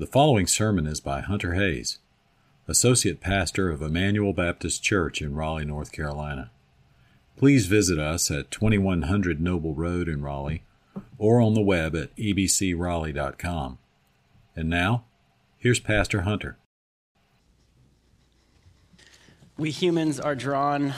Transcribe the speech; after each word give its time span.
The 0.00 0.06
following 0.06 0.46
sermon 0.46 0.86
is 0.86 1.00
by 1.00 1.22
Hunter 1.22 1.54
Hayes, 1.54 1.98
Associate 2.68 3.20
Pastor 3.20 3.68
of 3.68 3.82
Emmanuel 3.82 4.32
Baptist 4.32 4.80
Church 4.80 5.20
in 5.20 5.34
Raleigh, 5.34 5.64
North 5.64 5.90
Carolina. 5.90 6.52
Please 7.36 7.66
visit 7.66 7.98
us 7.98 8.30
at 8.30 8.52
2100 8.52 9.40
Noble 9.40 9.74
Road 9.74 10.08
in 10.08 10.22
Raleigh 10.22 10.62
or 11.18 11.40
on 11.40 11.54
the 11.54 11.60
web 11.60 11.96
at 11.96 12.14
ebcraleigh.com. 12.14 13.78
And 14.54 14.70
now, 14.70 15.02
here's 15.56 15.80
Pastor 15.80 16.20
Hunter. 16.20 16.58
We 19.56 19.72
humans 19.72 20.20
are 20.20 20.36
drawn 20.36 20.94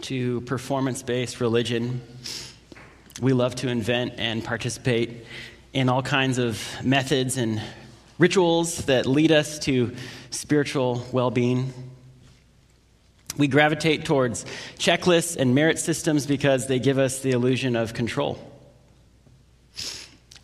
to 0.00 0.40
performance 0.40 1.02
based 1.02 1.42
religion. 1.42 2.00
We 3.20 3.34
love 3.34 3.54
to 3.56 3.68
invent 3.68 4.14
and 4.16 4.42
participate 4.42 5.26
in 5.74 5.90
all 5.90 6.02
kinds 6.02 6.38
of 6.38 6.58
methods 6.82 7.36
and 7.36 7.60
rituals 8.20 8.84
that 8.84 9.06
lead 9.06 9.32
us 9.32 9.58
to 9.60 9.96
spiritual 10.28 11.06
well 11.10 11.30
being. 11.30 11.72
We 13.38 13.48
gravitate 13.48 14.04
towards 14.04 14.44
checklists 14.76 15.38
and 15.38 15.54
merit 15.54 15.78
systems 15.78 16.26
because 16.26 16.66
they 16.66 16.78
give 16.78 16.98
us 16.98 17.20
the 17.20 17.30
illusion 17.30 17.76
of 17.76 17.94
control. 17.94 18.38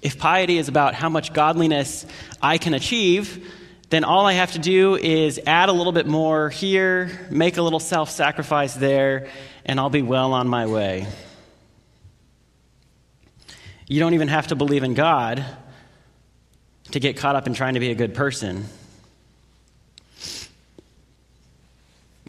If 0.01 0.19
piety 0.19 0.57
is 0.57 0.69
about 0.69 0.95
how 0.95 1.11
much 1.11 1.35
godliness 1.35 2.07
I 2.41 2.57
can 2.57 2.73
achieve, 2.73 3.53
then 3.91 4.05
all 4.05 4.25
I 4.25 4.33
have 4.33 4.53
to 4.53 4.59
do 4.59 4.97
is 4.97 5.39
add 5.47 5.69
a 5.69 5.73
little 5.73 5.93
bit 5.93 6.07
more 6.07 6.49
here, 6.49 7.29
make 7.31 7.59
a 7.59 7.63
little 7.63 7.81
self 7.81 8.09
sacrifice 8.09 8.73
there, 8.73 9.29
and 9.67 9.79
I'll 9.79 9.91
be 9.91 10.03
well 10.03 10.33
on 10.33 10.49
my 10.49 10.67
way. 10.67 11.07
You 13.87 14.01
don't 14.01 14.15
even 14.15 14.29
have 14.29 14.47
to 14.47 14.57
believe 14.57 14.83
in 14.83 14.95
God 14.95 15.45
to 16.93 17.01
get 17.01 17.17
caught 17.17 17.37
up 17.37 17.47
in 17.47 17.55
trying 17.55 17.75
to 17.75 17.81
be 17.81 17.91
a 17.91 17.95
good 17.95 18.15
person. 18.15 18.65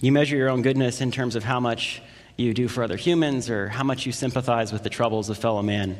You 0.01 0.11
measure 0.11 0.35
your 0.35 0.49
own 0.49 0.61
goodness 0.61 1.01
in 1.01 1.11
terms 1.11 1.35
of 1.35 1.43
how 1.43 1.59
much 1.59 2.01
you 2.37 2.53
do 2.53 2.67
for 2.67 2.83
other 2.83 2.97
humans 2.97 3.49
or 3.49 3.67
how 3.67 3.83
much 3.83 4.05
you 4.05 4.11
sympathize 4.11 4.71
with 4.71 4.83
the 4.83 4.89
troubles 4.89 5.29
of 5.29 5.37
fellow 5.37 5.63
man. 5.63 5.97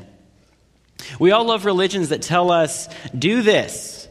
We 1.19 1.31
all 1.31 1.45
love 1.45 1.65
religions 1.65 2.09
that 2.09 2.21
tell 2.21 2.51
us 2.51 2.87
do 3.17 3.41
this, 3.41 4.07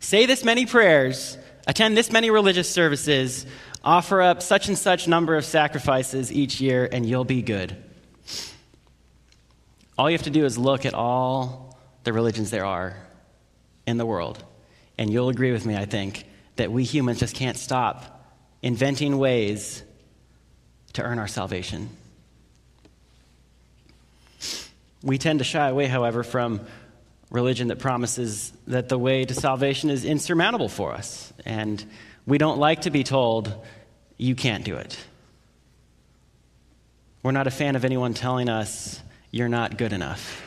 say 0.00 0.26
this 0.26 0.44
many 0.44 0.66
prayers, 0.66 1.36
attend 1.66 1.96
this 1.96 2.12
many 2.12 2.30
religious 2.30 2.70
services, 2.70 3.46
offer 3.82 4.22
up 4.22 4.42
such 4.42 4.68
and 4.68 4.78
such 4.78 5.08
number 5.08 5.36
of 5.36 5.44
sacrifices 5.44 6.32
each 6.32 6.60
year, 6.60 6.88
and 6.90 7.04
you'll 7.04 7.24
be 7.24 7.42
good. 7.42 7.76
All 9.98 10.10
you 10.10 10.16
have 10.16 10.24
to 10.24 10.30
do 10.30 10.44
is 10.44 10.58
look 10.58 10.86
at 10.86 10.94
all 10.94 11.78
the 12.04 12.12
religions 12.12 12.50
there 12.50 12.66
are 12.66 12.96
in 13.86 13.96
the 13.96 14.06
world. 14.06 14.42
And 14.98 15.10
you'll 15.10 15.28
agree 15.28 15.52
with 15.52 15.66
me, 15.66 15.76
I 15.76 15.84
think, 15.84 16.24
that 16.56 16.70
we 16.70 16.84
humans 16.84 17.20
just 17.20 17.34
can't 17.34 17.56
stop 17.56 18.24
inventing 18.62 19.18
ways 19.18 19.82
to 20.94 21.02
earn 21.02 21.18
our 21.18 21.28
salvation. 21.28 21.88
We 25.02 25.18
tend 25.18 25.40
to 25.40 25.44
shy 25.44 25.68
away, 25.68 25.86
however, 25.86 26.22
from 26.22 26.60
religion 27.30 27.68
that 27.68 27.78
promises 27.78 28.52
that 28.68 28.88
the 28.88 28.98
way 28.98 29.24
to 29.24 29.34
salvation 29.34 29.90
is 29.90 30.04
insurmountable 30.04 30.68
for 30.68 30.92
us. 30.92 31.32
And 31.44 31.84
we 32.26 32.38
don't 32.38 32.58
like 32.58 32.82
to 32.82 32.90
be 32.90 33.02
told, 33.02 33.52
you 34.16 34.34
can't 34.34 34.64
do 34.64 34.76
it. 34.76 34.96
We're 37.22 37.32
not 37.32 37.46
a 37.46 37.50
fan 37.50 37.74
of 37.74 37.84
anyone 37.84 38.14
telling 38.14 38.48
us, 38.48 39.00
you're 39.30 39.48
not 39.48 39.76
good 39.76 39.92
enough. 39.92 40.43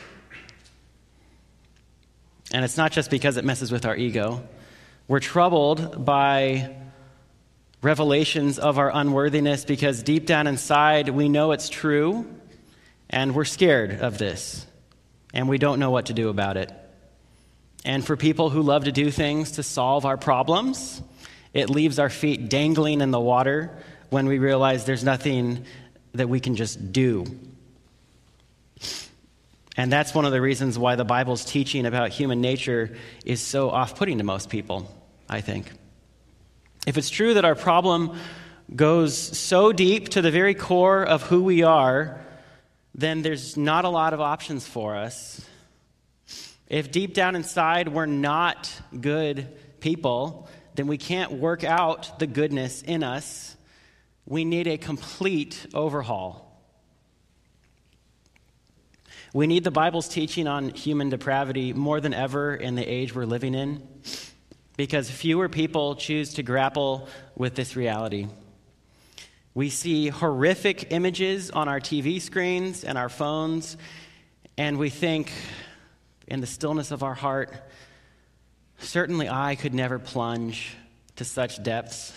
And 2.52 2.64
it's 2.64 2.76
not 2.76 2.92
just 2.92 3.10
because 3.10 3.36
it 3.36 3.44
messes 3.44 3.70
with 3.70 3.84
our 3.84 3.96
ego. 3.96 4.42
We're 5.06 5.20
troubled 5.20 6.04
by 6.04 6.76
revelations 7.82 8.58
of 8.58 8.78
our 8.78 8.90
unworthiness 8.92 9.64
because 9.64 10.02
deep 10.02 10.26
down 10.26 10.46
inside 10.46 11.08
we 11.08 11.28
know 11.28 11.52
it's 11.52 11.68
true 11.68 12.26
and 13.08 13.34
we're 13.34 13.44
scared 13.44 14.00
of 14.00 14.18
this 14.18 14.66
and 15.32 15.48
we 15.48 15.58
don't 15.58 15.78
know 15.78 15.90
what 15.90 16.06
to 16.06 16.14
do 16.14 16.28
about 16.28 16.56
it. 16.56 16.72
And 17.84 18.04
for 18.04 18.16
people 18.16 18.50
who 18.50 18.62
love 18.62 18.84
to 18.84 18.92
do 18.92 19.10
things 19.10 19.52
to 19.52 19.62
solve 19.62 20.04
our 20.04 20.16
problems, 20.16 21.00
it 21.54 21.70
leaves 21.70 21.98
our 21.98 22.10
feet 22.10 22.48
dangling 22.48 23.00
in 23.00 23.10
the 23.10 23.20
water 23.20 23.78
when 24.10 24.26
we 24.26 24.38
realize 24.38 24.84
there's 24.84 25.04
nothing 25.04 25.64
that 26.12 26.28
we 26.28 26.40
can 26.40 26.56
just 26.56 26.92
do 26.92 27.24
and 29.78 29.92
that's 29.92 30.12
one 30.12 30.24
of 30.24 30.32
the 30.32 30.40
reasons 30.40 30.76
why 30.76 30.96
the 30.96 31.04
Bible's 31.04 31.44
teaching 31.44 31.86
about 31.86 32.10
human 32.10 32.40
nature 32.40 32.96
is 33.24 33.40
so 33.40 33.70
off 33.70 33.96
putting 33.96 34.18
to 34.18 34.24
most 34.24 34.50
people, 34.50 34.90
I 35.28 35.40
think. 35.40 35.70
If 36.84 36.98
it's 36.98 37.08
true 37.08 37.34
that 37.34 37.44
our 37.44 37.54
problem 37.54 38.18
goes 38.74 39.16
so 39.16 39.72
deep 39.72 40.08
to 40.10 40.20
the 40.20 40.32
very 40.32 40.54
core 40.54 41.04
of 41.04 41.22
who 41.22 41.44
we 41.44 41.62
are, 41.62 42.20
then 42.92 43.22
there's 43.22 43.56
not 43.56 43.84
a 43.84 43.88
lot 43.88 44.14
of 44.14 44.20
options 44.20 44.66
for 44.66 44.96
us. 44.96 45.40
If 46.66 46.90
deep 46.90 47.14
down 47.14 47.36
inside 47.36 47.88
we're 47.88 48.06
not 48.06 48.72
good 49.00 49.46
people, 49.78 50.48
then 50.74 50.88
we 50.88 50.98
can't 50.98 51.30
work 51.30 51.62
out 51.62 52.18
the 52.18 52.26
goodness 52.26 52.82
in 52.82 53.04
us. 53.04 53.56
We 54.26 54.44
need 54.44 54.66
a 54.66 54.76
complete 54.76 55.68
overhaul. 55.72 56.47
We 59.34 59.46
need 59.46 59.62
the 59.62 59.70
Bible's 59.70 60.08
teaching 60.08 60.46
on 60.46 60.70
human 60.70 61.10
depravity 61.10 61.74
more 61.74 62.00
than 62.00 62.14
ever 62.14 62.54
in 62.54 62.76
the 62.76 62.84
age 62.84 63.14
we're 63.14 63.26
living 63.26 63.54
in 63.54 63.86
because 64.78 65.10
fewer 65.10 65.50
people 65.50 65.96
choose 65.96 66.34
to 66.34 66.42
grapple 66.42 67.08
with 67.36 67.54
this 67.54 67.76
reality. 67.76 68.28
We 69.52 69.68
see 69.68 70.08
horrific 70.08 70.92
images 70.92 71.50
on 71.50 71.68
our 71.68 71.80
TV 71.80 72.22
screens 72.22 72.84
and 72.84 72.96
our 72.96 73.08
phones, 73.10 73.76
and 74.56 74.78
we 74.78 74.88
think, 74.88 75.30
in 76.26 76.40
the 76.40 76.46
stillness 76.46 76.90
of 76.90 77.02
our 77.02 77.14
heart, 77.14 77.52
certainly 78.78 79.28
I 79.28 79.56
could 79.56 79.74
never 79.74 79.98
plunge 79.98 80.74
to 81.16 81.24
such 81.24 81.62
depths. 81.62 82.12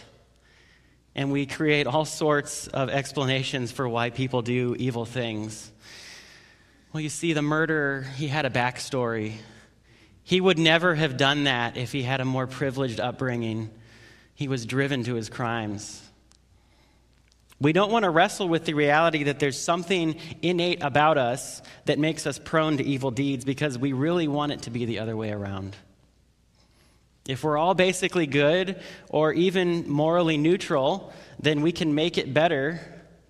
And 1.16 1.32
we 1.32 1.46
create 1.46 1.88
all 1.88 2.06
sorts 2.06 2.68
of 2.68 2.90
explanations 2.90 3.72
for 3.72 3.90
why 3.90 4.12
people 4.12 4.42
do 4.44 4.76
evil 4.78 5.06
things. 5.06 5.72
Well, 6.94 7.00
you 7.00 7.10
see, 7.10 7.32
the 7.32 7.42
murderer, 7.42 8.02
he 8.18 8.28
had 8.28 8.46
a 8.46 8.50
backstory. 8.50 9.36
He 10.24 10.42
would 10.42 10.58
never 10.58 10.94
have 10.94 11.16
done 11.16 11.46
that 11.46 11.78
if 11.78 11.94
he 11.94 12.04
had 12.04 12.20
a 12.20 12.26
more 12.26 12.48
privileged 12.48 13.00
upbringing. 13.00 13.70
He 14.36 14.50
was 14.50 14.66
driven 14.66 15.06
to 15.06 15.16
his 15.16 15.30
crimes. 15.30 16.02
We 17.62 17.72
don't 17.72 17.92
want 17.92 18.04
to 18.04 18.10
wrestle 18.10 18.50
with 18.50 18.66
the 18.66 18.74
reality 18.74 19.24
that 19.26 19.40
there's 19.40 19.58
something 19.58 20.18
innate 20.42 20.84
about 20.84 21.18
us 21.18 21.62
that 21.86 21.98
makes 21.98 22.28
us 22.28 22.38
prone 22.40 22.76
to 22.78 22.84
evil 22.84 23.12
deeds 23.12 23.46
because 23.46 23.78
we 23.78 23.94
really 23.94 24.28
want 24.28 24.52
it 24.52 24.64
to 24.64 24.70
be 24.70 24.84
the 24.84 25.00
other 25.00 25.16
way 25.16 25.32
around. 25.32 25.78
If 27.26 27.44
we're 27.44 27.58
all 27.58 27.76
basically 27.76 28.28
good 28.28 28.82
or 29.08 29.32
even 29.32 29.90
morally 29.90 30.38
neutral, 30.38 31.14
then 31.40 31.62
we 31.62 31.72
can 31.72 31.96
make 31.96 32.18
it 32.18 32.34
better 32.34 32.82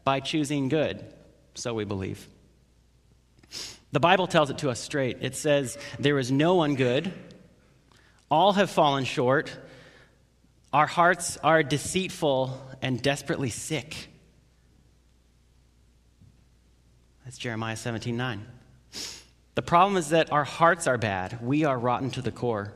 by 0.03 0.19
choosing 0.19 0.69
good, 0.69 1.03
so 1.53 1.75
we 1.75 1.83
believe. 1.83 2.25
The 3.91 3.99
Bible 3.99 4.27
tells 4.27 4.49
it 4.49 4.59
to 4.59 4.69
us 4.69 4.79
straight. 4.79 5.17
It 5.21 5.35
says, 5.35 5.77
There 5.99 6.17
is 6.17 6.31
no 6.31 6.55
one 6.55 6.75
good, 6.75 7.11
all 8.29 8.53
have 8.53 8.69
fallen 8.69 9.03
short, 9.03 9.55
our 10.71 10.87
hearts 10.87 11.37
are 11.37 11.63
deceitful 11.63 12.59
and 12.81 13.01
desperately 13.01 13.49
sick. 13.49 14.07
That's 17.25 17.37
Jeremiah 17.37 17.75
17 17.75 18.15
9. 18.15 18.45
The 19.55 19.61
problem 19.61 19.97
is 19.97 20.09
that 20.09 20.31
our 20.31 20.45
hearts 20.45 20.87
are 20.87 20.97
bad. 20.97 21.39
We 21.41 21.65
are 21.65 21.77
rotten 21.77 22.09
to 22.11 22.21
the 22.21 22.31
core. 22.31 22.73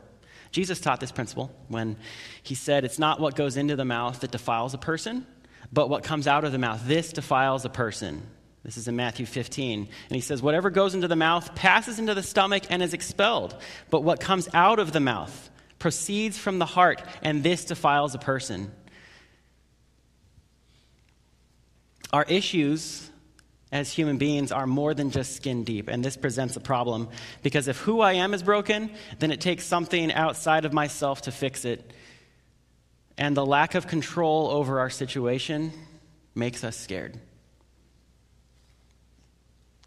Jesus 0.52 0.78
taught 0.78 1.00
this 1.00 1.12
principle 1.12 1.50
when 1.68 1.96
he 2.42 2.54
said, 2.54 2.84
It's 2.84 2.98
not 2.98 3.18
what 3.18 3.34
goes 3.34 3.56
into 3.56 3.76
the 3.76 3.84
mouth 3.84 4.20
that 4.20 4.30
defiles 4.30 4.74
a 4.74 4.78
person, 4.78 5.26
but 5.72 5.88
what 5.88 6.04
comes 6.04 6.26
out 6.26 6.44
of 6.44 6.52
the 6.52 6.58
mouth. 6.58 6.82
This 6.84 7.12
defiles 7.12 7.64
a 7.64 7.70
person. 7.70 8.26
This 8.66 8.76
is 8.76 8.88
in 8.88 8.96
Matthew 8.96 9.26
15. 9.26 9.78
And 9.78 10.14
he 10.14 10.20
says, 10.20 10.42
Whatever 10.42 10.70
goes 10.70 10.96
into 10.96 11.06
the 11.06 11.14
mouth 11.14 11.54
passes 11.54 12.00
into 12.00 12.14
the 12.14 12.22
stomach 12.22 12.64
and 12.68 12.82
is 12.82 12.94
expelled. 12.94 13.56
But 13.90 14.02
what 14.02 14.18
comes 14.18 14.48
out 14.52 14.80
of 14.80 14.90
the 14.90 14.98
mouth 14.98 15.50
proceeds 15.78 16.36
from 16.36 16.58
the 16.58 16.66
heart, 16.66 17.00
and 17.22 17.44
this 17.44 17.64
defiles 17.64 18.16
a 18.16 18.18
person. 18.18 18.72
Our 22.12 22.24
issues 22.24 23.08
as 23.70 23.92
human 23.92 24.18
beings 24.18 24.50
are 24.50 24.66
more 24.66 24.94
than 24.94 25.12
just 25.12 25.36
skin 25.36 25.62
deep, 25.62 25.88
and 25.88 26.04
this 26.04 26.16
presents 26.16 26.56
a 26.56 26.60
problem 26.60 27.08
because 27.44 27.68
if 27.68 27.78
who 27.78 28.00
I 28.00 28.14
am 28.14 28.34
is 28.34 28.42
broken, 28.42 28.90
then 29.20 29.30
it 29.30 29.40
takes 29.40 29.64
something 29.64 30.12
outside 30.12 30.64
of 30.64 30.72
myself 30.72 31.22
to 31.22 31.30
fix 31.30 31.64
it. 31.64 31.92
And 33.16 33.36
the 33.36 33.46
lack 33.46 33.76
of 33.76 33.86
control 33.86 34.48
over 34.50 34.80
our 34.80 34.90
situation 34.90 35.72
makes 36.34 36.64
us 36.64 36.76
scared. 36.76 37.20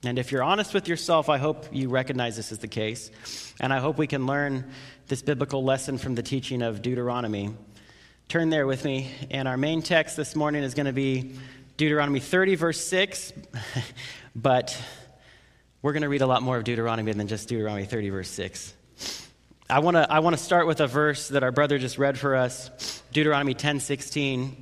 And 0.03 0.17
if 0.17 0.31
you're 0.31 0.43
honest 0.43 0.73
with 0.73 0.87
yourself, 0.87 1.27
I 1.27 1.37
hope 1.37 1.65
you 1.73 1.89
recognize 1.89 2.37
this 2.37 2.53
is 2.53 2.59
the 2.59 2.69
case. 2.69 3.11
And 3.59 3.73
I 3.73 3.79
hope 3.79 3.97
we 3.97 4.07
can 4.07 4.25
learn 4.25 4.71
this 5.07 5.21
biblical 5.21 5.61
lesson 5.63 5.97
from 5.97 6.15
the 6.15 6.23
teaching 6.23 6.61
of 6.61 6.81
Deuteronomy. 6.81 7.53
Turn 8.29 8.49
there 8.49 8.65
with 8.65 8.85
me. 8.85 9.11
And 9.29 9.45
our 9.45 9.57
main 9.57 9.81
text 9.81 10.15
this 10.15 10.37
morning 10.37 10.63
is 10.63 10.73
going 10.73 10.85
to 10.85 10.93
be 10.93 11.35
Deuteronomy 11.75 12.21
30, 12.21 12.55
verse 12.55 12.79
6. 12.87 13.33
but 14.35 14.81
we're 15.81 15.91
going 15.91 16.03
to 16.03 16.09
read 16.09 16.21
a 16.21 16.27
lot 16.27 16.43
more 16.43 16.55
of 16.55 16.63
Deuteronomy 16.63 17.11
than 17.11 17.27
just 17.27 17.49
Deuteronomy 17.49 17.85
30, 17.85 18.09
verse 18.09 18.29
6. 18.29 18.73
I 19.69 19.79
want 19.79 19.97
to 19.97 20.11
I 20.11 20.19
want 20.19 20.35
to 20.35 20.41
start 20.41 20.65
with 20.65 20.79
a 20.79 20.87
verse 20.87 21.27
that 21.27 21.43
our 21.43 21.51
brother 21.51 21.77
just 21.77 21.97
read 21.97 22.17
for 22.17 22.35
us, 22.35 23.03
Deuteronomy 23.11 23.53
10, 23.53 23.81
16. 23.81 24.55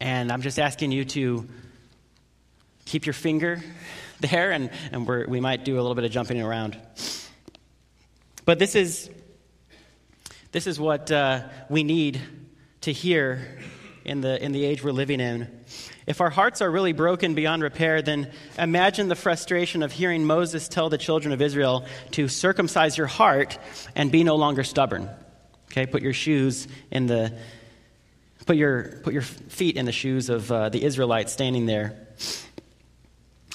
And 0.00 0.32
I'm 0.32 0.42
just 0.42 0.58
asking 0.58 0.90
you 0.90 1.04
to 1.04 1.46
keep 2.86 3.04
your 3.04 3.12
finger 3.12 3.60
there, 4.20 4.52
and, 4.52 4.70
and 4.92 5.06
we 5.06 5.40
might 5.40 5.64
do 5.64 5.74
a 5.74 5.82
little 5.82 5.94
bit 5.94 6.04
of 6.04 6.10
jumping 6.10 6.40
around. 6.40 6.78
But 8.46 8.58
this 8.58 8.74
is, 8.74 9.10
this 10.52 10.66
is 10.66 10.80
what 10.80 11.10
uh, 11.10 11.48
we 11.68 11.84
need 11.84 12.20
to 12.82 12.92
hear 12.92 13.58
in 14.04 14.20
the, 14.20 14.42
in 14.42 14.52
the 14.52 14.64
age 14.64 14.82
we're 14.82 14.92
living 14.92 15.20
in. 15.20 15.48
If 16.06 16.20
our 16.20 16.30
hearts 16.30 16.62
are 16.62 16.70
really 16.70 16.92
broken 16.92 17.34
beyond 17.34 17.64
repair, 17.64 18.00
then 18.00 18.30
imagine 18.56 19.08
the 19.08 19.16
frustration 19.16 19.82
of 19.82 19.90
hearing 19.90 20.24
Moses 20.24 20.68
tell 20.68 20.88
the 20.88 20.98
children 20.98 21.34
of 21.34 21.42
Israel 21.42 21.84
to 22.12 22.28
circumcise 22.28 22.96
your 22.96 23.08
heart 23.08 23.58
and 23.96 24.12
be 24.12 24.22
no 24.22 24.36
longer 24.36 24.62
stubborn. 24.62 25.10
Okay, 25.72 25.86
put 25.86 26.02
your 26.02 26.12
shoes 26.12 26.68
in 26.92 27.06
the, 27.06 27.36
put 28.46 28.56
your, 28.56 29.00
put 29.02 29.12
your 29.12 29.22
feet 29.22 29.76
in 29.76 29.84
the 29.84 29.92
shoes 29.92 30.30
of 30.30 30.50
uh, 30.52 30.68
the 30.68 30.84
Israelites 30.84 31.32
standing 31.32 31.66
there. 31.66 32.06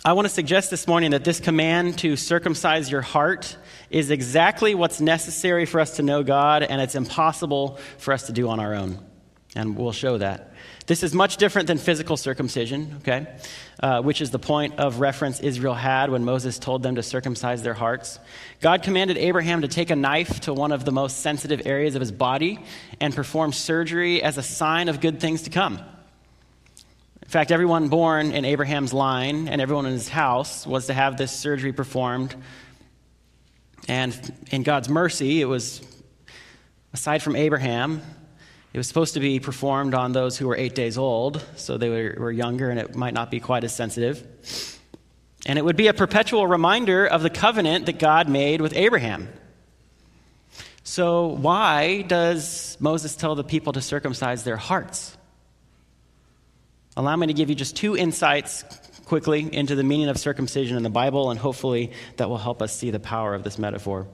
I 0.03 0.13
want 0.13 0.27
to 0.27 0.33
suggest 0.33 0.71
this 0.71 0.87
morning 0.87 1.11
that 1.11 1.23
this 1.23 1.39
command 1.39 1.99
to 1.99 2.15
circumcise 2.15 2.89
your 2.89 3.03
heart 3.03 3.55
is 3.91 4.09
exactly 4.09 4.73
what's 4.73 4.99
necessary 4.99 5.67
for 5.67 5.79
us 5.79 5.97
to 5.97 6.01
know 6.01 6.23
God, 6.23 6.63
and 6.63 6.81
it's 6.81 6.95
impossible 6.95 7.77
for 7.99 8.11
us 8.11 8.25
to 8.25 8.31
do 8.31 8.49
on 8.49 8.59
our 8.59 8.73
own. 8.73 8.97
And 9.55 9.77
we'll 9.77 9.91
show 9.91 10.17
that. 10.17 10.55
This 10.87 11.03
is 11.03 11.13
much 11.13 11.37
different 11.37 11.67
than 11.67 11.77
physical 11.77 12.17
circumcision, 12.17 12.95
okay? 13.01 13.27
Uh, 13.79 14.01
which 14.01 14.21
is 14.21 14.31
the 14.31 14.39
point 14.39 14.79
of 14.79 14.99
reference 14.99 15.39
Israel 15.39 15.75
had 15.75 16.09
when 16.09 16.25
Moses 16.25 16.57
told 16.57 16.81
them 16.81 16.95
to 16.95 17.03
circumcise 17.03 17.61
their 17.61 17.75
hearts. 17.75 18.17
God 18.59 18.81
commanded 18.81 19.19
Abraham 19.19 19.61
to 19.61 19.67
take 19.67 19.91
a 19.91 19.95
knife 19.95 20.39
to 20.41 20.53
one 20.53 20.71
of 20.71 20.83
the 20.83 20.91
most 20.91 21.19
sensitive 21.19 21.61
areas 21.67 21.93
of 21.93 21.99
his 21.99 22.11
body 22.11 22.59
and 22.99 23.13
perform 23.15 23.53
surgery 23.53 24.23
as 24.23 24.39
a 24.39 24.43
sign 24.43 24.89
of 24.89 24.99
good 24.99 25.19
things 25.19 25.43
to 25.43 25.51
come. 25.51 25.79
In 27.31 27.33
fact, 27.33 27.51
everyone 27.53 27.87
born 27.87 28.33
in 28.33 28.43
Abraham's 28.43 28.91
line 28.91 29.47
and 29.47 29.61
everyone 29.61 29.85
in 29.85 29.93
his 29.93 30.09
house 30.09 30.67
was 30.67 30.87
to 30.87 30.93
have 30.93 31.15
this 31.15 31.31
surgery 31.31 31.71
performed. 31.71 32.35
And 33.87 34.13
in 34.51 34.63
God's 34.63 34.89
mercy, 34.89 35.39
it 35.39 35.45
was, 35.45 35.81
aside 36.91 37.23
from 37.23 37.37
Abraham, 37.37 38.01
it 38.73 38.77
was 38.77 38.85
supposed 38.89 39.13
to 39.13 39.21
be 39.21 39.39
performed 39.39 39.93
on 39.93 40.11
those 40.11 40.37
who 40.37 40.45
were 40.45 40.57
eight 40.57 40.75
days 40.75 40.97
old, 40.97 41.41
so 41.55 41.77
they 41.77 41.87
were, 41.87 42.17
were 42.19 42.31
younger 42.33 42.69
and 42.69 42.77
it 42.77 42.97
might 42.97 43.13
not 43.13 43.31
be 43.31 43.39
quite 43.39 43.63
as 43.63 43.73
sensitive. 43.73 44.77
And 45.45 45.57
it 45.57 45.63
would 45.63 45.77
be 45.77 45.87
a 45.87 45.93
perpetual 45.93 46.45
reminder 46.45 47.05
of 47.05 47.23
the 47.23 47.29
covenant 47.29 47.85
that 47.85 47.97
God 47.97 48.27
made 48.27 48.59
with 48.59 48.75
Abraham. 48.75 49.29
So, 50.83 51.27
why 51.27 52.01
does 52.01 52.75
Moses 52.81 53.15
tell 53.15 53.35
the 53.35 53.45
people 53.45 53.71
to 53.71 53.81
circumcise 53.81 54.43
their 54.43 54.57
hearts? 54.57 55.15
Allow 57.01 57.15
me 57.15 57.25
to 57.25 57.33
give 57.33 57.49
you 57.49 57.55
just 57.55 57.75
two 57.75 57.97
insights 57.97 58.63
quickly 59.05 59.51
into 59.51 59.73
the 59.73 59.81
meaning 59.81 60.07
of 60.07 60.19
circumcision 60.19 60.77
in 60.77 60.83
the 60.83 60.89
Bible, 60.91 61.31
and 61.31 61.39
hopefully 61.39 61.93
that 62.17 62.29
will 62.29 62.37
help 62.37 62.61
us 62.61 62.77
see 62.77 62.91
the 62.91 62.99
power 62.99 63.33
of 63.33 63.43
this 63.43 63.57
metaphor. 63.57 64.05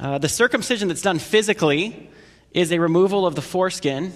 Uh, 0.00 0.16
the 0.16 0.30
circumcision 0.30 0.88
that's 0.88 1.02
done 1.02 1.18
physically 1.18 2.08
is 2.52 2.72
a 2.72 2.80
removal 2.80 3.26
of 3.26 3.34
the 3.34 3.42
foreskin. 3.42 4.14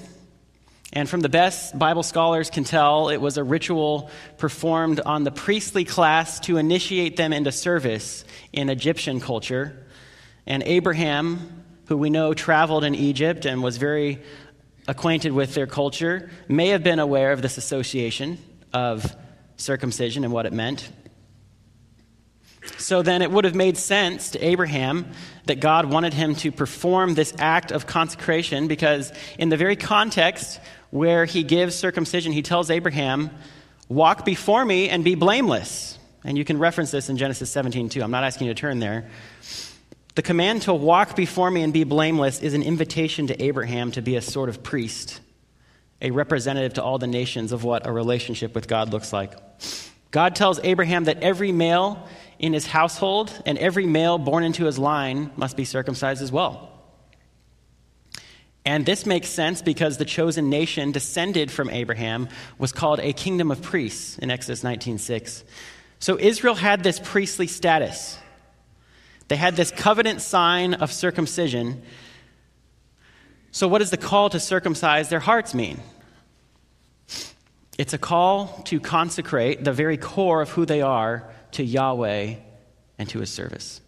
And 0.95 1.07
from 1.07 1.21
the 1.21 1.29
best 1.29 1.79
Bible 1.79 2.03
scholars 2.03 2.49
can 2.49 2.65
tell, 2.65 3.11
it 3.11 3.19
was 3.19 3.37
a 3.37 3.45
ritual 3.45 4.11
performed 4.39 5.01
on 5.01 5.25
the 5.25 5.31
priestly 5.31 5.85
class 5.85 6.41
to 6.41 6.57
initiate 6.57 7.19
them 7.19 7.35
into 7.35 7.53
service 7.53 8.25
in 8.55 8.71
Egyptian 8.71 9.21
culture. 9.21 9.87
And 10.47 10.63
Abraham, 10.63 11.63
who 11.89 11.99
we 11.99 12.09
know 12.09 12.33
traveled 12.33 12.85
in 12.85 12.95
Egypt 12.95 13.45
and 13.45 13.63
was 13.63 13.77
very 13.77 14.23
acquainted 14.89 15.33
with 15.33 15.55
their 15.55 15.67
culture 15.67 16.31
may 16.49 16.69
have 16.69 16.83
been 16.83 16.99
aware 16.99 17.31
of 17.31 17.43
this 17.43 17.59
association 17.59 18.39
of 18.73 19.15
circumcision 19.57 20.25
and 20.25 20.33
what 20.33 20.47
it 20.47 20.53
meant. 20.53 20.91
So 22.79 23.03
then 23.03 23.23
it 23.23 23.31
would 23.31 23.45
have 23.45 23.55
made 23.55 23.77
sense 23.77 24.31
to 24.31 24.45
Abraham 24.45 25.07
that 25.47 25.61
God 25.61 25.87
wanted 25.87 26.13
him 26.15 26.35
to 26.37 26.51
perform 26.51 27.15
this 27.15 27.33
act 27.39 27.71
of 27.71 27.87
consecration 27.87 28.67
because, 28.67 29.13
in 29.39 29.49
the 29.49 29.57
very 29.57 29.77
context 29.77 30.61
where 30.91 31.25
he 31.25 31.45
gives 31.45 31.75
circumcision, 31.75 32.33
he 32.33 32.43
tells 32.43 32.71
Abraham, 32.71 33.31
Walk 33.89 34.27
before 34.27 34.65
me 34.65 34.91
and 34.91 35.03
be 35.03 35.15
blameless. 35.15 35.99
And 36.23 36.37
you 36.37 36.45
can 36.45 36.59
reference 36.59 36.91
this 36.91 37.09
in 37.09 37.17
Genesis 37.17 37.51
17 37.51 37.89
too. 37.89 38.03
I'm 38.03 38.11
not 38.11 38.25
asking 38.25 38.49
you 38.49 38.55
to 38.55 38.61
turn 38.61 38.81
there. 38.81 39.09
The 40.15 40.23
command 40.23 40.63
to 40.63 40.75
walk 40.75 41.15
before 41.15 41.51
me 41.51 41.63
and 41.63 41.73
be 41.73 41.85
blameless 41.85 42.41
is 42.41 42.55
an 42.55 42.63
invitation 42.63 43.29
to 43.29 43.43
Abraham 43.43 43.93
to 43.93 44.03
be 44.03 44.17
a 44.17 44.23
sort 44.23 44.49
of 44.49 44.63
priest, 44.63 45.21
a 46.03 46.11
representative 46.11 46.75
to 46.75 46.83
all 46.83 46.99
the 46.99 47.07
nations 47.07 47.53
of 47.53 47.63
what 47.65 47.87
a 47.87 47.93
relationship 47.93 48.55
with 48.55 48.67
God 48.67 48.93
looks 48.93 49.13
like. 49.13 49.35
God 50.11 50.35
tells 50.35 50.59
Abraham 50.65 51.05
that 51.05 51.23
every 51.23 51.53
male 51.53 52.09
in 52.39 52.53
his 52.53 52.67
household 52.67 53.33
and 53.45 53.59
every 53.59 53.87
male 53.87 54.19
born 54.19 54.43
into 54.43 54.65
his 54.65 54.79
line 54.79 55.31
must 55.37 55.57
be 55.57 55.65
circumcised 55.65 56.23
as 56.23 56.33
well. 56.33 56.73
And 58.65 58.85
this 58.85 59.07
makes 59.07 59.29
sense 59.29 59.63
because 59.63 59.97
the 59.97 60.05
chosen 60.05 60.51
nation 60.51 60.93
descended 60.93 61.51
from 61.51 61.71
Abraham 61.71 62.29
was 62.59 62.71
called 62.71 63.01
a 63.01 63.13
kingdom 63.13 63.51
of 63.51 63.63
priests 63.63 64.19
in 64.19 64.31
Exodus 64.31 64.63
19:6. 64.63 65.43
So 66.01 66.19
Israel 66.19 66.55
had 66.55 66.83
this 66.83 67.01
priestly 67.03 67.47
status. 67.47 68.19
They 69.29 69.37
had 69.37 69.57
this 69.57 69.71
covenant 69.71 70.23
sign 70.23 70.75
of 70.75 70.91
circumcision. 70.91 71.83
So, 73.51 73.69
what 73.69 73.79
does 73.79 73.91
the 73.91 73.97
call 73.97 74.31
to 74.31 74.41
circumcise 74.41 75.09
their 75.09 75.21
hearts 75.21 75.55
mean? 75.55 75.81
It's 77.79 77.93
a 77.93 77.99
call 77.99 78.49
to 78.65 78.81
consecrate 78.81 79.63
the 79.63 79.73
very 79.73 79.97
core 79.97 80.43
of 80.43 80.51
who 80.51 80.67
they 80.67 80.83
are 80.83 81.31
to 81.53 81.63
Yahweh 81.63 82.35
and 82.99 83.09
to 83.11 83.21
his 83.21 83.31
service. 83.31 83.81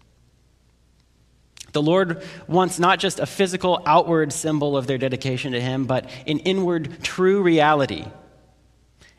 The 1.72 1.82
Lord 1.82 2.22
wants 2.48 2.78
not 2.78 2.98
just 2.98 3.20
a 3.20 3.26
physical, 3.26 3.80
outward 3.86 4.32
symbol 4.32 4.76
of 4.76 4.86
their 4.86 4.98
dedication 4.98 5.52
to 5.52 5.60
Him, 5.60 5.84
but 5.84 6.10
an 6.26 6.40
inward, 6.40 7.02
true 7.02 7.42
reality. 7.42 8.04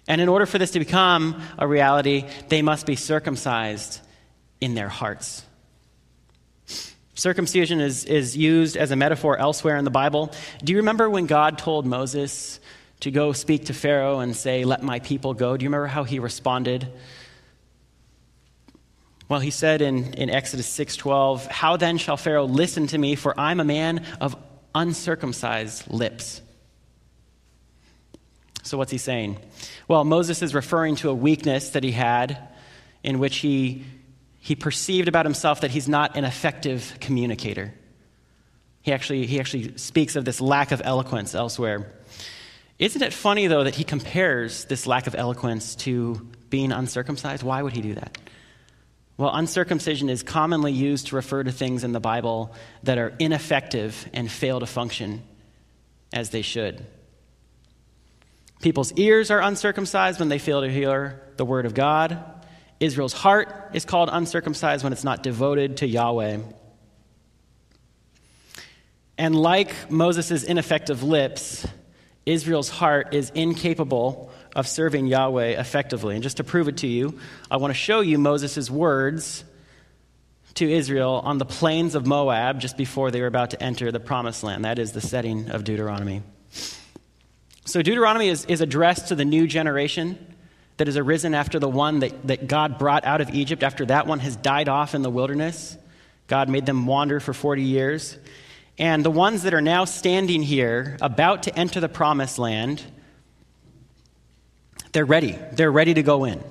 And 0.07 0.19
in 0.19 0.27
order 0.27 0.45
for 0.45 0.57
this 0.57 0.71
to 0.71 0.79
become 0.79 1.41
a 1.57 1.67
reality, 1.67 2.25
they 2.49 2.61
must 2.61 2.85
be 2.85 2.95
circumcised 2.95 4.01
in 4.59 4.75
their 4.75 4.89
hearts. 4.89 5.45
Circumcision 7.21 7.81
is, 7.81 8.03
is 8.05 8.35
used 8.35 8.75
as 8.75 8.89
a 8.89 8.95
metaphor 8.95 9.37
elsewhere 9.37 9.77
in 9.77 9.85
the 9.85 9.91
Bible. 9.91 10.31
Do 10.63 10.73
you 10.73 10.77
remember 10.77 11.07
when 11.07 11.27
God 11.27 11.59
told 11.59 11.85
Moses 11.85 12.59
to 13.01 13.11
go 13.11 13.31
speak 13.31 13.65
to 13.65 13.75
Pharaoh 13.75 14.21
and 14.21 14.35
say, 14.35 14.65
Let 14.65 14.81
my 14.81 14.97
people 14.97 15.35
go? 15.35 15.55
Do 15.55 15.63
you 15.63 15.69
remember 15.69 15.85
how 15.85 16.03
he 16.03 16.17
responded? 16.17 16.91
Well, 19.29 19.39
he 19.39 19.51
said 19.51 19.83
in, 19.83 20.15
in 20.15 20.31
Exodus 20.31 20.67
6:12, 20.75 21.45
"How 21.45 21.77
then 21.77 21.99
shall 21.99 22.17
Pharaoh 22.17 22.45
listen 22.45 22.87
to 22.87 22.97
me 22.97 23.13
for 23.13 23.39
I'm 23.39 23.59
a 23.59 23.65
man 23.65 24.03
of 24.19 24.35
uncircumcised 24.73 25.91
lips?" 25.91 26.41
So 28.63 28.79
what's 28.79 28.91
he 28.91 28.97
saying? 28.97 29.37
Well, 29.87 30.03
Moses 30.05 30.41
is 30.41 30.55
referring 30.55 30.95
to 30.95 31.11
a 31.11 31.13
weakness 31.13 31.69
that 31.69 31.83
he 31.83 31.91
had 31.91 32.49
in 33.03 33.19
which 33.19 33.37
he 33.37 33.85
he 34.41 34.55
perceived 34.55 35.07
about 35.07 35.25
himself 35.25 35.61
that 35.61 35.71
he's 35.71 35.87
not 35.87 36.17
an 36.17 36.25
effective 36.25 36.97
communicator. 36.99 37.73
He 38.81 38.91
actually, 38.91 39.27
he 39.27 39.39
actually 39.39 39.77
speaks 39.77 40.15
of 40.15 40.25
this 40.25 40.41
lack 40.41 40.71
of 40.71 40.81
eloquence 40.83 41.35
elsewhere. 41.35 41.93
Isn't 42.79 43.03
it 43.03 43.13
funny, 43.13 43.45
though, 43.45 43.63
that 43.63 43.75
he 43.75 43.83
compares 43.83 44.65
this 44.65 44.87
lack 44.87 45.05
of 45.05 45.13
eloquence 45.13 45.75
to 45.75 46.27
being 46.49 46.71
uncircumcised? 46.71 47.43
Why 47.43 47.61
would 47.61 47.73
he 47.73 47.81
do 47.81 47.93
that? 47.93 48.17
Well, 49.15 49.29
uncircumcision 49.31 50.09
is 50.09 50.23
commonly 50.23 50.71
used 50.71 51.07
to 51.07 51.15
refer 51.15 51.43
to 51.43 51.51
things 51.51 51.83
in 51.83 51.91
the 51.91 51.99
Bible 51.99 52.55
that 52.81 52.97
are 52.97 53.13
ineffective 53.19 54.09
and 54.11 54.29
fail 54.29 54.59
to 54.59 54.65
function 54.65 55.21
as 56.11 56.31
they 56.31 56.41
should. 56.41 56.83
People's 58.63 58.91
ears 58.93 59.29
are 59.29 59.39
uncircumcised 59.39 60.19
when 60.19 60.29
they 60.29 60.39
fail 60.39 60.61
to 60.61 60.71
hear 60.71 61.21
the 61.37 61.45
word 61.45 61.67
of 61.67 61.75
God. 61.75 62.40
Israel's 62.81 63.13
heart 63.13 63.69
is 63.73 63.85
called 63.85 64.09
uncircumcised 64.11 64.83
when 64.83 64.91
it's 64.91 65.03
not 65.03 65.21
devoted 65.21 65.77
to 65.77 65.87
Yahweh. 65.87 66.39
And 69.19 69.35
like 69.35 69.91
Moses' 69.91 70.43
ineffective 70.43 71.03
lips, 71.03 71.65
Israel's 72.25 72.69
heart 72.69 73.13
is 73.13 73.29
incapable 73.35 74.31
of 74.55 74.67
serving 74.67 75.05
Yahweh 75.05 75.59
effectively. 75.59 76.15
And 76.15 76.23
just 76.23 76.37
to 76.37 76.43
prove 76.43 76.67
it 76.67 76.77
to 76.77 76.87
you, 76.87 77.19
I 77.51 77.57
want 77.57 77.69
to 77.69 77.79
show 77.79 78.01
you 78.01 78.17
Moses' 78.17 78.69
words 78.69 79.43
to 80.55 80.69
Israel 80.69 81.21
on 81.23 81.37
the 81.37 81.45
plains 81.45 81.93
of 81.93 82.07
Moab 82.07 82.59
just 82.59 82.77
before 82.77 83.11
they 83.11 83.21
were 83.21 83.27
about 83.27 83.51
to 83.51 83.61
enter 83.61 83.91
the 83.91 83.99
promised 83.99 84.43
land. 84.43 84.65
That 84.65 84.79
is 84.79 84.91
the 84.91 85.01
setting 85.01 85.51
of 85.51 85.63
Deuteronomy. 85.63 86.23
So, 87.65 87.83
Deuteronomy 87.83 88.27
is, 88.27 88.45
is 88.45 88.59
addressed 88.59 89.09
to 89.09 89.15
the 89.15 89.23
new 89.23 89.45
generation 89.45 90.30
that 90.81 90.87
has 90.87 90.97
arisen 90.97 91.35
after 91.35 91.59
the 91.59 91.69
one 91.69 91.99
that, 91.99 92.25
that 92.25 92.47
God 92.47 92.79
brought 92.79 93.05
out 93.05 93.21
of 93.21 93.29
Egypt, 93.35 93.61
after 93.61 93.85
that 93.85 94.07
one 94.07 94.17
has 94.17 94.35
died 94.35 94.67
off 94.67 94.95
in 94.95 95.03
the 95.03 95.11
wilderness. 95.11 95.77
God 96.25 96.49
made 96.49 96.65
them 96.65 96.87
wander 96.87 97.19
for 97.19 97.35
40 97.35 97.61
years. 97.61 98.17
And 98.79 99.05
the 99.05 99.11
ones 99.11 99.43
that 99.43 99.53
are 99.53 99.61
now 99.61 99.85
standing 99.85 100.41
here, 100.41 100.97
about 100.99 101.43
to 101.43 101.55
enter 101.55 101.79
the 101.79 101.87
promised 101.87 102.39
land, 102.39 102.81
they're 104.91 105.05
ready. 105.05 105.37
They're 105.51 105.71
ready 105.71 105.93
to 105.93 106.01
go 106.01 106.25
in. 106.25 106.43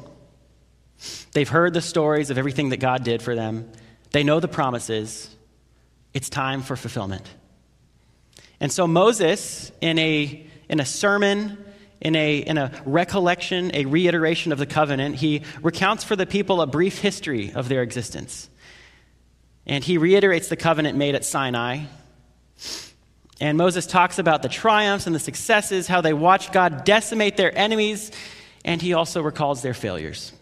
They've 1.32 1.48
heard 1.48 1.74
the 1.74 1.80
stories 1.80 2.30
of 2.30 2.38
everything 2.38 2.68
that 2.68 2.76
God 2.76 3.02
did 3.02 3.22
for 3.22 3.34
them, 3.34 3.68
they 4.12 4.22
know 4.22 4.38
the 4.38 4.46
promises. 4.46 5.28
It's 6.14 6.30
time 6.30 6.62
for 6.62 6.76
fulfillment. 6.76 7.28
And 8.60 8.70
so 8.70 8.86
Moses, 8.86 9.72
in 9.80 9.98
a, 9.98 10.46
in 10.68 10.78
a 10.78 10.86
sermon, 10.86 11.58
in 12.00 12.16
a, 12.16 12.38
in 12.38 12.56
a 12.56 12.72
recollection, 12.86 13.70
a 13.74 13.84
reiteration 13.84 14.52
of 14.52 14.58
the 14.58 14.66
covenant, 14.66 15.16
he 15.16 15.42
recounts 15.62 16.02
for 16.02 16.16
the 16.16 16.26
people 16.26 16.62
a 16.62 16.66
brief 16.66 16.98
history 16.98 17.52
of 17.52 17.68
their 17.68 17.82
existence. 17.82 18.48
And 19.66 19.84
he 19.84 19.98
reiterates 19.98 20.48
the 20.48 20.56
covenant 20.56 20.96
made 20.96 21.14
at 21.14 21.24
Sinai. 21.24 21.84
And 23.40 23.58
Moses 23.58 23.86
talks 23.86 24.18
about 24.18 24.42
the 24.42 24.48
triumphs 24.48 25.06
and 25.06 25.14
the 25.14 25.20
successes, 25.20 25.86
how 25.86 26.00
they 26.00 26.12
watched 26.12 26.52
God 26.52 26.84
decimate 26.84 27.36
their 27.36 27.56
enemies, 27.56 28.10
and 28.64 28.80
he 28.80 28.94
also 28.94 29.22
recalls 29.22 29.62
their 29.62 29.74
failures. 29.74 30.32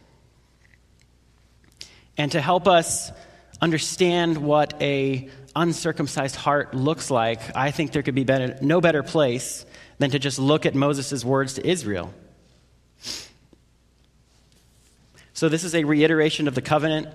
And 2.16 2.32
to 2.32 2.40
help 2.40 2.66
us 2.66 3.12
understand 3.60 4.38
what 4.38 4.80
a 4.80 5.28
uncircumcised 5.54 6.36
heart 6.36 6.74
looks 6.74 7.10
like, 7.10 7.56
I 7.56 7.72
think 7.72 7.92
there 7.92 8.02
could 8.02 8.14
be 8.14 8.24
better, 8.24 8.56
no 8.60 8.80
better 8.80 9.02
place 9.02 9.64
than 9.98 10.10
to 10.10 10.18
just 10.18 10.38
look 10.38 10.64
at 10.66 10.74
Moses' 10.74 11.24
words 11.24 11.54
to 11.54 11.68
Israel. 11.68 12.12
So, 15.32 15.48
this 15.48 15.62
is 15.62 15.74
a 15.74 15.84
reiteration 15.84 16.48
of 16.48 16.54
the 16.54 16.62
covenant 16.62 17.08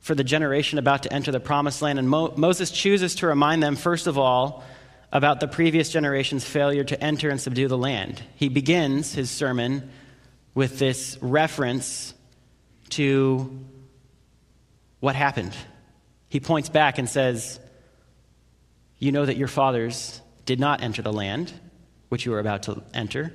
for 0.00 0.14
the 0.14 0.22
generation 0.22 0.78
about 0.78 1.04
to 1.04 1.12
enter 1.12 1.32
the 1.32 1.40
promised 1.40 1.82
land. 1.82 1.98
And 1.98 2.08
Mo- 2.08 2.34
Moses 2.36 2.70
chooses 2.70 3.16
to 3.16 3.26
remind 3.26 3.62
them, 3.62 3.74
first 3.74 4.06
of 4.06 4.18
all, 4.18 4.62
about 5.10 5.40
the 5.40 5.48
previous 5.48 5.88
generation's 5.88 6.44
failure 6.44 6.84
to 6.84 7.02
enter 7.02 7.30
and 7.30 7.40
subdue 7.40 7.68
the 7.68 7.78
land. 7.78 8.22
He 8.36 8.48
begins 8.48 9.14
his 9.14 9.30
sermon 9.30 9.90
with 10.54 10.78
this 10.78 11.18
reference 11.20 12.14
to 12.90 13.64
what 15.00 15.16
happened. 15.16 15.56
He 16.28 16.38
points 16.40 16.68
back 16.68 16.98
and 16.98 17.08
says, 17.08 17.58
You 18.98 19.10
know 19.10 19.24
that 19.24 19.36
your 19.36 19.48
fathers 19.48 20.20
did 20.46 20.60
not 20.60 20.82
enter 20.82 21.02
the 21.02 21.12
land 21.12 21.52
which 22.14 22.24
you 22.24 22.32
are 22.32 22.38
about 22.38 22.62
to 22.62 22.80
enter. 22.94 23.32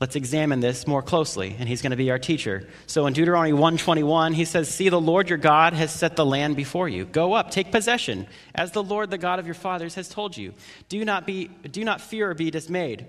Let's 0.00 0.16
examine 0.16 0.60
this 0.60 0.86
more 0.86 1.02
closely, 1.02 1.54
and 1.58 1.68
he's 1.68 1.82
going 1.82 1.90
to 1.90 1.98
be 1.98 2.10
our 2.10 2.18
teacher. 2.18 2.66
So 2.86 3.06
in 3.06 3.12
Deuteronomy 3.12 3.52
121, 3.52 4.32
he 4.32 4.46
says, 4.46 4.70
See, 4.74 4.88
the 4.88 4.98
Lord 4.98 5.28
your 5.28 5.36
God 5.36 5.74
has 5.74 5.92
set 5.92 6.16
the 6.16 6.24
land 6.24 6.56
before 6.56 6.88
you. 6.88 7.04
Go 7.04 7.34
up, 7.34 7.50
take 7.50 7.70
possession, 7.70 8.26
as 8.54 8.72
the 8.72 8.82
Lord, 8.82 9.10
the 9.10 9.18
God 9.18 9.38
of 9.38 9.44
your 9.44 9.54
fathers, 9.54 9.96
has 9.96 10.08
told 10.08 10.34
you. 10.34 10.54
Do 10.88 11.04
not, 11.04 11.26
be, 11.26 11.48
do 11.48 11.84
not 11.84 12.00
fear 12.00 12.30
or 12.30 12.34
be 12.34 12.50
dismayed. 12.50 13.06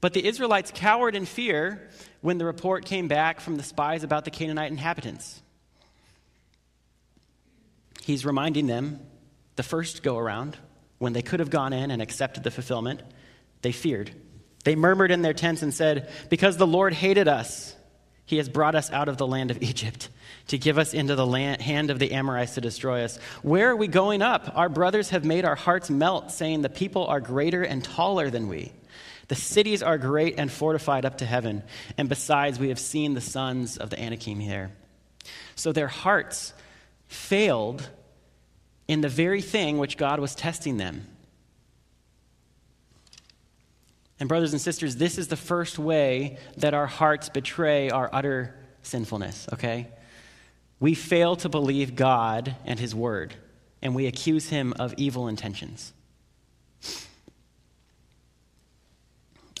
But 0.00 0.14
the 0.14 0.26
Israelites 0.26 0.72
cowered 0.74 1.14
in 1.14 1.26
fear 1.26 1.90
when 2.22 2.38
the 2.38 2.46
report 2.46 2.86
came 2.86 3.06
back 3.06 3.40
from 3.40 3.58
the 3.58 3.62
spies 3.62 4.02
about 4.02 4.24
the 4.24 4.30
Canaanite 4.30 4.70
inhabitants. 4.70 5.42
He's 8.02 8.24
reminding 8.24 8.66
them 8.66 9.00
the 9.56 9.62
first 9.62 10.02
go 10.02 10.16
around 10.16 10.56
when 11.00 11.14
they 11.14 11.22
could 11.22 11.40
have 11.40 11.50
gone 11.50 11.72
in 11.72 11.90
and 11.90 12.00
accepted 12.00 12.44
the 12.44 12.50
fulfillment, 12.50 13.00
they 13.62 13.72
feared. 13.72 14.12
They 14.64 14.76
murmured 14.76 15.10
in 15.10 15.22
their 15.22 15.32
tents 15.32 15.62
and 15.62 15.72
said, 15.72 16.10
Because 16.28 16.58
the 16.58 16.66
Lord 16.66 16.92
hated 16.92 17.26
us, 17.26 17.74
he 18.26 18.36
has 18.36 18.50
brought 18.50 18.74
us 18.74 18.92
out 18.92 19.08
of 19.08 19.16
the 19.16 19.26
land 19.26 19.50
of 19.50 19.62
Egypt 19.62 20.10
to 20.48 20.58
give 20.58 20.76
us 20.76 20.92
into 20.92 21.14
the 21.14 21.26
land, 21.26 21.62
hand 21.62 21.90
of 21.90 21.98
the 21.98 22.12
Amorites 22.12 22.54
to 22.54 22.60
destroy 22.60 23.02
us. 23.02 23.16
Where 23.42 23.70
are 23.70 23.76
we 23.76 23.88
going 23.88 24.20
up? 24.20 24.52
Our 24.54 24.68
brothers 24.68 25.08
have 25.10 25.24
made 25.24 25.46
our 25.46 25.56
hearts 25.56 25.88
melt, 25.88 26.30
saying, 26.30 26.60
The 26.60 26.68
people 26.68 27.06
are 27.06 27.20
greater 27.20 27.62
and 27.62 27.82
taller 27.82 28.28
than 28.28 28.48
we. 28.48 28.70
The 29.28 29.36
cities 29.36 29.82
are 29.82 29.96
great 29.96 30.34
and 30.36 30.52
fortified 30.52 31.06
up 31.06 31.18
to 31.18 31.24
heaven. 31.24 31.62
And 31.96 32.10
besides, 32.10 32.58
we 32.58 32.68
have 32.68 32.78
seen 32.78 33.14
the 33.14 33.20
sons 33.22 33.78
of 33.78 33.88
the 33.88 33.98
Anakim 33.98 34.38
here. 34.38 34.70
So 35.54 35.72
their 35.72 35.88
hearts 35.88 36.52
failed 37.08 37.88
in 38.90 39.02
the 39.02 39.08
very 39.08 39.40
thing 39.40 39.78
which 39.78 39.96
God 39.96 40.18
was 40.18 40.34
testing 40.34 40.76
them. 40.76 41.06
And, 44.18 44.28
brothers 44.28 44.50
and 44.50 44.60
sisters, 44.60 44.96
this 44.96 45.16
is 45.16 45.28
the 45.28 45.36
first 45.36 45.78
way 45.78 46.38
that 46.56 46.74
our 46.74 46.88
hearts 46.88 47.28
betray 47.28 47.88
our 47.88 48.10
utter 48.12 48.52
sinfulness, 48.82 49.46
okay? 49.52 49.86
We 50.80 50.94
fail 50.94 51.36
to 51.36 51.48
believe 51.48 51.94
God 51.94 52.56
and 52.64 52.80
His 52.80 52.92
Word, 52.92 53.32
and 53.80 53.94
we 53.94 54.08
accuse 54.08 54.48
Him 54.48 54.74
of 54.80 54.92
evil 54.96 55.28
intentions. 55.28 55.92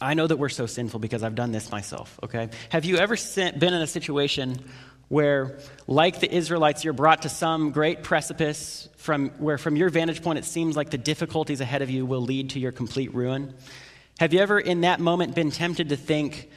I 0.00 0.14
know 0.14 0.26
that 0.26 0.38
we're 0.38 0.48
so 0.48 0.66
sinful 0.66 0.98
because 0.98 1.22
I've 1.22 1.36
done 1.36 1.52
this 1.52 1.70
myself, 1.70 2.18
okay? 2.24 2.48
Have 2.70 2.84
you 2.84 2.96
ever 2.96 3.16
been 3.36 3.74
in 3.74 3.80
a 3.80 3.86
situation 3.86 4.64
where, 5.10 5.58
like 5.88 6.20
the 6.20 6.32
Israelites, 6.32 6.84
you're 6.84 6.92
brought 6.92 7.22
to 7.22 7.28
some 7.28 7.72
great 7.72 8.04
precipice 8.04 8.88
from 8.96 9.30
where, 9.38 9.58
from 9.58 9.74
your 9.74 9.90
vantage 9.90 10.22
point, 10.22 10.38
it 10.38 10.44
seems 10.44 10.76
like 10.76 10.90
the 10.90 10.98
difficulties 10.98 11.60
ahead 11.60 11.82
of 11.82 11.90
you 11.90 12.06
will 12.06 12.20
lead 12.20 12.50
to 12.50 12.60
your 12.60 12.70
complete 12.70 13.12
ruin? 13.12 13.52
Have 14.20 14.32
you 14.32 14.38
ever, 14.38 14.60
in 14.60 14.82
that 14.82 15.00
moment, 15.00 15.34
been 15.34 15.50
tempted 15.50 15.88
to 15.88 15.96
think 15.96 16.48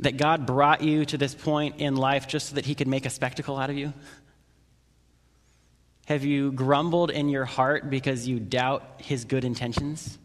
that 0.00 0.16
God 0.16 0.46
brought 0.46 0.80
you 0.80 1.04
to 1.04 1.18
this 1.18 1.34
point 1.34 1.76
in 1.76 1.94
life 1.94 2.26
just 2.26 2.48
so 2.48 2.54
that 2.54 2.64
He 2.64 2.74
could 2.74 2.88
make 2.88 3.04
a 3.04 3.10
spectacle 3.10 3.58
out 3.58 3.68
of 3.68 3.76
you? 3.76 3.92
Have 6.06 6.24
you 6.24 6.52
grumbled 6.52 7.10
in 7.10 7.28
your 7.28 7.44
heart 7.44 7.90
because 7.90 8.26
you 8.26 8.40
doubt 8.40 9.02
His 9.02 9.26
good 9.26 9.44
intentions? 9.44 10.18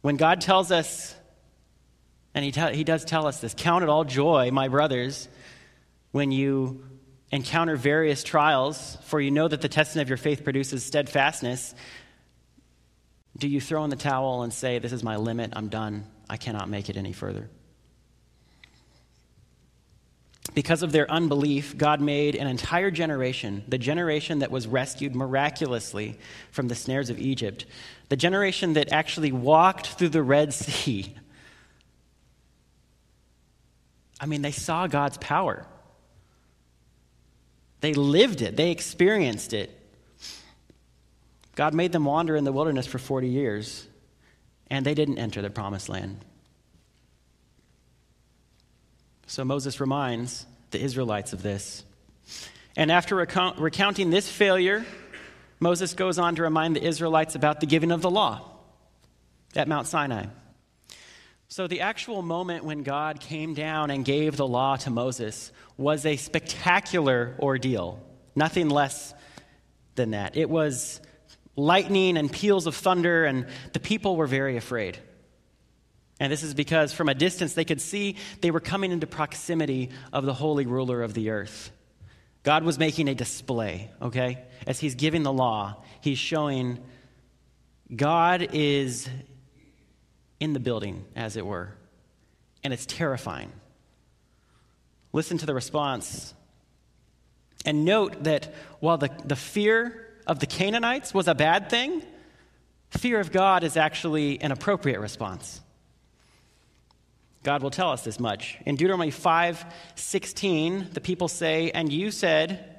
When 0.00 0.16
God 0.16 0.40
tells 0.40 0.72
us, 0.72 1.14
and 2.32 2.46
He, 2.46 2.50
he 2.74 2.82
does 2.82 3.04
tell 3.04 3.26
us 3.26 3.42
this, 3.42 3.54
count 3.54 3.82
it 3.82 3.90
all 3.90 4.04
joy, 4.04 4.50
my 4.50 4.68
brothers 4.68 5.28
when 6.14 6.30
you 6.30 6.80
encounter 7.32 7.74
various 7.74 8.22
trials, 8.22 8.96
for 9.02 9.20
you 9.20 9.32
know 9.32 9.48
that 9.48 9.60
the 9.60 9.68
testing 9.68 10.00
of 10.00 10.08
your 10.08 10.16
faith 10.16 10.44
produces 10.44 10.84
steadfastness, 10.84 11.74
do 13.36 13.48
you 13.48 13.60
throw 13.60 13.82
in 13.82 13.90
the 13.90 13.96
towel 13.96 14.44
and 14.44 14.52
say, 14.52 14.78
This 14.78 14.92
is 14.92 15.02
my 15.02 15.16
limit, 15.16 15.52
I'm 15.56 15.66
done, 15.66 16.06
I 16.30 16.36
cannot 16.36 16.68
make 16.68 16.88
it 16.88 16.96
any 16.96 17.12
further? 17.12 17.50
Because 20.54 20.84
of 20.84 20.92
their 20.92 21.10
unbelief, 21.10 21.76
God 21.76 22.00
made 22.00 22.36
an 22.36 22.46
entire 22.46 22.92
generation, 22.92 23.64
the 23.66 23.76
generation 23.76 24.38
that 24.38 24.52
was 24.52 24.68
rescued 24.68 25.16
miraculously 25.16 26.16
from 26.52 26.68
the 26.68 26.76
snares 26.76 27.10
of 27.10 27.18
Egypt, 27.18 27.66
the 28.08 28.16
generation 28.16 28.74
that 28.74 28.92
actually 28.92 29.32
walked 29.32 29.88
through 29.88 30.10
the 30.10 30.22
Red 30.22 30.54
Sea. 30.54 31.12
I 34.20 34.26
mean, 34.26 34.42
they 34.42 34.52
saw 34.52 34.86
God's 34.86 35.18
power. 35.18 35.66
They 37.84 37.92
lived 37.92 38.40
it, 38.40 38.56
they 38.56 38.70
experienced 38.70 39.52
it. 39.52 39.70
God 41.54 41.74
made 41.74 41.92
them 41.92 42.06
wander 42.06 42.34
in 42.34 42.44
the 42.44 42.50
wilderness 42.50 42.86
for 42.86 42.98
40 42.98 43.28
years, 43.28 43.86
and 44.70 44.86
they 44.86 44.94
didn't 44.94 45.18
enter 45.18 45.42
the 45.42 45.50
promised 45.50 45.90
land. 45.90 46.24
So 49.26 49.44
Moses 49.44 49.80
reminds 49.80 50.46
the 50.70 50.80
Israelites 50.80 51.34
of 51.34 51.42
this. 51.42 51.84
And 52.74 52.90
after 52.90 53.16
recount, 53.16 53.58
recounting 53.58 54.08
this 54.08 54.30
failure, 54.30 54.86
Moses 55.60 55.92
goes 55.92 56.18
on 56.18 56.36
to 56.36 56.42
remind 56.42 56.76
the 56.76 56.82
Israelites 56.82 57.34
about 57.34 57.60
the 57.60 57.66
giving 57.66 57.92
of 57.92 58.00
the 58.00 58.10
law 58.10 58.50
at 59.54 59.68
Mount 59.68 59.88
Sinai. 59.88 60.24
So, 61.54 61.68
the 61.68 61.82
actual 61.82 62.20
moment 62.20 62.64
when 62.64 62.82
God 62.82 63.20
came 63.20 63.54
down 63.54 63.92
and 63.92 64.04
gave 64.04 64.36
the 64.36 64.44
law 64.44 64.74
to 64.74 64.90
Moses 64.90 65.52
was 65.76 66.04
a 66.04 66.16
spectacular 66.16 67.36
ordeal, 67.38 68.02
nothing 68.34 68.68
less 68.68 69.14
than 69.94 70.10
that. 70.10 70.36
It 70.36 70.50
was 70.50 71.00
lightning 71.54 72.16
and 72.16 72.32
peals 72.32 72.66
of 72.66 72.74
thunder, 72.74 73.24
and 73.24 73.46
the 73.72 73.78
people 73.78 74.16
were 74.16 74.26
very 74.26 74.56
afraid. 74.56 74.98
And 76.18 76.32
this 76.32 76.42
is 76.42 76.54
because 76.54 76.92
from 76.92 77.08
a 77.08 77.14
distance 77.14 77.54
they 77.54 77.64
could 77.64 77.80
see 77.80 78.16
they 78.40 78.50
were 78.50 78.58
coming 78.58 78.90
into 78.90 79.06
proximity 79.06 79.90
of 80.12 80.26
the 80.26 80.34
holy 80.34 80.66
ruler 80.66 81.02
of 81.02 81.14
the 81.14 81.30
earth. 81.30 81.70
God 82.42 82.64
was 82.64 82.80
making 82.80 83.06
a 83.06 83.14
display, 83.14 83.92
okay? 84.02 84.42
As 84.66 84.80
he's 84.80 84.96
giving 84.96 85.22
the 85.22 85.32
law, 85.32 85.84
he's 86.00 86.18
showing 86.18 86.80
God 87.94 88.48
is 88.52 89.08
in 90.40 90.52
the 90.52 90.60
building, 90.60 91.04
as 91.16 91.36
it 91.36 91.46
were. 91.46 91.74
and 92.62 92.72
it's 92.72 92.86
terrifying. 92.86 93.52
Listen 95.12 95.36
to 95.36 95.46
the 95.46 95.54
response. 95.54 96.32
And 97.66 97.84
note 97.84 98.24
that 98.24 98.52
while 98.80 98.96
the, 98.96 99.10
the 99.24 99.36
fear 99.36 100.08
of 100.26 100.40
the 100.40 100.46
Canaanites 100.46 101.12
was 101.12 101.28
a 101.28 101.34
bad 101.34 101.68
thing, 101.68 102.02
fear 102.90 103.20
of 103.20 103.30
God 103.32 103.64
is 103.64 103.76
actually 103.76 104.40
an 104.40 104.50
appropriate 104.50 105.00
response. 105.00 105.60
God 107.42 107.62
will 107.62 107.70
tell 107.70 107.90
us 107.90 108.02
this 108.02 108.18
much. 108.18 108.56
In 108.64 108.76
Deuteronomy 108.76 109.10
5 109.10 109.64
16, 109.94 110.88
the 110.92 111.00
people 111.00 111.28
say, 111.28 111.70
And 111.70 111.92
you 111.92 112.10
said, 112.10 112.74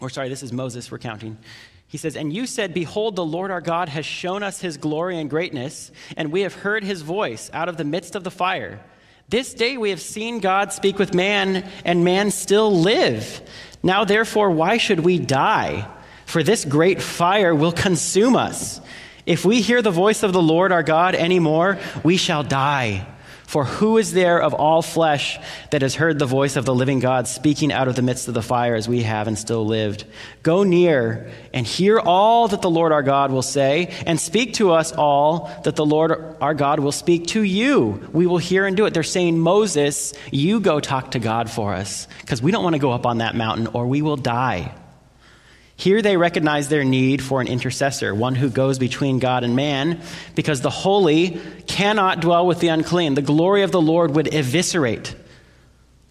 or 0.00 0.10
sorry, 0.10 0.28
this 0.28 0.42
is 0.42 0.52
Moses 0.52 0.92
recounting. 0.92 1.38
He 1.88 1.96
says, 1.96 2.16
And 2.16 2.32
you 2.32 2.46
said, 2.46 2.74
Behold, 2.74 3.16
the 3.16 3.24
Lord 3.24 3.50
our 3.50 3.62
God 3.62 3.88
has 3.88 4.04
shown 4.04 4.42
us 4.42 4.60
his 4.60 4.76
glory 4.76 5.18
and 5.18 5.30
greatness, 5.30 5.90
and 6.16 6.30
we 6.30 6.42
have 6.42 6.54
heard 6.54 6.84
his 6.84 7.00
voice 7.02 7.50
out 7.52 7.68
of 7.68 7.78
the 7.78 7.84
midst 7.84 8.14
of 8.14 8.24
the 8.24 8.30
fire. 8.30 8.78
This 9.30 9.54
day 9.54 9.76
we 9.76 9.90
have 9.90 10.00
seen 10.00 10.40
God 10.40 10.72
speak 10.72 10.98
with 10.98 11.14
man, 11.14 11.68
and 11.84 12.04
man 12.04 12.30
still 12.30 12.70
live. 12.70 13.40
Now, 13.82 14.04
therefore, 14.04 14.50
why 14.50 14.76
should 14.76 15.00
we 15.00 15.18
die? 15.18 15.88
For 16.26 16.42
this 16.42 16.66
great 16.66 17.00
fire 17.00 17.54
will 17.54 17.72
consume 17.72 18.36
us. 18.36 18.82
If 19.24 19.44
we 19.44 19.62
hear 19.62 19.80
the 19.80 19.90
voice 19.90 20.22
of 20.22 20.32
the 20.32 20.42
Lord 20.42 20.72
our 20.72 20.82
God 20.82 21.14
anymore, 21.14 21.78
we 22.02 22.18
shall 22.18 22.42
die. 22.42 23.06
For 23.48 23.64
who 23.64 23.96
is 23.96 24.12
there 24.12 24.42
of 24.42 24.52
all 24.52 24.82
flesh 24.82 25.38
that 25.70 25.80
has 25.80 25.94
heard 25.94 26.18
the 26.18 26.26
voice 26.26 26.56
of 26.56 26.66
the 26.66 26.74
living 26.74 27.00
God 27.00 27.26
speaking 27.26 27.72
out 27.72 27.88
of 27.88 27.96
the 27.96 28.02
midst 28.02 28.28
of 28.28 28.34
the 28.34 28.42
fire 28.42 28.74
as 28.74 28.86
we 28.86 29.04
have 29.04 29.26
and 29.26 29.38
still 29.38 29.64
lived? 29.64 30.04
Go 30.42 30.64
near 30.64 31.30
and 31.54 31.66
hear 31.66 31.98
all 31.98 32.48
that 32.48 32.60
the 32.60 32.68
Lord 32.68 32.92
our 32.92 33.02
God 33.02 33.32
will 33.32 33.40
say, 33.40 33.96
and 34.04 34.20
speak 34.20 34.52
to 34.54 34.72
us 34.72 34.92
all 34.92 35.50
that 35.64 35.76
the 35.76 35.86
Lord 35.86 36.36
our 36.42 36.52
God 36.52 36.80
will 36.80 36.92
speak 36.92 37.28
to 37.28 37.42
you. 37.42 38.06
We 38.12 38.26
will 38.26 38.36
hear 38.36 38.66
and 38.66 38.76
do 38.76 38.84
it. 38.84 38.92
They're 38.92 39.02
saying, 39.02 39.38
Moses, 39.38 40.12
you 40.30 40.60
go 40.60 40.78
talk 40.78 41.12
to 41.12 41.18
God 41.18 41.48
for 41.48 41.72
us, 41.72 42.06
because 42.20 42.42
we 42.42 42.52
don't 42.52 42.64
want 42.64 42.74
to 42.74 42.80
go 42.80 42.92
up 42.92 43.06
on 43.06 43.18
that 43.18 43.34
mountain 43.34 43.68
or 43.68 43.86
we 43.86 44.02
will 44.02 44.18
die. 44.18 44.74
Here 45.78 46.02
they 46.02 46.16
recognize 46.16 46.68
their 46.68 46.82
need 46.82 47.22
for 47.22 47.40
an 47.40 47.46
intercessor, 47.46 48.12
one 48.12 48.34
who 48.34 48.50
goes 48.50 48.80
between 48.80 49.20
God 49.20 49.44
and 49.44 49.54
man, 49.54 50.02
because 50.34 50.60
the 50.60 50.70
holy 50.70 51.40
cannot 51.68 52.20
dwell 52.20 52.48
with 52.48 52.58
the 52.58 52.66
unclean. 52.66 53.14
The 53.14 53.22
glory 53.22 53.62
of 53.62 53.70
the 53.70 53.80
Lord 53.80 54.16
would 54.16 54.34
eviscerate 54.34 55.14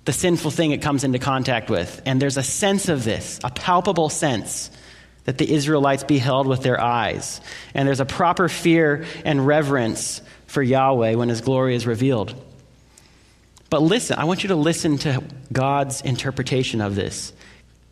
the 0.05 0.13
sinful 0.13 0.51
thing 0.51 0.71
it 0.71 0.81
comes 0.81 1.03
into 1.03 1.19
contact 1.19 1.69
with. 1.69 2.01
And 2.05 2.21
there's 2.21 2.38
a 2.38 2.43
sense 2.43 2.88
of 2.88 3.03
this, 3.03 3.41
a 3.43 3.50
palpable 3.50 4.07
sense 4.07 4.71
that 5.25 5.38
the 5.38 5.53
Israelites 5.53 6.05
beheld 6.05 6.47
with 6.47 6.63
their 6.63 6.79
eyes. 6.79 7.41
And 7.74 7.86
there's 7.86 8.00
a 8.00 8.05
proper 8.05 8.47
fear 8.47 9.03
and 9.25 9.45
reverence 9.45 10.21
for 10.45 10.63
Yahweh 10.63 11.15
when 11.15 11.27
his 11.27 11.41
glory 11.41 11.75
is 11.75 11.86
revealed. 11.86 12.33
But 13.69 13.81
listen, 13.81 14.17
I 14.17 14.24
want 14.24 14.43
you 14.43 14.47
to 14.47 14.55
listen 14.55 14.97
to 15.00 15.21
God's 15.51 16.00
interpretation 16.00 16.79
of 16.79 16.95
this 16.95 17.33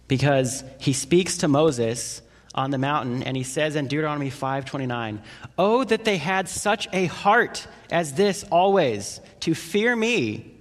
because 0.07 0.63
he 0.79 0.93
speaks 0.93 1.37
to 1.37 1.47
Moses 1.47 2.21
on 2.53 2.71
the 2.71 2.77
mountain 2.77 3.23
and 3.23 3.35
he 3.35 3.43
says 3.43 3.75
in 3.75 3.87
Deuteronomy 3.87 4.29
5:29, 4.29 5.21
"Oh 5.57 5.83
that 5.83 6.05
they 6.05 6.17
had 6.17 6.47
such 6.47 6.87
a 6.93 7.05
heart 7.05 7.67
as 7.91 8.13
this 8.13 8.45
always 8.51 9.19
to 9.41 9.53
fear 9.53 9.95
me 9.95 10.51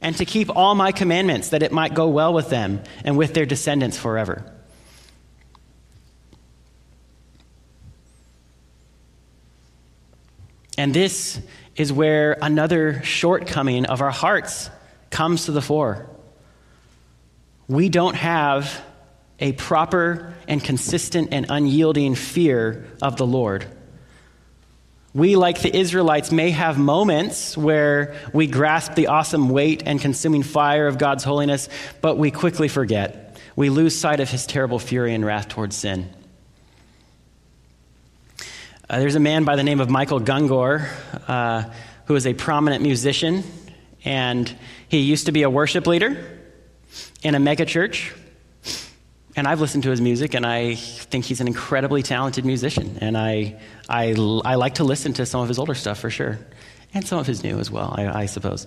and 0.00 0.16
to 0.16 0.24
keep 0.24 0.54
all 0.54 0.74
my 0.74 0.92
commandments 0.92 1.50
that 1.50 1.62
it 1.62 1.72
might 1.72 1.94
go 1.94 2.08
well 2.08 2.32
with 2.32 2.48
them 2.48 2.82
and 3.04 3.16
with 3.16 3.34
their 3.34 3.46
descendants 3.46 3.98
forever." 3.98 4.44
And 10.78 10.94
this 10.94 11.38
is 11.76 11.92
where 11.92 12.38
another 12.40 13.02
shortcoming 13.02 13.84
of 13.86 14.00
our 14.00 14.10
hearts 14.10 14.70
comes 15.10 15.44
to 15.44 15.52
the 15.52 15.62
fore. 15.62 16.08
We 17.68 17.88
don't 17.88 18.16
have 18.16 18.82
a 19.42 19.52
proper 19.52 20.32
and 20.46 20.62
consistent 20.62 21.30
and 21.32 21.46
unyielding 21.48 22.14
fear 22.14 22.86
of 23.02 23.16
the 23.16 23.26
Lord. 23.26 23.66
We, 25.12 25.36
like 25.36 25.60
the 25.60 25.76
Israelites, 25.76 26.30
may 26.30 26.50
have 26.50 26.78
moments 26.78 27.56
where 27.56 28.14
we 28.32 28.46
grasp 28.46 28.94
the 28.94 29.08
awesome 29.08 29.50
weight 29.50 29.82
and 29.84 30.00
consuming 30.00 30.44
fire 30.44 30.86
of 30.86 30.96
God's 30.96 31.24
holiness, 31.24 31.68
but 32.00 32.16
we 32.16 32.30
quickly 32.30 32.68
forget. 32.68 33.36
We 33.56 33.68
lose 33.68 33.98
sight 33.98 34.20
of 34.20 34.30
his 34.30 34.46
terrible 34.46 34.78
fury 34.78 35.12
and 35.12 35.24
wrath 35.24 35.48
towards 35.48 35.76
sin. 35.76 36.08
Uh, 38.88 39.00
there's 39.00 39.16
a 39.16 39.20
man 39.20 39.44
by 39.44 39.56
the 39.56 39.64
name 39.64 39.80
of 39.80 39.90
Michael 39.90 40.20
Gungor 40.20 40.88
uh, 41.26 41.64
who 42.06 42.14
is 42.14 42.26
a 42.26 42.32
prominent 42.32 42.82
musician, 42.82 43.42
and 44.04 44.54
he 44.88 45.00
used 45.00 45.26
to 45.26 45.32
be 45.32 45.42
a 45.42 45.50
worship 45.50 45.86
leader 45.86 46.40
in 47.22 47.34
a 47.34 47.38
megachurch. 47.38 48.16
And 49.34 49.48
I've 49.48 49.60
listened 49.62 49.84
to 49.84 49.90
his 49.90 50.00
music, 50.00 50.34
and 50.34 50.44
I 50.44 50.74
think 50.74 51.24
he's 51.24 51.40
an 51.40 51.46
incredibly 51.46 52.02
talented 52.02 52.44
musician. 52.44 52.98
And 53.00 53.16
I, 53.16 53.58
I, 53.88 54.10
I 54.44 54.56
like 54.56 54.74
to 54.74 54.84
listen 54.84 55.14
to 55.14 55.24
some 55.24 55.40
of 55.40 55.48
his 55.48 55.58
older 55.58 55.74
stuff 55.74 55.98
for 55.98 56.10
sure, 56.10 56.38
and 56.92 57.06
some 57.06 57.18
of 57.18 57.26
his 57.26 57.42
new 57.42 57.58
as 57.58 57.70
well, 57.70 57.94
I, 57.96 58.22
I 58.22 58.26
suppose. 58.26 58.66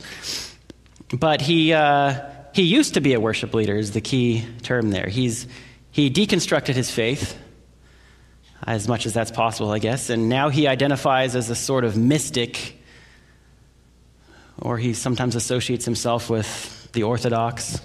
But 1.14 1.42
he, 1.42 1.72
uh, 1.72 2.20
he 2.54 2.64
used 2.64 2.96
to 2.96 3.02
be 3.02 3.14
a 3.14 3.20
worship 3.20 3.54
leader, 3.54 3.76
is 3.76 3.92
the 3.92 4.02
key 4.02 4.44
term 4.64 4.90
there. 4.90 5.08
He's, 5.08 5.46
he 5.92 6.10
deconstructed 6.10 6.74
his 6.74 6.90
faith, 6.90 7.38
as 8.66 8.88
much 8.88 9.06
as 9.06 9.14
that's 9.14 9.30
possible, 9.30 9.70
I 9.70 9.78
guess, 9.78 10.10
and 10.10 10.30
now 10.30 10.50
he 10.50 10.68
identifies 10.68 11.36
as 11.36 11.52
a 11.52 11.56
sort 11.56 11.84
of 11.84 11.96
mystic, 11.96 12.82
or 14.60 14.80
he 14.80 14.96
sometimes 14.96 15.36
associates 15.36 15.86
himself 15.86 16.28
with 16.28 16.92
the 16.94 17.04
Orthodox. 17.04 17.80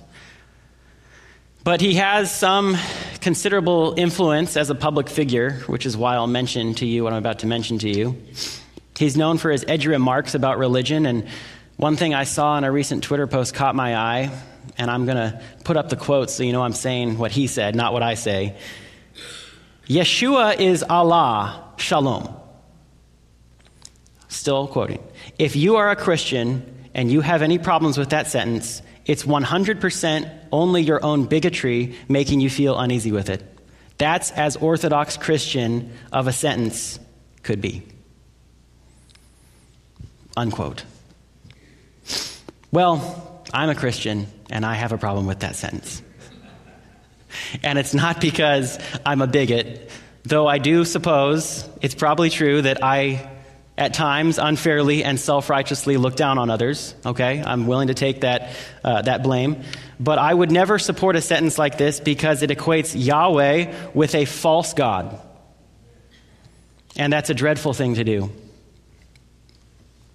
But 1.62 1.82
he 1.82 1.94
has 1.94 2.34
some 2.34 2.76
considerable 3.20 3.94
influence 3.98 4.56
as 4.56 4.70
a 4.70 4.74
public 4.74 5.10
figure, 5.10 5.52
which 5.66 5.84
is 5.84 5.94
why 5.94 6.14
I'll 6.14 6.26
mention 6.26 6.74
to 6.76 6.86
you 6.86 7.04
what 7.04 7.12
I'm 7.12 7.18
about 7.18 7.40
to 7.40 7.46
mention 7.46 7.78
to 7.80 7.88
you. 7.90 8.16
He's 8.96 9.14
known 9.14 9.36
for 9.36 9.50
his 9.50 9.64
edgy 9.68 9.88
remarks 9.88 10.34
about 10.34 10.58
religion, 10.58 11.04
and 11.04 11.28
one 11.76 11.96
thing 11.96 12.14
I 12.14 12.24
saw 12.24 12.56
in 12.56 12.64
a 12.64 12.72
recent 12.72 13.04
Twitter 13.04 13.26
post 13.26 13.52
caught 13.52 13.74
my 13.74 13.94
eye, 13.94 14.30
and 14.78 14.90
I'm 14.90 15.04
going 15.04 15.18
to 15.18 15.42
put 15.64 15.76
up 15.76 15.90
the 15.90 15.96
quote 15.96 16.30
so 16.30 16.44
you 16.44 16.52
know 16.52 16.62
I'm 16.62 16.72
saying 16.72 17.18
what 17.18 17.30
he 17.30 17.46
said, 17.46 17.74
not 17.74 17.92
what 17.92 18.02
I 18.02 18.14
say. 18.14 18.56
Yeshua 19.86 20.58
is 20.58 20.82
Allah, 20.82 21.72
shalom. 21.76 22.34
Still 24.28 24.66
quoting. 24.66 25.02
If 25.38 25.56
you 25.56 25.76
are 25.76 25.90
a 25.90 25.96
Christian 25.96 26.88
and 26.94 27.12
you 27.12 27.20
have 27.20 27.42
any 27.42 27.58
problems 27.58 27.98
with 27.98 28.10
that 28.10 28.28
sentence, 28.28 28.80
it's 29.04 29.24
100% 29.24 30.39
only 30.52 30.82
your 30.82 31.04
own 31.04 31.24
bigotry 31.26 31.96
making 32.08 32.40
you 32.40 32.50
feel 32.50 32.78
uneasy 32.78 33.12
with 33.12 33.30
it. 33.30 33.42
That's 33.98 34.30
as 34.30 34.56
Orthodox 34.56 35.16
Christian 35.16 35.92
of 36.12 36.26
a 36.26 36.32
sentence 36.32 36.98
could 37.42 37.60
be. 37.60 37.82
Unquote. 40.36 40.84
Well, 42.72 43.44
I'm 43.52 43.68
a 43.68 43.74
Christian 43.74 44.26
and 44.50 44.64
I 44.64 44.74
have 44.74 44.92
a 44.92 44.98
problem 44.98 45.26
with 45.26 45.40
that 45.40 45.56
sentence. 45.56 46.02
And 47.62 47.78
it's 47.78 47.94
not 47.94 48.20
because 48.20 48.78
I'm 49.04 49.20
a 49.22 49.26
bigot, 49.26 49.90
though 50.24 50.46
I 50.46 50.58
do 50.58 50.84
suppose 50.84 51.68
it's 51.80 51.94
probably 51.94 52.30
true 52.30 52.62
that 52.62 52.82
I 52.82 53.30
at 53.80 53.94
times 53.94 54.38
unfairly 54.38 55.02
and 55.02 55.18
self 55.18 55.48
righteously 55.48 55.96
look 55.96 56.14
down 56.14 56.38
on 56.38 56.50
others. 56.50 56.94
Okay, 57.04 57.42
I'm 57.42 57.66
willing 57.66 57.88
to 57.88 57.94
take 57.94 58.20
that, 58.20 58.50
uh, 58.84 59.02
that 59.02 59.22
blame. 59.22 59.62
But 59.98 60.18
I 60.18 60.32
would 60.32 60.52
never 60.52 60.78
support 60.78 61.16
a 61.16 61.22
sentence 61.22 61.58
like 61.58 61.78
this 61.78 61.98
because 61.98 62.42
it 62.42 62.50
equates 62.50 62.94
Yahweh 62.94 63.90
with 63.94 64.14
a 64.14 64.26
false 64.26 64.74
God. 64.74 65.18
And 66.96 67.10
that's 67.10 67.30
a 67.30 67.34
dreadful 67.34 67.72
thing 67.72 67.94
to 67.94 68.04
do. 68.04 68.30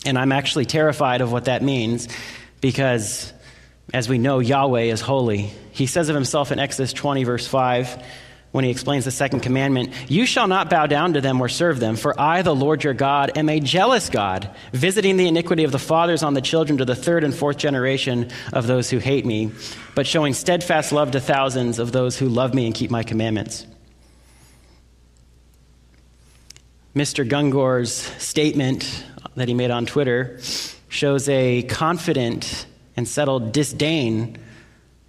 And 0.06 0.20
I'm 0.20 0.32
actually 0.32 0.66
terrified 0.66 1.22
of 1.22 1.32
what 1.32 1.46
that 1.46 1.64
means 1.64 2.08
because, 2.62 3.34
as 3.92 4.08
we 4.08 4.20
know, 4.20 4.38
Yahweh 4.38 4.84
is 4.84 5.02
holy. 5.02 5.52
He 5.72 5.88
says 5.88 6.10
of 6.10 6.16
himself 6.16 6.52
in 6.52 6.60
Exodus 6.60 6.94
20, 6.94 7.24
verse 7.24 7.48
5, 7.48 8.04
when 8.56 8.64
he 8.64 8.72
explains 8.72 9.04
the 9.04 9.12
second 9.12 9.42
commandment 9.42 9.92
You 10.08 10.26
shall 10.26 10.48
not 10.48 10.70
bow 10.70 10.88
down 10.88 11.16
to 11.16 11.22
them 11.22 11.42
or 11.42 11.50
serve 11.50 11.82
them, 11.82 11.98
for 11.98 12.18
I, 12.18 12.42
the 12.42 12.56
Lord 12.56 12.86
your 12.86 12.94
God, 12.94 13.38
am 13.38 13.50
a 13.50 13.60
jealous 13.60 14.10
God, 14.10 14.50
visiting 14.72 15.18
the 15.18 15.28
iniquity 15.28 15.66
of 15.66 15.74
the 15.74 15.78
fathers 15.78 16.24
on 16.24 16.36
the 16.36 16.42
children 16.42 16.78
to 16.78 16.86
the 16.86 16.96
third 16.96 17.26
and 17.26 17.36
fourth 17.36 17.58
generation 17.58 18.32
of 18.54 18.66
those 18.66 18.90
who 18.90 18.98
hate 18.98 19.26
me, 19.26 19.52
but 19.94 20.08
showing 20.08 20.34
steadfast 20.34 20.94
love 20.94 21.12
to 21.12 21.20
thousands 21.20 21.80
of 21.80 21.92
those 21.92 22.18
who 22.18 22.30
love 22.30 22.54
me 22.54 22.66
and 22.66 22.74
keep 22.74 22.90
my 22.90 23.04
commandments. 23.04 23.68
Mr. 26.96 27.28
Gungor's 27.28 27.92
statement 27.92 29.04
that 29.36 29.50
he 29.50 29.54
made 29.54 29.70
on 29.70 29.86
Twitter 29.86 30.40
shows 30.88 31.28
a 31.28 31.64
confident 31.64 32.68
and 32.96 33.06
settled 33.06 33.52
disdain 33.52 34.38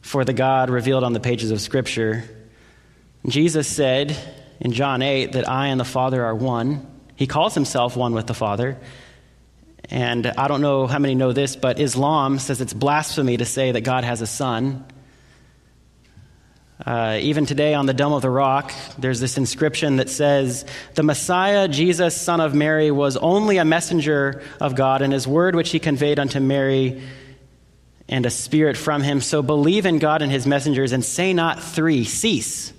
for 0.01 0.25
the 0.25 0.33
God 0.33 0.69
revealed 0.69 1.05
on 1.05 1.13
the 1.13 1.21
pages 1.21 1.53
of 1.53 1.61
Scripture 1.61 2.29
Jesus 3.29 3.67
said 3.67 4.17
in 4.61 4.73
John 4.73 5.03
8 5.03 5.33
that 5.33 5.49
I 5.49 5.69
and 5.69 5.81
the 5.81 5.85
Father 5.85 6.25
are 6.25 6.35
one. 6.35 6.87
He 7.17 7.27
calls 7.27 7.55
himself 7.55 7.97
one 7.97 8.13
with 8.13 8.27
the 8.27 8.35
Father. 8.35 8.79
And 9.91 10.27
I 10.27 10.49
don't 10.49 10.61
know 10.61 10.87
how 10.87 10.99
many 10.99 11.15
know 11.15 11.33
this, 11.33 11.57
but 11.57 11.81
Islam 11.81 12.39
says 12.39 12.61
it's 12.61 12.73
blasphemy 12.73 13.37
to 13.37 13.45
say 13.45 13.73
that 13.73 13.83
God 13.83 14.05
has 14.05 14.21
a 14.21 14.27
son. 14.27 14.85
Uh, 16.85 17.19
even 17.23 17.47
today 17.47 17.75
on 17.75 17.87
the 17.87 17.95
Dome 17.95 18.13
of 18.13 18.23
the 18.23 18.31
Rock, 18.31 18.73
there's 18.99 19.19
this 19.19 19.39
inscription 19.39 19.97
that 19.97 20.11
says, 20.11 20.65
The 20.95 21.03
Messiah, 21.03 21.69
Jesus, 21.69 22.21
son 22.21 22.41
of 22.41 22.55
Mary, 22.55 22.91
was 22.91 23.17
only 23.17 23.57
a 23.57 23.65
messenger 23.65 24.43
of 24.61 24.75
God, 24.75 25.03
and 25.03 25.13
his 25.13 25.27
word 25.27 25.55
which 25.55 25.71
he 25.71 25.79
conveyed 25.79 26.19
unto 26.19 26.39
Mary, 26.39 27.03
and 28.09 28.27
a 28.27 28.31
spirit 28.31 28.77
from 28.77 29.03
him. 29.03 29.21
So 29.21 29.43
believe 29.43 29.87
in 29.87 29.99
God 29.99 30.23
and 30.23 30.31
his 30.31 30.47
messengers, 30.47 30.93
and 30.93 31.05
say 31.05 31.33
not 31.33 31.63
three, 31.63 32.05
cease. 32.05 32.73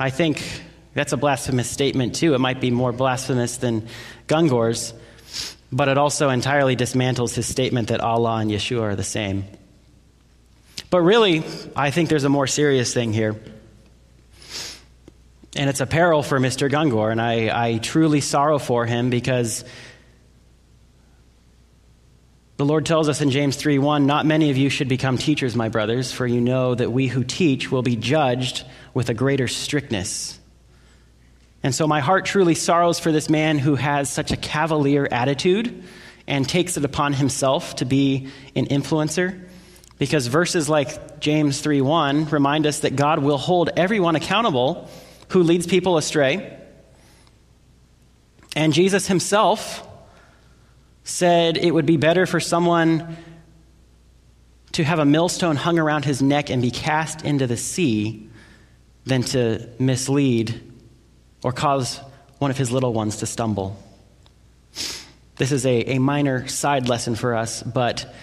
I 0.00 0.10
think 0.10 0.40
that's 0.94 1.12
a 1.12 1.16
blasphemous 1.16 1.68
statement, 1.68 2.14
too. 2.14 2.34
It 2.34 2.38
might 2.38 2.60
be 2.60 2.70
more 2.70 2.92
blasphemous 2.92 3.56
than 3.56 3.88
Gungor's, 4.28 4.94
but 5.72 5.88
it 5.88 5.98
also 5.98 6.28
entirely 6.30 6.76
dismantles 6.76 7.34
his 7.34 7.48
statement 7.48 7.88
that 7.88 8.00
Allah 8.00 8.36
and 8.36 8.48
Yeshua 8.48 8.82
are 8.82 8.96
the 8.96 9.02
same. 9.02 9.44
But 10.88 11.00
really, 11.00 11.42
I 11.74 11.90
think 11.90 12.08
there's 12.10 12.22
a 12.22 12.28
more 12.28 12.46
serious 12.46 12.94
thing 12.94 13.12
here. 13.12 13.34
And 15.56 15.68
it's 15.68 15.80
a 15.80 15.86
peril 15.86 16.22
for 16.22 16.38
Mr. 16.38 16.70
Gungor, 16.70 17.10
and 17.10 17.20
I, 17.20 17.72
I 17.72 17.78
truly 17.78 18.20
sorrow 18.20 18.60
for 18.60 18.86
him 18.86 19.10
because 19.10 19.64
the 22.58 22.64
Lord 22.64 22.86
tells 22.86 23.08
us 23.08 23.20
in 23.20 23.30
James 23.30 23.56
3 23.56 23.78
1, 23.78 24.06
Not 24.06 24.26
many 24.26 24.50
of 24.50 24.56
you 24.56 24.68
should 24.68 24.88
become 24.88 25.16
teachers, 25.16 25.54
my 25.54 25.68
brothers, 25.68 26.12
for 26.12 26.26
you 26.26 26.40
know 26.40 26.74
that 26.74 26.92
we 26.92 27.06
who 27.06 27.24
teach 27.24 27.70
will 27.70 27.82
be 27.82 27.96
judged 27.96 28.64
with 28.98 29.10
a 29.10 29.14
greater 29.14 29.46
strictness. 29.46 30.40
And 31.62 31.72
so 31.72 31.86
my 31.86 32.00
heart 32.00 32.24
truly 32.24 32.56
sorrows 32.56 32.98
for 32.98 33.12
this 33.12 33.30
man 33.30 33.56
who 33.56 33.76
has 33.76 34.10
such 34.10 34.32
a 34.32 34.36
cavalier 34.36 35.06
attitude 35.08 35.84
and 36.26 36.48
takes 36.48 36.76
it 36.76 36.84
upon 36.84 37.12
himself 37.12 37.76
to 37.76 37.84
be 37.84 38.26
an 38.56 38.66
influencer. 38.66 39.46
Because 39.98 40.26
verses 40.26 40.68
like 40.68 41.20
James 41.20 41.60
3 41.60 41.80
1 41.80 42.24
remind 42.30 42.66
us 42.66 42.80
that 42.80 42.96
God 42.96 43.20
will 43.20 43.38
hold 43.38 43.70
everyone 43.76 44.16
accountable 44.16 44.90
who 45.28 45.44
leads 45.44 45.68
people 45.68 45.96
astray. 45.96 46.58
And 48.56 48.72
Jesus 48.72 49.06
himself 49.06 49.86
said 51.04 51.56
it 51.56 51.70
would 51.70 51.86
be 51.86 51.98
better 51.98 52.26
for 52.26 52.40
someone 52.40 53.16
to 54.72 54.82
have 54.82 54.98
a 54.98 55.04
millstone 55.04 55.54
hung 55.54 55.78
around 55.78 56.04
his 56.04 56.20
neck 56.20 56.50
and 56.50 56.60
be 56.60 56.72
cast 56.72 57.22
into 57.24 57.46
the 57.46 57.56
sea 57.56 58.28
than 59.08 59.22
to 59.22 59.68
mislead 59.78 60.60
or 61.42 61.52
cause 61.52 61.98
one 62.38 62.50
of 62.50 62.58
his 62.58 62.70
little 62.70 62.92
ones 62.92 63.18
to 63.18 63.26
stumble. 63.26 63.82
This 65.36 65.50
is 65.50 65.64
a, 65.64 65.94
a 65.94 65.98
minor 65.98 66.46
side 66.48 66.88
lesson 66.88 67.14
for 67.14 67.34
us, 67.34 67.62
but 67.62 68.14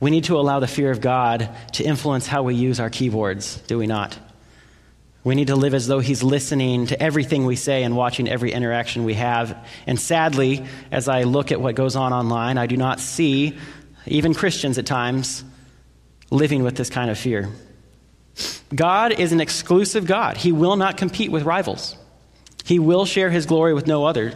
we 0.00 0.10
need 0.10 0.24
to 0.24 0.38
allow 0.38 0.60
the 0.60 0.68
fear 0.68 0.90
of 0.90 1.00
God 1.00 1.50
to 1.72 1.84
influence 1.84 2.26
how 2.26 2.44
we 2.44 2.54
use 2.54 2.78
our 2.78 2.88
keyboards, 2.88 3.56
do 3.62 3.78
we 3.78 3.86
not? 3.86 4.16
We 5.24 5.34
need 5.34 5.48
to 5.48 5.56
live 5.56 5.74
as 5.74 5.88
though 5.88 5.98
He's 5.98 6.22
listening 6.22 6.86
to 6.86 7.02
everything 7.02 7.44
we 7.44 7.56
say 7.56 7.82
and 7.82 7.96
watching 7.96 8.28
every 8.28 8.52
interaction 8.52 9.04
we 9.04 9.14
have. 9.14 9.66
And 9.86 9.98
sadly, 9.98 10.64
as 10.92 11.08
I 11.08 11.24
look 11.24 11.50
at 11.50 11.60
what 11.60 11.74
goes 11.74 11.96
on 11.96 12.12
online, 12.12 12.58
I 12.58 12.66
do 12.66 12.76
not 12.76 13.00
see, 13.00 13.58
even 14.06 14.34
Christians 14.34 14.78
at 14.78 14.86
times, 14.86 15.42
living 16.30 16.62
with 16.62 16.76
this 16.76 16.90
kind 16.90 17.10
of 17.10 17.18
fear. 17.18 17.48
God 18.74 19.12
is 19.12 19.32
an 19.32 19.40
exclusive 19.40 20.06
God, 20.06 20.36
He 20.36 20.52
will 20.52 20.76
not 20.76 20.96
compete 20.96 21.30
with 21.30 21.44
rivals, 21.44 21.96
He 22.64 22.78
will 22.78 23.04
share 23.04 23.30
His 23.30 23.46
glory 23.46 23.74
with 23.74 23.86
no 23.86 24.04
other. 24.04 24.34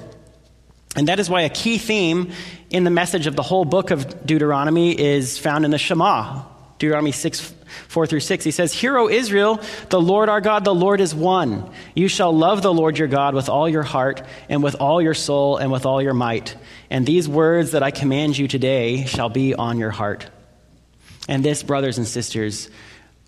And 0.94 1.08
that 1.08 1.18
is 1.18 1.30
why 1.30 1.42
a 1.42 1.48
key 1.48 1.78
theme 1.78 2.32
in 2.68 2.84
the 2.84 2.90
message 2.90 3.26
of 3.26 3.34
the 3.34 3.42
whole 3.42 3.64
book 3.64 3.90
of 3.90 4.26
Deuteronomy 4.26 4.98
is 4.98 5.38
found 5.38 5.64
in 5.64 5.70
the 5.70 5.78
Shema. 5.78 6.42
Deuteronomy 6.78 7.12
6, 7.12 7.54
4 7.88 8.06
through 8.08 8.20
6. 8.20 8.44
He 8.44 8.50
says, 8.50 8.72
Hear, 8.72 8.98
O 8.98 9.08
Israel, 9.08 9.60
the 9.88 10.00
Lord 10.00 10.28
our 10.28 10.40
God, 10.40 10.64
the 10.64 10.74
Lord 10.74 11.00
is 11.00 11.14
one. 11.14 11.70
You 11.94 12.08
shall 12.08 12.36
love 12.36 12.60
the 12.60 12.74
Lord 12.74 12.98
your 12.98 13.06
God 13.06 13.34
with 13.34 13.48
all 13.48 13.68
your 13.68 13.84
heart, 13.84 14.22
and 14.48 14.64
with 14.64 14.74
all 14.74 15.00
your 15.00 15.14
soul, 15.14 15.58
and 15.58 15.70
with 15.70 15.86
all 15.86 16.02
your 16.02 16.12
might. 16.12 16.56
And 16.90 17.06
these 17.06 17.28
words 17.28 17.70
that 17.70 17.84
I 17.84 17.92
command 17.92 18.36
you 18.36 18.48
today 18.48 19.04
shall 19.04 19.28
be 19.28 19.54
on 19.54 19.78
your 19.78 19.92
heart. 19.92 20.28
And 21.28 21.44
this, 21.44 21.62
brothers 21.62 21.98
and 21.98 22.06
sisters, 22.06 22.68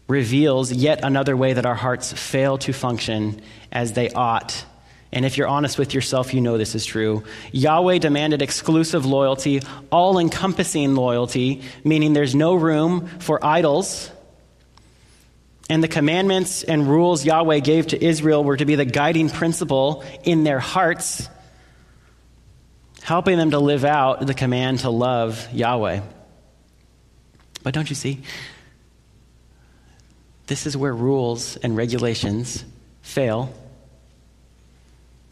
reveals 0.07 0.73
yet 0.73 1.01
another 1.03 1.37
way 1.37 1.53
that 1.53 1.67
our 1.67 1.75
hearts 1.75 2.13
fail 2.13 2.59
to 2.59 2.73
function 2.73 3.41
as 3.73 3.93
they 3.93 4.11
ought 4.11 4.65
and 5.15 5.25
if 5.25 5.39
you're 5.39 5.47
honest 5.47 5.79
with 5.79 5.95
yourself, 5.95 6.35
you 6.35 6.41
know 6.41 6.59
this 6.59 6.75
is 6.75 6.85
true. 6.85 7.23
Yahweh 7.53 7.99
demanded 7.99 8.43
exclusive 8.43 9.07
loyalty, 9.07 9.63
all 9.93 10.19
encompassing 10.19 10.97
loyalty, 10.97 11.63
meaning 11.85 12.15
there's 12.15 12.35
no 12.35 12.57
room 12.57 13.07
for 13.21 13.43
idols. 13.47 14.11
And 15.71 15.85
the 15.85 15.89
commandments 15.89 16.65
and 16.65 16.89
rules 16.89 17.25
Yahweh 17.25 17.61
gave 17.61 17.87
to 17.89 18.05
Israel 18.05 18.43
were 18.43 18.57
to 18.57 18.65
be 18.65 18.75
the 18.75 18.85
guiding 18.85 19.31
principle 19.31 20.05
in 20.25 20.43
their 20.43 20.59
hearts, 20.59 21.29
helping 23.01 23.39
them 23.39 23.53
to 23.53 23.61
live 23.61 23.85
out 23.85 24.27
the 24.27 24.35
command 24.35 24.81
to 24.81 24.91
love 24.91 25.47
Yahweh. 25.53 26.01
But 27.63 27.73
don't 27.73 27.89
you 27.89 27.97
see? 27.97 28.21
This 30.47 30.67
is 30.67 30.77
where 30.77 30.95
rules 30.95 31.57
and 31.57 31.77
regulations 31.77 32.65
fail 33.03 33.53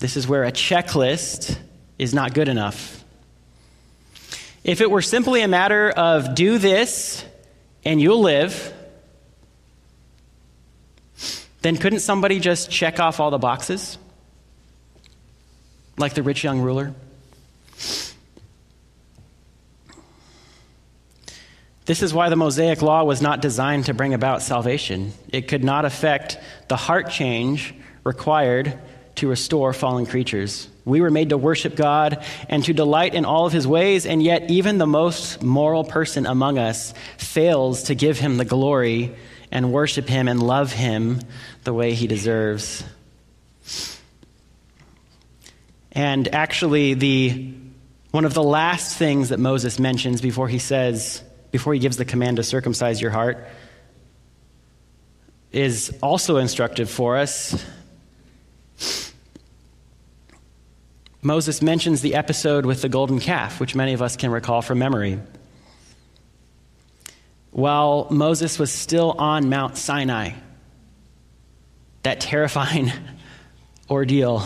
this 0.02 0.16
is 0.16 0.26
where 0.26 0.42
a 0.42 0.50
checklist 0.50 1.56
is 1.96 2.12
not 2.12 2.34
good 2.34 2.48
enough. 2.48 3.04
If 4.64 4.80
it 4.80 4.90
were 4.90 5.00
simply 5.00 5.42
a 5.42 5.48
matter 5.48 5.90
of 5.90 6.34
do 6.34 6.58
this 6.58 7.24
and 7.84 8.00
you'll 8.00 8.20
live, 8.20 8.74
then 11.60 11.76
couldn't 11.76 12.00
somebody 12.00 12.40
just 12.40 12.68
check 12.68 12.98
off 12.98 13.20
all 13.20 13.30
the 13.30 13.38
boxes? 13.38 13.96
Like 15.96 16.14
the 16.14 16.24
rich 16.24 16.42
young 16.42 16.62
ruler? 16.62 16.94
This 21.84 22.02
is 22.02 22.14
why 22.14 22.28
the 22.28 22.36
Mosaic 22.36 22.80
Law 22.80 23.02
was 23.02 23.20
not 23.20 23.42
designed 23.42 23.86
to 23.86 23.94
bring 23.94 24.14
about 24.14 24.42
salvation. 24.42 25.12
It 25.30 25.48
could 25.48 25.64
not 25.64 25.84
affect 25.84 26.38
the 26.68 26.76
heart 26.76 27.10
change 27.10 27.74
required 28.04 28.78
to 29.16 29.28
restore 29.28 29.72
fallen 29.72 30.06
creatures. 30.06 30.68
We 30.84 31.00
were 31.00 31.10
made 31.10 31.30
to 31.30 31.38
worship 31.38 31.76
God 31.76 32.24
and 32.48 32.64
to 32.64 32.72
delight 32.72 33.14
in 33.14 33.24
all 33.24 33.46
of 33.46 33.52
his 33.52 33.66
ways, 33.66 34.06
and 34.06 34.22
yet, 34.22 34.50
even 34.50 34.78
the 34.78 34.86
most 34.86 35.42
moral 35.42 35.84
person 35.84 36.24
among 36.26 36.58
us 36.58 36.94
fails 37.18 37.84
to 37.84 37.94
give 37.94 38.18
him 38.18 38.36
the 38.36 38.44
glory 38.44 39.14
and 39.50 39.72
worship 39.72 40.08
him 40.08 40.28
and 40.28 40.42
love 40.42 40.72
him 40.72 41.20
the 41.64 41.74
way 41.74 41.94
he 41.94 42.06
deserves. 42.06 42.84
And 45.92 46.34
actually, 46.34 46.94
the, 46.94 47.52
one 48.12 48.24
of 48.24 48.34
the 48.34 48.42
last 48.42 48.96
things 48.96 49.28
that 49.28 49.38
Moses 49.38 49.78
mentions 49.78 50.20
before 50.20 50.48
he 50.48 50.58
says, 50.58 51.22
before 51.52 51.72
he 51.72 51.78
gives 51.78 51.96
the 51.96 52.04
command 52.04 52.38
to 52.38 52.42
circumcise 52.42 53.00
your 53.00 53.12
heart, 53.12 53.46
is 55.52 55.96
also 56.02 56.38
instructive 56.38 56.90
for 56.90 57.16
us 57.16 57.64
Moses 61.24 61.62
mentions 61.62 62.02
the 62.02 62.16
episode 62.16 62.66
with 62.66 62.82
the 62.82 62.88
golden 62.88 63.20
calf, 63.20 63.60
which 63.60 63.76
many 63.76 63.92
of 63.92 64.02
us 64.02 64.16
can 64.16 64.32
recall 64.32 64.60
from 64.60 64.80
memory. 64.80 65.20
While 67.52 68.08
Moses 68.10 68.58
was 68.58 68.72
still 68.72 69.12
on 69.12 69.48
Mount 69.48 69.76
Sinai, 69.76 70.32
that 72.02 72.20
terrifying 72.20 72.90
ordeal, 73.90 74.44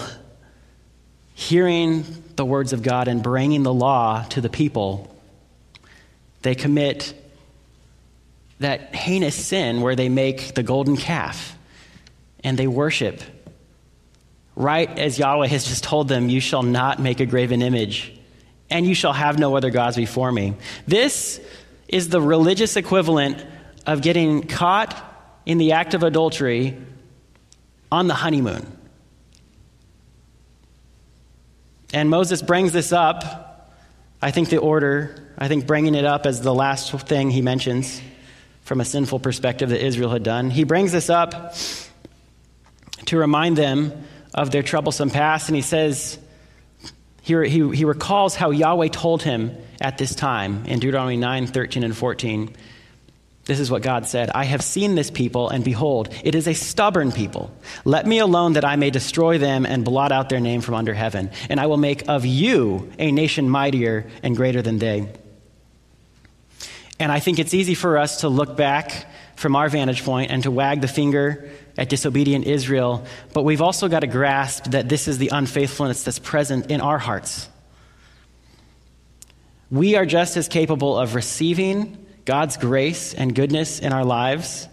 hearing 1.32 2.04
the 2.36 2.44
words 2.44 2.74
of 2.74 2.82
God 2.82 3.08
and 3.08 3.22
bringing 3.22 3.62
the 3.62 3.72
law 3.72 4.24
to 4.30 4.42
the 4.42 4.50
people, 4.50 5.15
they 6.46 6.54
commit 6.54 7.14
that 8.60 8.94
heinous 8.94 9.34
sin 9.34 9.80
where 9.80 9.96
they 9.96 10.08
make 10.08 10.54
the 10.54 10.62
golden 10.62 10.96
calf 10.96 11.58
and 12.42 12.58
they 12.58 12.66
worship 12.66 13.20
right 14.56 14.98
as 14.98 15.18
Yahweh 15.18 15.46
has 15.46 15.66
just 15.66 15.84
told 15.84 16.08
them, 16.08 16.28
You 16.28 16.40
shall 16.40 16.62
not 16.62 16.98
make 16.98 17.20
a 17.20 17.26
graven 17.26 17.62
image, 17.62 18.18
and 18.70 18.86
you 18.86 18.94
shall 18.94 19.12
have 19.12 19.38
no 19.38 19.56
other 19.56 19.70
gods 19.70 19.96
before 19.96 20.32
me. 20.32 20.54
This 20.86 21.40
is 21.86 22.08
the 22.08 22.20
religious 22.20 22.76
equivalent 22.76 23.44
of 23.86 24.02
getting 24.02 24.42
caught 24.46 24.96
in 25.44 25.58
the 25.58 25.72
act 25.72 25.94
of 25.94 26.02
adultery 26.02 26.76
on 27.92 28.08
the 28.08 28.14
honeymoon. 28.14 28.66
And 31.92 32.10
Moses 32.10 32.42
brings 32.42 32.72
this 32.72 32.92
up. 32.92 33.70
I 34.20 34.32
think 34.32 34.48
the 34.48 34.56
order, 34.56 35.25
I 35.38 35.48
think 35.48 35.66
bringing 35.66 35.94
it 35.94 36.04
up 36.04 36.26
as 36.26 36.40
the 36.40 36.54
last 36.54 36.90
thing 37.02 37.30
he 37.30 37.42
mentions 37.42 38.00
from 38.62 38.80
a 38.80 38.84
sinful 38.84 39.20
perspective 39.20 39.70
that 39.70 39.84
Israel 39.84 40.10
had 40.10 40.22
done. 40.22 40.50
He 40.50 40.64
brings 40.64 40.92
this 40.92 41.10
up 41.10 41.54
to 43.06 43.18
remind 43.18 43.56
them 43.56 44.04
of 44.34 44.50
their 44.50 44.62
troublesome 44.62 45.10
past, 45.10 45.48
and 45.48 45.56
he 45.56 45.62
says, 45.62 46.18
he, 47.22 47.34
he, 47.48 47.76
he 47.76 47.84
recalls 47.84 48.34
how 48.34 48.50
Yahweh 48.50 48.88
told 48.88 49.22
him 49.22 49.56
at 49.80 49.98
this 49.98 50.14
time 50.14 50.64
in 50.66 50.78
Deuteronomy 50.78 51.16
9 51.16 51.46
13 51.46 51.84
and 51.84 51.96
14. 51.96 52.54
This 53.44 53.60
is 53.60 53.70
what 53.70 53.82
God 53.82 54.06
said 54.06 54.30
I 54.30 54.44
have 54.44 54.62
seen 54.62 54.94
this 54.94 55.10
people, 55.10 55.48
and 55.48 55.64
behold, 55.64 56.08
it 56.24 56.34
is 56.34 56.48
a 56.48 56.54
stubborn 56.54 57.12
people. 57.12 57.50
Let 57.84 58.06
me 58.06 58.18
alone 58.18 58.54
that 58.54 58.64
I 58.64 58.76
may 58.76 58.90
destroy 58.90 59.38
them 59.38 59.66
and 59.66 59.84
blot 59.84 60.12
out 60.12 60.28
their 60.28 60.40
name 60.40 60.60
from 60.60 60.74
under 60.74 60.94
heaven. 60.94 61.30
And 61.48 61.60
I 61.60 61.66
will 61.66 61.76
make 61.76 62.08
of 62.08 62.26
you 62.26 62.90
a 62.98 63.12
nation 63.12 63.48
mightier 63.48 64.06
and 64.22 64.36
greater 64.36 64.62
than 64.62 64.78
they. 64.78 65.08
And 66.98 67.12
I 67.12 67.20
think 67.20 67.38
it's 67.38 67.52
easy 67.52 67.74
for 67.74 67.98
us 67.98 68.20
to 68.20 68.28
look 68.28 68.56
back 68.56 69.06
from 69.36 69.54
our 69.54 69.68
vantage 69.68 70.02
point 70.02 70.30
and 70.30 70.42
to 70.44 70.50
wag 70.50 70.80
the 70.80 70.88
finger 70.88 71.50
at 71.76 71.90
disobedient 71.90 72.46
Israel, 72.46 73.04
but 73.34 73.42
we've 73.42 73.60
also 73.60 73.88
got 73.88 74.00
to 74.00 74.06
grasp 74.06 74.64
that 74.70 74.88
this 74.88 75.08
is 75.08 75.18
the 75.18 75.28
unfaithfulness 75.28 76.04
that's 76.04 76.18
present 76.18 76.70
in 76.70 76.80
our 76.80 76.98
hearts. 76.98 77.48
We 79.70 79.96
are 79.96 80.06
just 80.06 80.36
as 80.36 80.48
capable 80.48 80.96
of 80.98 81.14
receiving 81.14 82.06
God's 82.24 82.56
grace 82.56 83.12
and 83.12 83.34
goodness 83.34 83.78
in 83.78 83.92
our 83.92 84.04
lives 84.04 84.68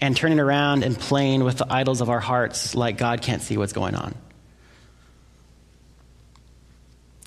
and 0.00 0.16
turning 0.16 0.40
around 0.40 0.84
and 0.84 0.98
playing 0.98 1.44
with 1.44 1.58
the 1.58 1.72
idols 1.72 2.00
of 2.00 2.10
our 2.10 2.20
hearts 2.20 2.74
like 2.74 2.98
God 2.98 3.22
can't 3.22 3.42
see 3.42 3.56
what's 3.56 3.72
going 3.72 3.94
on. 3.94 4.14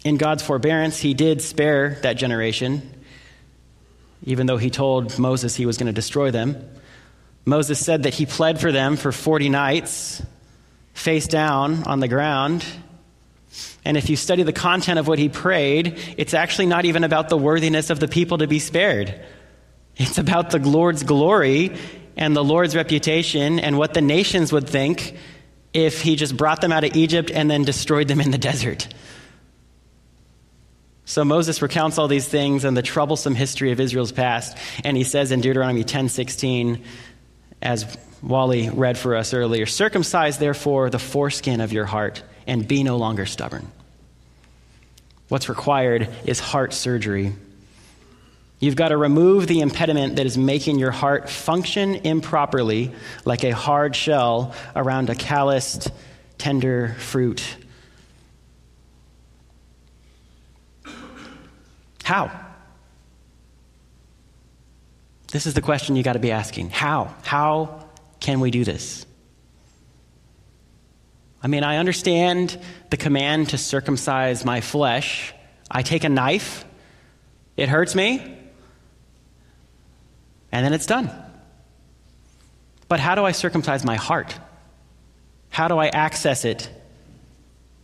In 0.04 0.18
God's 0.18 0.42
forbearance, 0.44 0.98
He 0.98 1.14
did 1.14 1.42
spare 1.42 2.00
that 2.02 2.14
generation, 2.14 2.82
even 4.24 4.48
though 4.48 4.58
He 4.58 4.70
told 4.70 5.18
Moses 5.18 5.56
He 5.56 5.66
was 5.66 5.78
going 5.78 5.88
to 5.88 5.94
destroy 5.94 6.32
them. 6.32 6.70
Moses 7.46 7.84
said 7.84 8.04
that 8.04 8.14
he 8.14 8.26
pled 8.26 8.62
for 8.62 8.72
them 8.72 8.96
for 8.96 9.12
40 9.12 9.50
nights, 9.50 10.22
face 10.94 11.28
down 11.28 11.84
on 11.84 12.00
the 12.00 12.08
ground. 12.08 12.64
And 13.84 13.98
if 13.98 14.10
you 14.10 14.16
study 14.16 14.44
the 14.44 14.54
content 14.54 15.00
of 15.00 15.08
what 15.08 15.18
he 15.18 15.28
prayed, 15.28 15.98
it's 16.18 16.34
actually 16.36 16.68
not 16.68 16.86
even 16.86 17.04
about 17.04 17.30
the 17.30 17.38
worthiness 17.38 17.90
of 17.90 18.00
the 18.00 18.08
people 18.08 18.38
to 18.38 18.48
be 18.48 18.60
spared. 18.60 19.20
It's 19.98 20.20
about 20.20 20.52
the 20.52 20.60
Lord's 20.60 21.04
glory 21.04 21.76
and 22.16 22.36
the 22.36 22.44
Lord's 22.44 22.76
reputation 22.76 23.60
and 23.60 23.78
what 23.78 23.94
the 23.94 24.02
nations 24.02 24.54
would 24.54 24.70
think 24.70 25.18
if 25.74 26.02
he 26.02 26.16
just 26.16 26.38
brought 26.38 26.62
them 26.62 26.72
out 26.72 26.84
of 26.84 26.96
Egypt 26.96 27.32
and 27.34 27.50
then 27.50 27.64
destroyed 27.64 28.08
them 28.08 28.22
in 28.22 28.32
the 28.32 28.38
desert. 28.50 28.88
So 31.12 31.26
Moses 31.26 31.62
recounts 31.62 31.98
all 31.98 32.08
these 32.08 32.26
things 32.26 32.64
and 32.64 32.78
the 32.78 32.82
troublesome 32.82 33.36
history 33.36 33.74
of 33.74 33.82
Israel's 33.82 34.14
past, 34.14 34.58
and 34.86 34.96
he 34.96 35.04
says 35.04 35.34
in 35.34 35.42
Deuteronomy 35.42 35.84
10:16, 35.84 36.80
as 37.62 37.86
Wally 38.24 38.70
read 38.70 38.98
for 38.98 39.18
us 39.18 39.34
earlier 39.34 39.66
circumcise, 39.66 40.38
therefore, 40.38 40.90
the 40.90 41.00
foreskin 41.00 41.60
of 41.60 41.74
your 41.74 41.84
heart 41.84 42.24
and 42.48 42.66
be 42.66 42.82
no 42.82 42.96
longer 42.96 43.26
stubborn. 43.26 43.68
What's 45.28 45.50
required 45.50 46.08
is 46.24 46.40
heart 46.40 46.72
surgery. 46.72 47.34
You've 48.62 48.78
got 48.78 48.90
to 48.90 48.98
remove 48.98 49.48
the 49.48 49.60
impediment 49.60 50.16
that 50.16 50.26
is 50.26 50.38
making 50.38 50.80
your 50.80 50.92
heart 50.92 51.30
function 51.30 51.96
improperly, 52.06 52.94
like 53.26 53.44
a 53.44 53.52
hard 53.52 53.98
shell 53.98 54.56
around 54.78 55.10
a 55.10 55.16
calloused, 55.16 55.92
tender 56.38 56.96
fruit. 57.00 57.44
How? 62.12 62.30
This 65.32 65.48
is 65.48 65.54
the 65.54 65.62
question 65.62 65.96
you 65.96 66.04
got 66.04 66.14
to 66.14 66.20
be 66.20 66.32
asking. 66.32 66.70
How? 66.70 67.16
How 67.24 67.88
can 68.20 68.42
we 68.42 68.52
do 68.52 68.66
this? 68.66 69.06
I 71.42 71.48
mean, 71.48 71.64
I 71.64 71.78
understand 71.78 72.60
the 72.90 72.98
command 72.98 73.52
to 73.52 73.58
circumcise 73.58 74.44
my 74.44 74.60
flesh. 74.60 75.34
I 75.72 75.84
take 75.84 76.04
a 76.04 76.10
knife, 76.10 76.66
it 77.56 77.70
hurts 77.70 77.96
me, 77.96 78.38
and 80.52 80.66
then 80.66 80.74
it's 80.74 80.88
done. 80.88 81.10
But 82.90 83.00
how 83.00 83.16
do 83.16 83.24
I 83.24 83.32
circumcise 83.32 83.86
my 83.86 83.96
heart? 83.96 84.38
How 85.50 85.70
do 85.70 85.78
I 85.78 85.88
access 85.88 86.44
it 86.44 86.70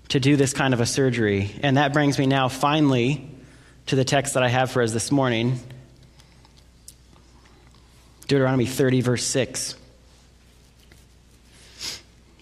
to 0.10 0.20
do 0.20 0.36
this 0.36 0.52
kind 0.52 0.74
of 0.74 0.82
a 0.82 0.86
surgery? 0.86 1.56
And 1.64 1.78
that 1.78 1.94
brings 1.94 2.20
me 2.20 2.26
now 2.26 2.50
finally 2.50 3.37
to 3.88 3.96
the 3.96 4.04
text 4.04 4.34
that 4.34 4.44
I 4.44 4.50
have 4.50 4.70
for 4.70 4.82
us 4.82 4.92
this 4.92 5.12
morning 5.12 5.60
Deuteronomy 8.28 8.66
30, 8.66 9.00
verse 9.00 9.24
6. 9.24 9.76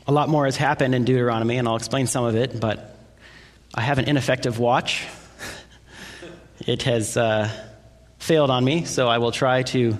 A 0.07 0.11
lot 0.11 0.27
more 0.27 0.45
has 0.45 0.57
happened 0.57 0.95
in 0.95 1.05
Deuteronomy, 1.05 1.57
and 1.57 1.67
I'll 1.67 1.75
explain 1.75 2.07
some 2.07 2.25
of 2.25 2.35
it, 2.35 2.59
but 2.59 2.97
I 3.75 3.81
have 3.81 3.99
an 3.99 4.05
ineffective 4.05 4.57
watch. 4.57 5.05
it 6.65 6.81
has 6.83 7.15
uh, 7.15 7.51
failed 8.17 8.49
on 8.49 8.65
me, 8.65 8.85
so 8.85 9.07
I 9.07 9.19
will 9.19 9.31
try 9.31 9.61
to 9.61 9.97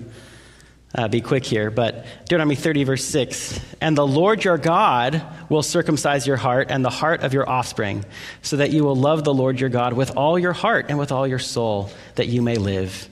uh, 0.96 1.06
be 1.06 1.20
quick 1.20 1.44
here. 1.44 1.70
But 1.70 2.04
Deuteronomy 2.24 2.56
30, 2.56 2.82
verse 2.82 3.04
6 3.04 3.60
And 3.80 3.96
the 3.96 4.06
Lord 4.06 4.42
your 4.42 4.58
God 4.58 5.22
will 5.48 5.62
circumcise 5.62 6.26
your 6.26 6.36
heart 6.36 6.68
and 6.70 6.84
the 6.84 6.90
heart 6.90 7.22
of 7.22 7.32
your 7.32 7.48
offspring, 7.48 8.04
so 8.42 8.56
that 8.56 8.70
you 8.70 8.84
will 8.84 8.96
love 8.96 9.24
the 9.24 9.34
Lord 9.34 9.60
your 9.60 9.68
God 9.68 9.92
with 9.92 10.16
all 10.16 10.38
your 10.38 10.52
heart 10.52 10.86
and 10.88 10.98
with 10.98 11.12
all 11.12 11.26
your 11.26 11.38
soul, 11.38 11.90
that 12.16 12.28
you 12.28 12.42
may 12.42 12.56
live. 12.56 13.08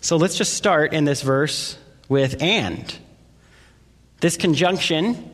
So 0.00 0.16
let's 0.16 0.36
just 0.36 0.54
start 0.54 0.92
in 0.92 1.04
this 1.04 1.22
verse 1.22 1.78
with 2.08 2.42
and. 2.42 2.98
This 4.20 4.36
conjunction 4.36 5.30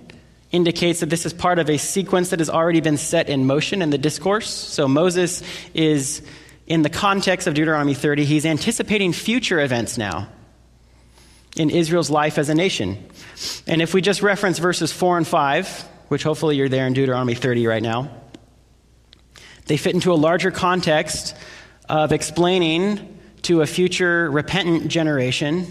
indicates 0.51 1.01
that 1.01 1.11
this 1.11 1.27
is 1.27 1.33
part 1.33 1.59
of 1.59 1.69
a 1.69 1.77
sequence 1.77 2.31
that 2.31 2.39
has 2.39 2.49
already 2.49 2.81
been 2.81 2.97
set 2.97 3.29
in 3.29 3.47
motion 3.47 3.83
in 3.83 3.91
the 3.91 3.99
discourse. 3.99 4.49
So 4.49 4.89
Moses 4.89 5.43
is, 5.75 6.23
in 6.67 6.83
the 6.83 6.91
context 6.91 7.47
of 7.47 7.55
Deuteronomy 7.55 7.95
30, 7.95 8.25
he's 8.25 8.47
anticipating 8.47 9.13
future 9.13 9.61
events 9.61 9.99
now 9.99 10.29
in 11.59 11.71
Israel's 11.71 12.11
life 12.11 12.39
as 12.39 12.49
a 12.49 12.55
nation. 12.55 13.05
And 13.67 13.83
if 13.83 13.93
we 13.93 14.01
just 14.01 14.23
reference 14.23 14.59
verses 14.59 14.93
4 14.93 15.19
and 15.19 15.27
5, 15.27 15.89
which 16.09 16.23
hopefully 16.23 16.57
you're 16.57 16.69
there 16.69 16.87
in 16.87 16.93
Deuteronomy 16.93 17.35
30 17.35 17.67
right 17.67 17.83
now, 17.83 18.11
they 19.67 19.77
fit 19.77 19.95
into 19.95 20.13
a 20.13 20.15
larger 20.15 20.51
context 20.51 21.37
of 21.89 22.13
explaining 22.13 23.19
to 23.43 23.61
a 23.63 23.67
future 23.67 24.31
repentant 24.31 24.89
generation. 24.89 25.67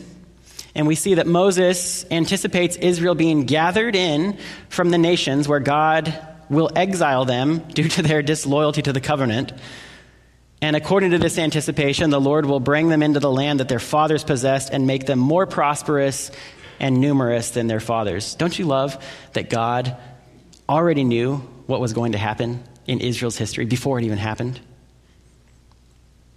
And 0.76 0.88
we 0.88 0.96
see 0.96 1.16
that 1.16 1.26
Moses 1.26 2.06
anticipates 2.12 2.76
Israel 2.76 3.16
being 3.16 3.46
gathered 3.46 3.96
in 3.96 4.38
from 4.70 4.92
the 4.92 4.98
nations 4.98 5.48
where 5.48 5.60
God 5.60 6.14
will 6.50 6.70
exile 6.76 7.26
them 7.26 7.60
due 7.60 7.88
to 7.88 8.02
their 8.02 8.22
disloyalty 8.22 8.82
to 8.84 8.94
the 8.94 9.02
covenant. 9.02 9.52
And 10.62 10.76
according 10.76 11.12
to 11.12 11.20
this 11.20 11.38
anticipation, 11.38 12.10
the 12.10 12.20
Lord 12.20 12.46
will 12.46 12.60
bring 12.60 12.90
them 12.90 13.04
into 13.04 13.20
the 13.20 13.32
land 13.32 13.60
that 13.60 13.70
their 13.70 13.80
fathers 13.80 14.24
possessed 14.24 14.72
and 14.72 14.88
make 14.88 15.06
them 15.06 15.20
more 15.20 15.46
prosperous 15.46 16.32
and 16.80 17.00
numerous 17.00 17.52
than 17.52 17.68
their 17.68 17.80
fathers. 17.80 18.36
Don't 18.36 18.58
you 18.58 18.66
love 18.66 19.04
that 19.34 19.50
God 19.50 19.96
already 20.68 21.04
knew 21.04 21.38
what 21.68 21.80
was 21.80 21.94
going 21.94 22.14
to 22.14 22.18
happen 22.18 22.64
in 22.88 23.02
Israel's 23.02 23.38
history 23.38 23.66
before 23.66 24.00
it 24.00 24.06
even 24.06 24.18
happened? 24.18 24.60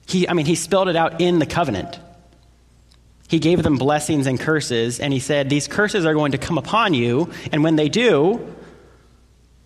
He, 0.07 0.29
I 0.29 0.35
mean, 0.35 0.47
he 0.47 0.55
spelled 0.55 0.89
it 0.89 0.97
out 0.97 1.21
in 1.21 1.39
the 1.39 1.47
covenant. 1.47 1.99
He 3.29 3.39
gave 3.39 3.63
them 3.63 3.77
blessings 3.77 4.27
and 4.27 4.39
curses, 4.41 4.99
and 4.99 5.13
he 5.13 5.21
said, 5.21 5.49
These 5.49 5.69
curses 5.69 6.05
are 6.05 6.15
going 6.15 6.33
to 6.33 6.39
come 6.39 6.59
upon 6.59 6.95
you, 6.95 7.31
and 7.53 7.63
when 7.63 7.77
they 7.77 7.89
do, 7.89 8.55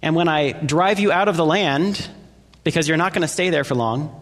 and 0.02 0.14
when 0.14 0.28
I 0.28 0.52
drive 0.52 1.00
you 1.00 1.10
out 1.10 1.28
of 1.28 1.36
the 1.38 1.46
land, 1.46 2.08
because 2.62 2.86
you're 2.86 2.98
not 2.98 3.14
going 3.14 3.22
to 3.22 3.28
stay 3.28 3.48
there 3.48 3.64
for 3.64 3.74
long, 3.74 4.20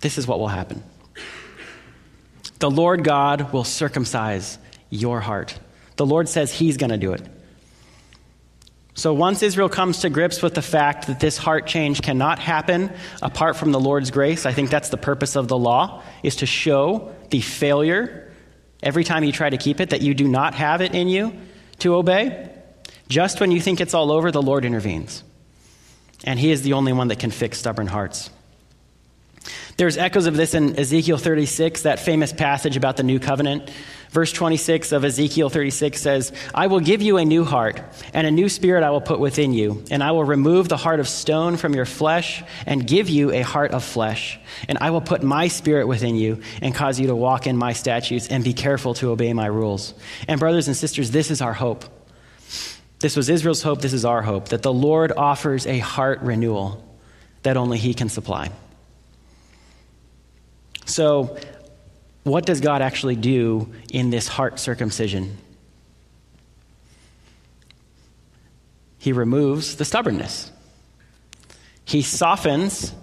this 0.00 0.18
is 0.18 0.26
what 0.26 0.38
will 0.38 0.48
happen. 0.48 0.82
The 2.58 2.70
Lord 2.70 3.04
God 3.04 3.52
will 3.52 3.64
circumcise 3.64 4.58
your 4.90 5.20
heart. 5.20 5.58
The 5.96 6.06
Lord 6.06 6.28
says 6.28 6.52
He's 6.52 6.76
going 6.76 6.90
to 6.90 6.96
do 6.96 7.12
it. 7.12 7.22
So 8.94 9.14
once 9.14 9.44
Israel 9.44 9.68
comes 9.68 10.00
to 10.00 10.10
grips 10.10 10.42
with 10.42 10.54
the 10.54 10.62
fact 10.62 11.06
that 11.06 11.20
this 11.20 11.36
heart 11.36 11.68
change 11.68 12.02
cannot 12.02 12.40
happen 12.40 12.92
apart 13.22 13.56
from 13.56 13.70
the 13.70 13.78
Lord's 13.78 14.10
grace, 14.10 14.44
I 14.44 14.52
think 14.52 14.70
that's 14.70 14.88
the 14.88 14.96
purpose 14.96 15.36
of 15.36 15.46
the 15.46 15.56
law, 15.56 16.02
is 16.24 16.36
to 16.36 16.46
show 16.46 17.14
the 17.30 17.40
failure 17.40 18.32
every 18.82 19.04
time 19.04 19.22
you 19.22 19.30
try 19.30 19.50
to 19.50 19.56
keep 19.56 19.80
it 19.80 19.90
that 19.90 20.02
you 20.02 20.14
do 20.14 20.26
not 20.26 20.54
have 20.54 20.80
it 20.80 20.96
in 20.96 21.08
you 21.08 21.32
to 21.78 21.94
obey. 21.94 22.50
Just 23.08 23.38
when 23.38 23.52
you 23.52 23.60
think 23.60 23.80
it's 23.80 23.94
all 23.94 24.10
over, 24.10 24.32
the 24.32 24.42
Lord 24.42 24.64
intervenes. 24.64 25.22
And 26.24 26.38
He 26.38 26.50
is 26.50 26.62
the 26.62 26.72
only 26.72 26.92
one 26.92 27.08
that 27.08 27.20
can 27.20 27.30
fix 27.30 27.58
stubborn 27.58 27.86
hearts. 27.86 28.30
There's 29.78 29.96
echoes 29.96 30.26
of 30.26 30.36
this 30.36 30.54
in 30.54 30.76
Ezekiel 30.76 31.18
36, 31.18 31.82
that 31.82 32.00
famous 32.00 32.32
passage 32.32 32.76
about 32.76 32.96
the 32.96 33.04
new 33.04 33.20
covenant. 33.20 33.70
Verse 34.10 34.32
26 34.32 34.90
of 34.90 35.04
Ezekiel 35.04 35.50
36 35.50 36.00
says, 36.00 36.32
I 36.52 36.66
will 36.66 36.80
give 36.80 37.00
you 37.00 37.16
a 37.16 37.24
new 37.24 37.44
heart, 37.44 37.80
and 38.12 38.26
a 38.26 38.30
new 38.32 38.48
spirit 38.48 38.82
I 38.82 38.90
will 38.90 39.00
put 39.00 39.20
within 39.20 39.52
you, 39.52 39.84
and 39.88 40.02
I 40.02 40.10
will 40.10 40.24
remove 40.24 40.68
the 40.68 40.76
heart 40.76 40.98
of 40.98 41.08
stone 41.08 41.56
from 41.56 41.76
your 41.76 41.84
flesh, 41.84 42.42
and 42.66 42.88
give 42.88 43.08
you 43.08 43.30
a 43.30 43.42
heart 43.42 43.70
of 43.70 43.84
flesh. 43.84 44.40
And 44.68 44.78
I 44.80 44.90
will 44.90 45.00
put 45.00 45.22
my 45.22 45.46
spirit 45.46 45.86
within 45.86 46.16
you, 46.16 46.40
and 46.60 46.74
cause 46.74 46.98
you 46.98 47.06
to 47.06 47.14
walk 47.14 47.46
in 47.46 47.56
my 47.56 47.72
statutes, 47.72 48.26
and 48.26 48.42
be 48.42 48.54
careful 48.54 48.94
to 48.94 49.10
obey 49.10 49.32
my 49.32 49.46
rules. 49.46 49.94
And, 50.26 50.40
brothers 50.40 50.66
and 50.66 50.76
sisters, 50.76 51.12
this 51.12 51.30
is 51.30 51.40
our 51.40 51.54
hope. 51.54 51.84
This 52.98 53.14
was 53.14 53.28
Israel's 53.28 53.62
hope, 53.62 53.80
this 53.80 53.92
is 53.92 54.04
our 54.04 54.22
hope, 54.22 54.48
that 54.48 54.62
the 54.62 54.72
Lord 54.72 55.12
offers 55.16 55.68
a 55.68 55.78
heart 55.78 56.20
renewal 56.22 56.84
that 57.44 57.56
only 57.56 57.78
He 57.78 57.94
can 57.94 58.08
supply. 58.08 58.50
So, 60.88 61.36
what 62.22 62.46
does 62.46 62.62
God 62.62 62.80
actually 62.80 63.16
do 63.16 63.72
in 63.92 64.08
this 64.08 64.26
heart 64.26 64.58
circumcision? 64.58 65.36
He 68.96 69.12
removes 69.12 69.76
the 69.76 69.84
stubbornness. 69.84 70.50
He 71.84 72.00
softens 72.00 72.94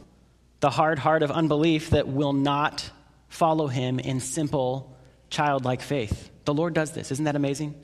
the 0.61 0.71
hard 0.71 0.97
heart 0.97 1.21
of 1.21 1.29
unbelief 1.29 1.91
that 1.91 2.07
will 2.07 2.33
not 2.33 2.89
follow 3.29 3.67
him 3.67 3.99
in 3.99 4.19
simple, 4.19 4.97
childlike 5.29 5.81
faith. 5.81 6.31
The 6.45 6.53
Lord 6.55 6.73
does 6.73 6.91
this. 6.91 7.11
Isn't 7.11 7.25
that 7.25 7.35
amazing? 7.35 7.75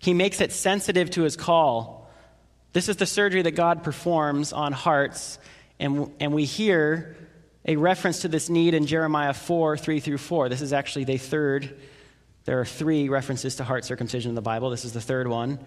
He 0.00 0.12
makes 0.12 0.40
it 0.40 0.52
sensitive 0.52 1.10
to 1.12 1.22
his 1.22 1.36
call. 1.36 2.10
This 2.72 2.88
is 2.88 2.96
the 2.96 3.06
surgery 3.06 3.42
that 3.42 3.52
God 3.52 3.84
performs 3.84 4.52
on 4.52 4.72
hearts, 4.72 5.38
and, 5.78 6.12
and 6.18 6.32
we 6.34 6.44
hear 6.44 7.16
a 7.66 7.76
reference 7.76 8.20
to 8.20 8.28
this 8.28 8.48
need 8.48 8.74
in 8.74 8.86
Jeremiah 8.86 9.34
4 9.34 9.76
3 9.76 10.00
through 10.00 10.18
4. 10.18 10.48
This 10.48 10.62
is 10.62 10.72
actually 10.72 11.04
the 11.04 11.18
third. 11.18 11.76
There 12.44 12.60
are 12.60 12.64
three 12.64 13.08
references 13.08 13.56
to 13.56 13.64
heart 13.64 13.84
circumcision 13.84 14.30
in 14.30 14.34
the 14.36 14.42
Bible. 14.42 14.70
This 14.70 14.84
is 14.84 14.92
the 14.92 15.00
third 15.00 15.26
one. 15.26 15.58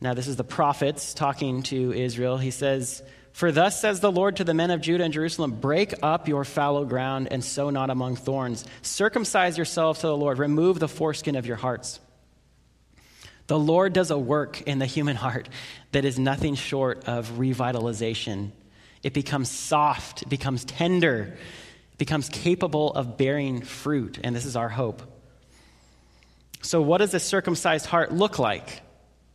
Now, 0.00 0.14
this 0.14 0.28
is 0.28 0.36
the 0.36 0.44
prophets 0.44 1.12
talking 1.12 1.62
to 1.64 1.92
Israel. 1.92 2.38
He 2.38 2.50
says, 2.50 3.02
For 3.32 3.52
thus 3.52 3.78
says 3.78 4.00
the 4.00 4.10
Lord 4.10 4.36
to 4.36 4.44
the 4.44 4.54
men 4.54 4.70
of 4.70 4.80
Judah 4.80 5.04
and 5.04 5.12
Jerusalem 5.12 5.60
Break 5.60 5.92
up 6.02 6.26
your 6.26 6.44
fallow 6.44 6.86
ground 6.86 7.28
and 7.30 7.44
sow 7.44 7.68
not 7.68 7.90
among 7.90 8.16
thorns. 8.16 8.64
Circumcise 8.80 9.58
yourselves 9.58 10.00
to 10.00 10.06
the 10.06 10.16
Lord. 10.16 10.38
Remove 10.38 10.78
the 10.78 10.88
foreskin 10.88 11.36
of 11.36 11.44
your 11.44 11.56
hearts. 11.56 12.00
The 13.46 13.58
Lord 13.58 13.92
does 13.92 14.10
a 14.10 14.16
work 14.16 14.62
in 14.62 14.78
the 14.78 14.86
human 14.86 15.16
heart 15.24 15.50
that 15.92 16.06
is 16.06 16.18
nothing 16.18 16.54
short 16.54 17.06
of 17.06 17.32
revitalization 17.32 18.52
it 19.02 19.14
becomes 19.14 19.50
soft, 19.50 20.22
it 20.22 20.28
becomes 20.28 20.64
tender, 20.64 21.36
it 21.92 21.98
becomes 21.98 22.28
capable 22.28 22.92
of 22.92 23.16
bearing 23.16 23.62
fruit. 23.62 24.18
And 24.22 24.34
this 24.34 24.44
is 24.44 24.56
our 24.56 24.68
hope. 24.68 25.02
So, 26.62 26.82
what 26.82 26.98
does 26.98 27.14
a 27.14 27.20
circumcised 27.20 27.86
heart 27.86 28.12
look 28.12 28.38
like? 28.38 28.82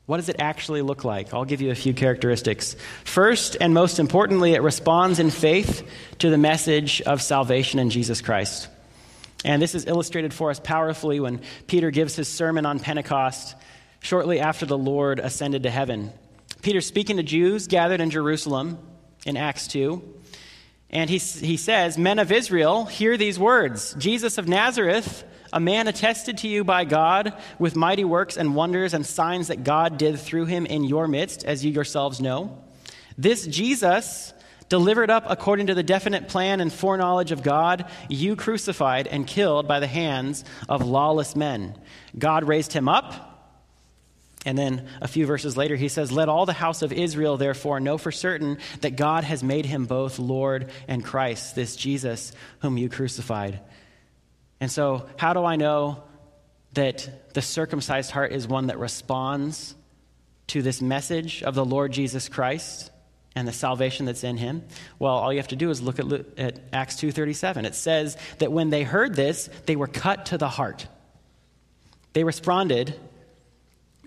What 0.06 0.17
does 0.17 0.30
it 0.30 0.36
actually 0.38 0.84
look 0.84 1.04
like? 1.04 1.34
I'll 1.34 1.45
give 1.45 1.62
you 1.62 1.71
a 1.71 1.75
few 1.75 1.93
characteristics. 1.93 2.75
First, 3.04 3.58
and 3.60 3.73
most 3.73 3.97
importantly, 3.97 4.54
it 4.54 4.62
responds 4.62 5.17
in 5.17 5.32
faith 5.32 5.88
to 6.19 6.30
the 6.30 6.38
message 6.38 7.01
of 7.01 7.23
salvation 7.23 7.80
in 7.80 7.89
Jesus 7.89 8.21
Christ. 8.21 8.67
And 9.43 9.60
this 9.60 9.73
is 9.73 9.88
illustrated 9.88 10.34
for 10.34 10.51
us 10.51 10.60
powerfully 10.60 11.19
when 11.19 11.41
Peter 11.65 11.89
gives 11.89 12.15
his 12.15 12.28
sermon 12.28 12.67
on 12.67 12.80
Pentecost 12.80 13.56
shortly 13.99 14.39
after 14.39 14.67
the 14.67 14.78
Lord 14.78 15.19
ascended 15.19 15.63
to 15.63 15.71
heaven. 15.71 16.12
Peter 16.62 16.82
speaking 16.82 17.17
to 17.17 17.23
Jews 17.23 17.65
gathered 17.65 18.01
in 18.01 18.12
Jerusalem 18.12 18.78
in 19.25 19.35
Acts 19.35 19.67
2. 19.67 20.01
And 20.89 21.09
he, 21.09 21.17
he 21.17 21.57
says, 21.57 21.97
Men 21.97 22.19
of 22.19 22.31
Israel, 22.31 22.85
hear 22.85 23.17
these 23.17 23.38
words 23.38 23.95
Jesus 23.97 24.38
of 24.38 24.47
Nazareth, 24.47 25.23
a 25.51 25.59
man 25.59 25.88
attested 25.88 26.38
to 26.39 26.47
you 26.47 26.63
by 26.63 26.85
God 26.85 27.33
with 27.59 27.75
mighty 27.75 28.05
works 28.05 28.38
and 28.38 28.55
wonders 28.55 28.93
and 28.93 29.05
signs 29.05 29.47
that 29.47 29.63
God 29.63 29.97
did 29.97 30.19
through 30.19 30.45
him 30.45 30.65
in 30.65 30.83
your 30.83 31.07
midst, 31.07 31.43
as 31.43 31.65
you 31.65 31.71
yourselves 31.71 32.21
know. 32.21 32.61
This 33.17 33.45
Jesus, 33.47 34.33
delivered 34.69 35.09
up 35.09 35.25
according 35.29 35.67
to 35.67 35.75
the 35.75 35.83
definite 35.83 36.27
plan 36.27 36.59
and 36.59 36.71
foreknowledge 36.71 37.31
of 37.31 37.43
God, 37.43 37.89
you 38.09 38.35
crucified 38.35 39.07
and 39.07 39.27
killed 39.27 39.67
by 39.67 39.79
the 39.79 39.88
hands 39.88 40.43
of 40.67 40.85
lawless 40.85 41.35
men. 41.35 41.77
God 42.17 42.45
raised 42.45 42.73
him 42.73 42.88
up 42.89 43.34
and 44.45 44.55
then 44.55 44.88
a 45.01 45.08
few 45.08 45.25
verses 45.25 45.58
later, 45.58 45.75
he 45.75 45.89
says, 45.89 46.12
Let 46.12 46.29
all 46.29 46.45
the 46.45 46.53
house 46.53 46.84
of 46.84 46.93
Israel 46.93 47.36
therefore 47.36 47.79
know 47.79 47.97
for 47.97 48.12
certain 48.12 48.60
that 48.81 48.95
God 48.95 49.23
has 49.23 49.43
made 49.43 49.65
him 49.65 49.86
both 49.86 50.19
Lord 50.19 50.69
and 50.88 51.03
Christ, 51.03 51.55
this 51.55 51.75
Jesus 51.75 52.31
whom 52.60 52.77
you 52.77 52.88
crucified. 52.88 53.60
And 54.60 54.71
so, 54.71 55.10
how 55.17 55.34
do 55.34 55.43
I 55.43 55.55
know 55.55 56.03
that 56.73 57.34
the 57.34 57.41
circumcised 57.41 58.12
heart 58.12 58.31
is 58.34 58.47
one 58.47 58.67
that 58.67 58.77
responds 58.77 59.73
to 60.47 60.62
this 60.62 60.79
message 60.79 61.41
of 61.41 61.55
the 61.55 61.65
Lord 61.65 61.91
Jesus 61.91 62.29
Christ? 62.29 62.91
and 63.38 63.45
the 63.45 63.51
salvation 63.51 64.05
that's 64.05 64.23
in 64.23 64.38
him 64.38 64.63
well 64.97 65.12
all 65.12 65.34
you 65.34 65.39
have 65.39 65.49
to 65.49 65.58
do 65.58 65.69
is 65.69 65.81
look 65.81 65.99
at, 65.99 66.05
at 66.39 66.58
acts 66.71 66.95
2.37 66.95 67.65
it 67.65 67.75
says 67.75 68.15
that 68.39 68.49
when 68.49 68.69
they 68.69 68.84
heard 68.84 69.13
this 69.13 69.49
they 69.65 69.75
were 69.75 69.88
cut 69.88 70.27
to 70.27 70.38
the 70.38 70.47
heart 70.47 70.88
they 72.13 72.23
responded 72.23 72.97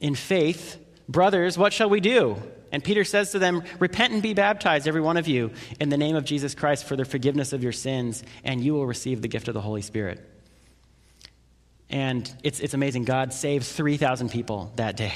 in 0.00 0.14
faith, 0.14 0.78
Brothers, 1.08 1.56
what 1.56 1.72
shall 1.72 1.88
we 1.88 2.00
do? 2.00 2.36
And 2.70 2.84
Peter 2.84 3.02
says 3.02 3.32
to 3.32 3.38
them, 3.38 3.62
Repent 3.78 4.12
and 4.12 4.22
be 4.22 4.34
baptized, 4.34 4.86
every 4.86 5.00
one 5.00 5.16
of 5.16 5.26
you, 5.26 5.52
in 5.80 5.88
the 5.88 5.96
name 5.96 6.16
of 6.16 6.24
Jesus 6.24 6.54
Christ 6.54 6.84
for 6.84 6.96
the 6.96 7.06
forgiveness 7.06 7.54
of 7.54 7.62
your 7.62 7.72
sins, 7.72 8.22
and 8.44 8.62
you 8.62 8.74
will 8.74 8.86
receive 8.86 9.22
the 9.22 9.28
gift 9.28 9.48
of 9.48 9.54
the 9.54 9.60
Holy 9.62 9.80
Spirit. 9.80 10.20
And 11.88 12.30
it's, 12.44 12.60
it's 12.60 12.74
amazing. 12.74 13.04
God 13.04 13.32
saves 13.32 13.72
3,000 13.72 14.30
people 14.30 14.70
that 14.76 14.98
day. 14.98 15.14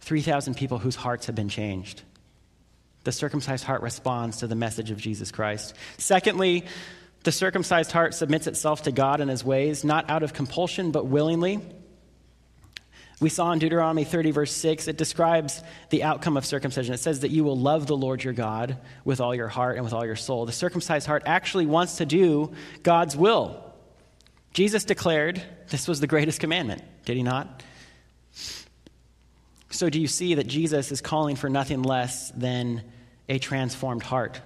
3,000 0.00 0.56
people 0.56 0.78
whose 0.78 0.96
hearts 0.96 1.26
have 1.26 1.34
been 1.34 1.50
changed. 1.50 2.00
The 3.04 3.12
circumcised 3.12 3.64
heart 3.64 3.82
responds 3.82 4.38
to 4.38 4.46
the 4.46 4.54
message 4.54 4.90
of 4.90 4.96
Jesus 4.96 5.30
Christ. 5.30 5.74
Secondly, 5.98 6.64
the 7.24 7.32
circumcised 7.32 7.92
heart 7.92 8.14
submits 8.14 8.46
itself 8.46 8.84
to 8.84 8.92
God 8.92 9.20
and 9.20 9.30
his 9.30 9.44
ways, 9.44 9.84
not 9.84 10.08
out 10.08 10.22
of 10.22 10.32
compulsion, 10.32 10.90
but 10.90 11.06
willingly. 11.06 11.60
We 13.20 13.28
saw 13.28 13.52
in 13.52 13.58
Deuteronomy 13.58 14.04
30, 14.04 14.30
verse 14.30 14.52
6, 14.52 14.88
it 14.88 14.96
describes 14.96 15.62
the 15.90 16.04
outcome 16.04 16.38
of 16.38 16.46
circumcision. 16.46 16.94
It 16.94 17.00
says 17.00 17.20
that 17.20 17.30
you 17.30 17.44
will 17.44 17.58
love 17.58 17.86
the 17.86 17.96
Lord 17.96 18.24
your 18.24 18.32
God 18.32 18.78
with 19.04 19.20
all 19.20 19.34
your 19.34 19.48
heart 19.48 19.76
and 19.76 19.84
with 19.84 19.92
all 19.92 20.06
your 20.06 20.16
soul. 20.16 20.46
The 20.46 20.52
circumcised 20.52 21.06
heart 21.06 21.24
actually 21.26 21.66
wants 21.66 21.96
to 21.98 22.06
do 22.06 22.52
God's 22.82 23.14
will. 23.14 23.62
Jesus 24.54 24.84
declared 24.84 25.42
this 25.68 25.86
was 25.86 26.00
the 26.00 26.06
greatest 26.06 26.40
commandment, 26.40 26.82
did 27.04 27.16
he 27.16 27.22
not? 27.22 27.62
So, 29.70 29.88
do 29.88 30.00
you 30.00 30.08
see 30.08 30.34
that 30.34 30.46
Jesus 30.46 30.90
is 30.90 31.00
calling 31.00 31.36
for 31.36 31.48
nothing 31.48 31.82
less 31.82 32.30
than 32.32 32.82
a 33.28 33.38
transformed 33.38 34.02
heart? 34.02 34.40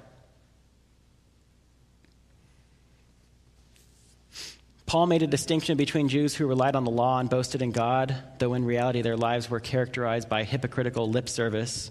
Paul 4.94 5.08
made 5.08 5.24
a 5.24 5.26
distinction 5.26 5.76
between 5.76 6.08
Jews 6.08 6.36
who 6.36 6.46
relied 6.46 6.76
on 6.76 6.84
the 6.84 6.90
law 6.92 7.18
and 7.18 7.28
boasted 7.28 7.62
in 7.62 7.72
God, 7.72 8.14
though 8.38 8.54
in 8.54 8.64
reality 8.64 9.02
their 9.02 9.16
lives 9.16 9.50
were 9.50 9.58
characterized 9.58 10.28
by 10.28 10.44
hypocritical 10.44 11.10
lip 11.10 11.28
service. 11.28 11.90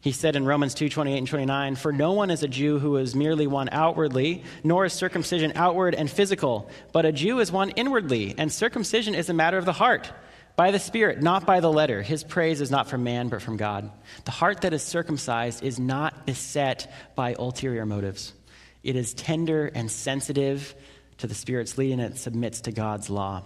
He 0.00 0.12
said 0.12 0.34
in 0.34 0.46
Romans 0.46 0.72
2 0.72 0.88
28 0.88 1.18
and 1.18 1.28
29, 1.28 1.76
For 1.76 1.92
no 1.92 2.12
one 2.12 2.30
is 2.30 2.42
a 2.42 2.48
Jew 2.48 2.78
who 2.78 2.96
is 2.96 3.14
merely 3.14 3.46
one 3.46 3.68
outwardly, 3.70 4.44
nor 4.64 4.86
is 4.86 4.94
circumcision 4.94 5.52
outward 5.56 5.94
and 5.94 6.10
physical, 6.10 6.70
but 6.90 7.04
a 7.04 7.12
Jew 7.12 7.38
is 7.38 7.52
one 7.52 7.68
inwardly, 7.72 8.34
and 8.38 8.50
circumcision 8.50 9.14
is 9.14 9.28
a 9.28 9.34
matter 9.34 9.58
of 9.58 9.66
the 9.66 9.74
heart, 9.74 10.10
by 10.56 10.70
the 10.70 10.78
Spirit, 10.78 11.20
not 11.20 11.44
by 11.44 11.60
the 11.60 11.70
letter. 11.70 12.00
His 12.00 12.24
praise 12.24 12.62
is 12.62 12.70
not 12.70 12.88
from 12.88 13.04
man, 13.04 13.28
but 13.28 13.42
from 13.42 13.58
God. 13.58 13.90
The 14.24 14.30
heart 14.30 14.62
that 14.62 14.72
is 14.72 14.82
circumcised 14.82 15.62
is 15.62 15.78
not 15.78 16.24
beset 16.24 16.90
by 17.14 17.34
ulterior 17.38 17.84
motives, 17.84 18.32
it 18.82 18.96
is 18.96 19.12
tender 19.12 19.66
and 19.66 19.90
sensitive 19.90 20.74
to 21.18 21.26
the 21.26 21.34
Spirit's 21.34 21.78
leading, 21.78 22.00
it 22.00 22.18
submits 22.18 22.62
to 22.62 22.72
God's 22.72 23.10
law. 23.10 23.42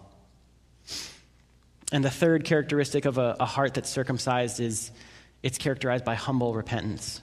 And 1.92 2.04
the 2.04 2.11
third 2.11 2.44
characteristic 2.44 3.04
of 3.04 3.18
a, 3.18 3.37
a 3.40 3.46
heart 3.46 3.74
that's 3.74 3.90
circumcised 3.90 4.61
is 4.61 4.90
it's 5.42 5.59
characterized 5.59 6.04
by 6.04 6.14
humble 6.14 6.54
repentance. 6.54 7.20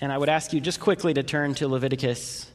And 0.00 0.12
I 0.12 0.18
would 0.18 0.28
ask 0.28 0.52
you 0.52 0.60
just 0.60 0.80
quickly 0.80 1.14
to 1.14 1.22
turn 1.22 1.54
to 1.54 1.68
Leviticus, 1.68 2.50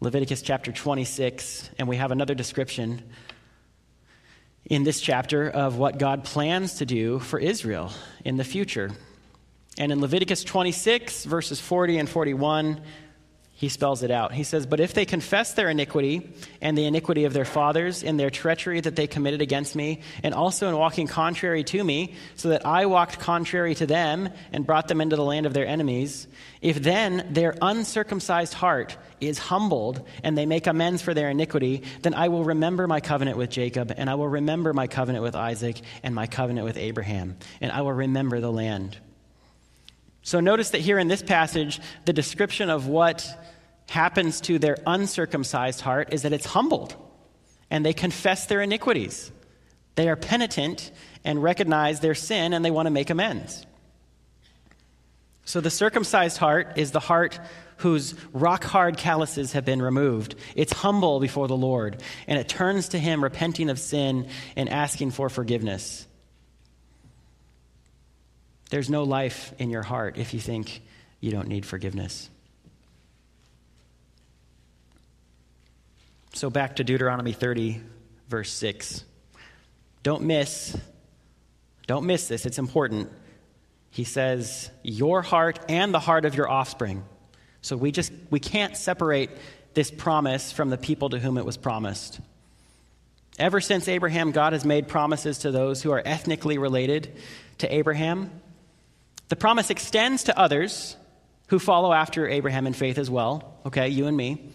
Leviticus 0.00 0.42
chapter 0.42 0.72
26, 0.72 1.70
and 1.78 1.86
we 1.86 1.96
have 1.96 2.10
another 2.10 2.34
description 2.34 3.02
in 4.64 4.84
this 4.84 5.00
chapter 5.00 5.48
of 5.50 5.76
what 5.76 5.98
God 5.98 6.24
plans 6.24 6.74
to 6.74 6.86
do 6.86 7.18
for 7.18 7.38
Israel 7.38 7.92
in 8.24 8.36
the 8.36 8.44
future. 8.44 8.90
And 9.78 9.92
in 9.92 10.00
Leviticus 10.00 10.44
26, 10.44 11.24
verses 11.24 11.60
40 11.60 11.98
and 11.98 12.08
41, 12.08 12.80
he 13.62 13.68
spells 13.68 14.02
it 14.02 14.10
out. 14.10 14.32
He 14.34 14.42
says, 14.42 14.66
But 14.66 14.80
if 14.80 14.92
they 14.92 15.04
confess 15.04 15.54
their 15.54 15.70
iniquity 15.70 16.28
and 16.60 16.76
the 16.76 16.84
iniquity 16.84 17.26
of 17.26 17.32
their 17.32 17.44
fathers 17.44 18.02
in 18.02 18.16
their 18.16 18.28
treachery 18.28 18.80
that 18.80 18.96
they 18.96 19.06
committed 19.06 19.40
against 19.40 19.76
me, 19.76 20.00
and 20.24 20.34
also 20.34 20.68
in 20.68 20.76
walking 20.76 21.06
contrary 21.06 21.62
to 21.62 21.84
me, 21.84 22.14
so 22.34 22.48
that 22.48 22.66
I 22.66 22.86
walked 22.86 23.20
contrary 23.20 23.76
to 23.76 23.86
them 23.86 24.30
and 24.52 24.66
brought 24.66 24.88
them 24.88 25.00
into 25.00 25.14
the 25.14 25.22
land 25.22 25.46
of 25.46 25.54
their 25.54 25.64
enemies, 25.64 26.26
if 26.60 26.82
then 26.82 27.28
their 27.30 27.54
uncircumcised 27.62 28.52
heart 28.52 28.96
is 29.20 29.38
humbled 29.38 30.08
and 30.24 30.36
they 30.36 30.44
make 30.44 30.66
amends 30.66 31.00
for 31.00 31.14
their 31.14 31.30
iniquity, 31.30 31.84
then 32.00 32.14
I 32.14 32.30
will 32.30 32.42
remember 32.42 32.88
my 32.88 32.98
covenant 32.98 33.38
with 33.38 33.50
Jacob, 33.50 33.94
and 33.96 34.10
I 34.10 34.16
will 34.16 34.26
remember 34.26 34.72
my 34.72 34.88
covenant 34.88 35.22
with 35.22 35.36
Isaac, 35.36 35.80
and 36.02 36.16
my 36.16 36.26
covenant 36.26 36.64
with 36.64 36.78
Abraham, 36.78 37.36
and 37.60 37.70
I 37.70 37.82
will 37.82 37.92
remember 37.92 38.40
the 38.40 38.50
land. 38.50 38.98
So 40.22 40.38
notice 40.38 40.70
that 40.70 40.80
here 40.80 40.98
in 40.98 41.08
this 41.08 41.22
passage, 41.22 41.80
the 42.04 42.12
description 42.12 42.70
of 42.70 42.86
what 42.86 43.28
happens 43.88 44.40
to 44.42 44.58
their 44.58 44.78
uncircumcised 44.86 45.80
heart 45.80 46.12
is 46.12 46.22
that 46.22 46.32
it's 46.32 46.46
humbled 46.46 46.94
and 47.70 47.84
they 47.84 47.92
confess 47.92 48.46
their 48.46 48.60
iniquities. 48.60 49.30
They 49.94 50.08
are 50.08 50.16
penitent 50.16 50.90
and 51.24 51.42
recognize 51.42 52.00
their 52.00 52.14
sin 52.14 52.52
and 52.52 52.64
they 52.64 52.70
want 52.70 52.86
to 52.86 52.90
make 52.90 53.10
amends. 53.10 53.66
So 55.44 55.60
the 55.60 55.70
circumcised 55.70 56.38
heart 56.38 56.74
is 56.76 56.92
the 56.92 57.00
heart 57.00 57.38
whose 57.78 58.14
rock 58.32 58.62
hard 58.62 58.96
calluses 58.96 59.52
have 59.52 59.64
been 59.64 59.82
removed. 59.82 60.36
It's 60.54 60.72
humble 60.72 61.18
before 61.18 61.48
the 61.48 61.56
Lord, 61.56 62.00
and 62.28 62.38
it 62.38 62.48
turns 62.48 62.90
to 62.90 62.98
Him, 62.98 63.24
repenting 63.24 63.70
of 63.70 63.78
sin 63.78 64.28
and 64.54 64.68
asking 64.68 65.10
for 65.10 65.28
forgiveness. 65.28 66.06
There's 68.70 68.88
no 68.88 69.02
life 69.02 69.52
in 69.58 69.68
your 69.68 69.82
heart 69.82 70.16
if 70.16 70.32
you 70.32 70.40
think 70.40 70.80
you 71.20 71.32
don't 71.32 71.48
need 71.48 71.66
forgiveness. 71.66 72.30
So 76.34 76.48
back 76.48 76.76
to 76.76 76.84
Deuteronomy 76.84 77.32
30, 77.32 77.80
verse 78.28 78.50
6. 78.52 79.04
Don't 80.02 80.22
miss, 80.22 80.76
don't 81.86 82.06
miss 82.06 82.26
this, 82.26 82.46
it's 82.46 82.58
important. 82.58 83.10
He 83.90 84.04
says, 84.04 84.70
Your 84.82 85.20
heart 85.22 85.60
and 85.68 85.92
the 85.92 86.00
heart 86.00 86.24
of 86.24 86.34
your 86.34 86.50
offspring. 86.50 87.04
So 87.60 87.76
we 87.76 87.92
just 87.92 88.12
we 88.30 88.40
can't 88.40 88.76
separate 88.76 89.30
this 89.74 89.90
promise 89.90 90.50
from 90.50 90.70
the 90.70 90.78
people 90.78 91.10
to 91.10 91.18
whom 91.18 91.36
it 91.38 91.44
was 91.44 91.56
promised. 91.56 92.20
Ever 93.38 93.60
since 93.60 93.86
Abraham, 93.88 94.32
God 94.32 94.52
has 94.52 94.64
made 94.64 94.88
promises 94.88 95.38
to 95.38 95.50
those 95.50 95.82
who 95.82 95.90
are 95.92 96.02
ethnically 96.04 96.58
related 96.58 97.14
to 97.58 97.72
Abraham. 97.72 98.30
The 99.28 99.36
promise 99.36 99.70
extends 99.70 100.24
to 100.24 100.38
others 100.38 100.96
who 101.48 101.58
follow 101.58 101.92
after 101.92 102.28
Abraham 102.28 102.66
in 102.66 102.72
faith 102.72 102.98
as 102.98 103.10
well, 103.10 103.58
okay, 103.66 103.88
you 103.88 104.06
and 104.06 104.16
me. 104.16 104.50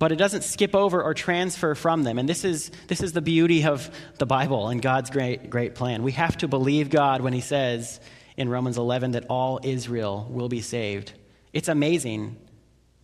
But 0.00 0.12
it 0.12 0.16
doesn't 0.16 0.44
skip 0.44 0.74
over 0.74 1.02
or 1.02 1.12
transfer 1.12 1.74
from 1.74 2.04
them. 2.04 2.18
And 2.18 2.26
this 2.26 2.42
is, 2.42 2.70
this 2.88 3.02
is 3.02 3.12
the 3.12 3.20
beauty 3.20 3.64
of 3.64 3.90
the 4.16 4.24
Bible 4.24 4.68
and 4.68 4.80
God's 4.80 5.10
great, 5.10 5.50
great 5.50 5.74
plan. 5.74 6.02
We 6.02 6.12
have 6.12 6.38
to 6.38 6.48
believe 6.48 6.88
God 6.88 7.20
when 7.20 7.34
He 7.34 7.42
says 7.42 8.00
in 8.38 8.48
Romans 8.48 8.78
11 8.78 9.10
that 9.10 9.26
all 9.28 9.60
Israel 9.62 10.26
will 10.30 10.48
be 10.48 10.62
saved. 10.62 11.12
It's 11.52 11.68
amazing, 11.68 12.38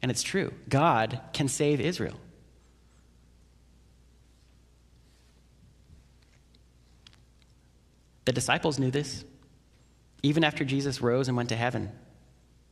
and 0.01 0.11
it's 0.11 0.23
true. 0.23 0.55
God 0.71 1.21
can 1.35 1.49
save 1.49 1.83
Israel. 1.83 2.19
The 8.25 8.33
disciples 8.33 8.79
knew 8.79 8.91
this 8.91 9.23
even 10.23 10.45
after 10.45 10.65
Jesus 10.65 11.03
rose 11.03 11.29
and 11.29 11.37
went 11.37 11.51
to 11.51 11.57
heaven. 11.57 11.93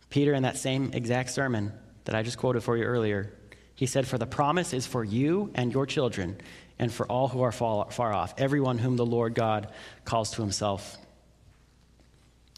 Peter, 0.09 0.33
in 0.33 0.45
that 0.45 0.57
same 0.57 0.93
exact 0.95 1.29
sermon 1.31 1.75
that 2.05 2.15
I 2.15 2.23
just 2.23 2.39
quoted 2.39 2.63
for 2.63 2.77
you 2.79 2.85
earlier, 2.85 3.35
he 3.75 3.87
said, 3.87 4.07
For 4.07 4.19
the 4.19 4.27
promise 4.27 4.73
is 4.73 4.87
for 4.87 5.05
you 5.05 5.51
and 5.55 5.73
your 5.73 5.87
children, 5.87 6.37
and 6.79 6.93
for 6.93 7.07
all 7.07 7.29
who 7.29 7.43
are 7.43 7.53
far 7.53 8.13
off, 8.13 8.35
everyone 8.39 8.79
whom 8.79 8.97
the 8.97 9.07
Lord 9.07 9.35
God 9.35 9.69
calls 10.05 10.33
to 10.33 10.43
himself. 10.43 10.97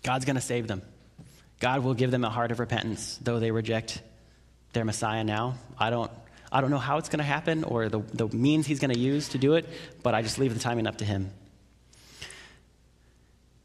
God's 0.02 0.24
going 0.24 0.36
to 0.36 0.42
save 0.42 0.66
them. 0.66 0.82
God 1.58 1.82
will 1.82 1.94
give 1.94 2.10
them 2.10 2.24
a 2.24 2.30
heart 2.30 2.50
of 2.50 2.60
repentance, 2.60 3.18
though 3.22 3.40
they 3.40 3.50
reject 3.50 4.00
their 4.72 4.84
Messiah 4.84 5.24
now. 5.24 5.56
I 5.78 5.90
don't, 5.90 6.10
I 6.52 6.60
don't 6.60 6.70
know 6.70 6.78
how 6.78 6.98
it's 6.98 7.08
going 7.08 7.18
to 7.18 7.24
happen 7.24 7.64
or 7.64 7.88
the, 7.88 8.00
the 8.12 8.28
means 8.28 8.66
he's 8.66 8.78
going 8.78 8.92
to 8.92 8.98
use 8.98 9.30
to 9.30 9.38
do 9.38 9.54
it, 9.54 9.66
but 10.02 10.14
I 10.14 10.22
just 10.22 10.38
leave 10.38 10.54
the 10.54 10.60
timing 10.60 10.86
up 10.86 10.98
to 10.98 11.04
him. 11.04 11.30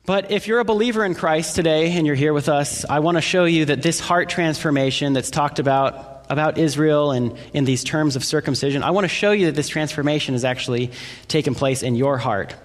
But 0.05 0.31
if 0.31 0.47
you're 0.47 0.59
a 0.59 0.65
believer 0.65 1.05
in 1.05 1.13
Christ 1.13 1.55
today 1.55 1.91
and 1.91 2.07
you're 2.07 2.15
here 2.15 2.33
with 2.33 2.49
us, 2.49 2.85
I 2.85 2.99
want 2.99 3.17
to 3.17 3.21
show 3.21 3.45
you 3.45 3.65
that 3.65 3.83
this 3.83 3.99
heart 3.99 4.29
transformation 4.29 5.13
that's 5.13 5.29
talked 5.29 5.59
about 5.59 6.10
about 6.31 6.57
Israel 6.57 7.11
and 7.11 7.37
in 7.53 7.65
these 7.65 7.83
terms 7.83 8.15
of 8.15 8.23
circumcision, 8.23 8.83
I 8.83 8.91
want 8.91 9.03
to 9.03 9.09
show 9.09 9.31
you 9.31 9.47
that 9.47 9.55
this 9.55 9.67
transformation 9.67 10.33
has 10.33 10.45
actually 10.45 10.91
taken 11.27 11.53
place 11.53 11.83
in 11.83 11.95
your 11.95 12.17
heart. 12.17 12.55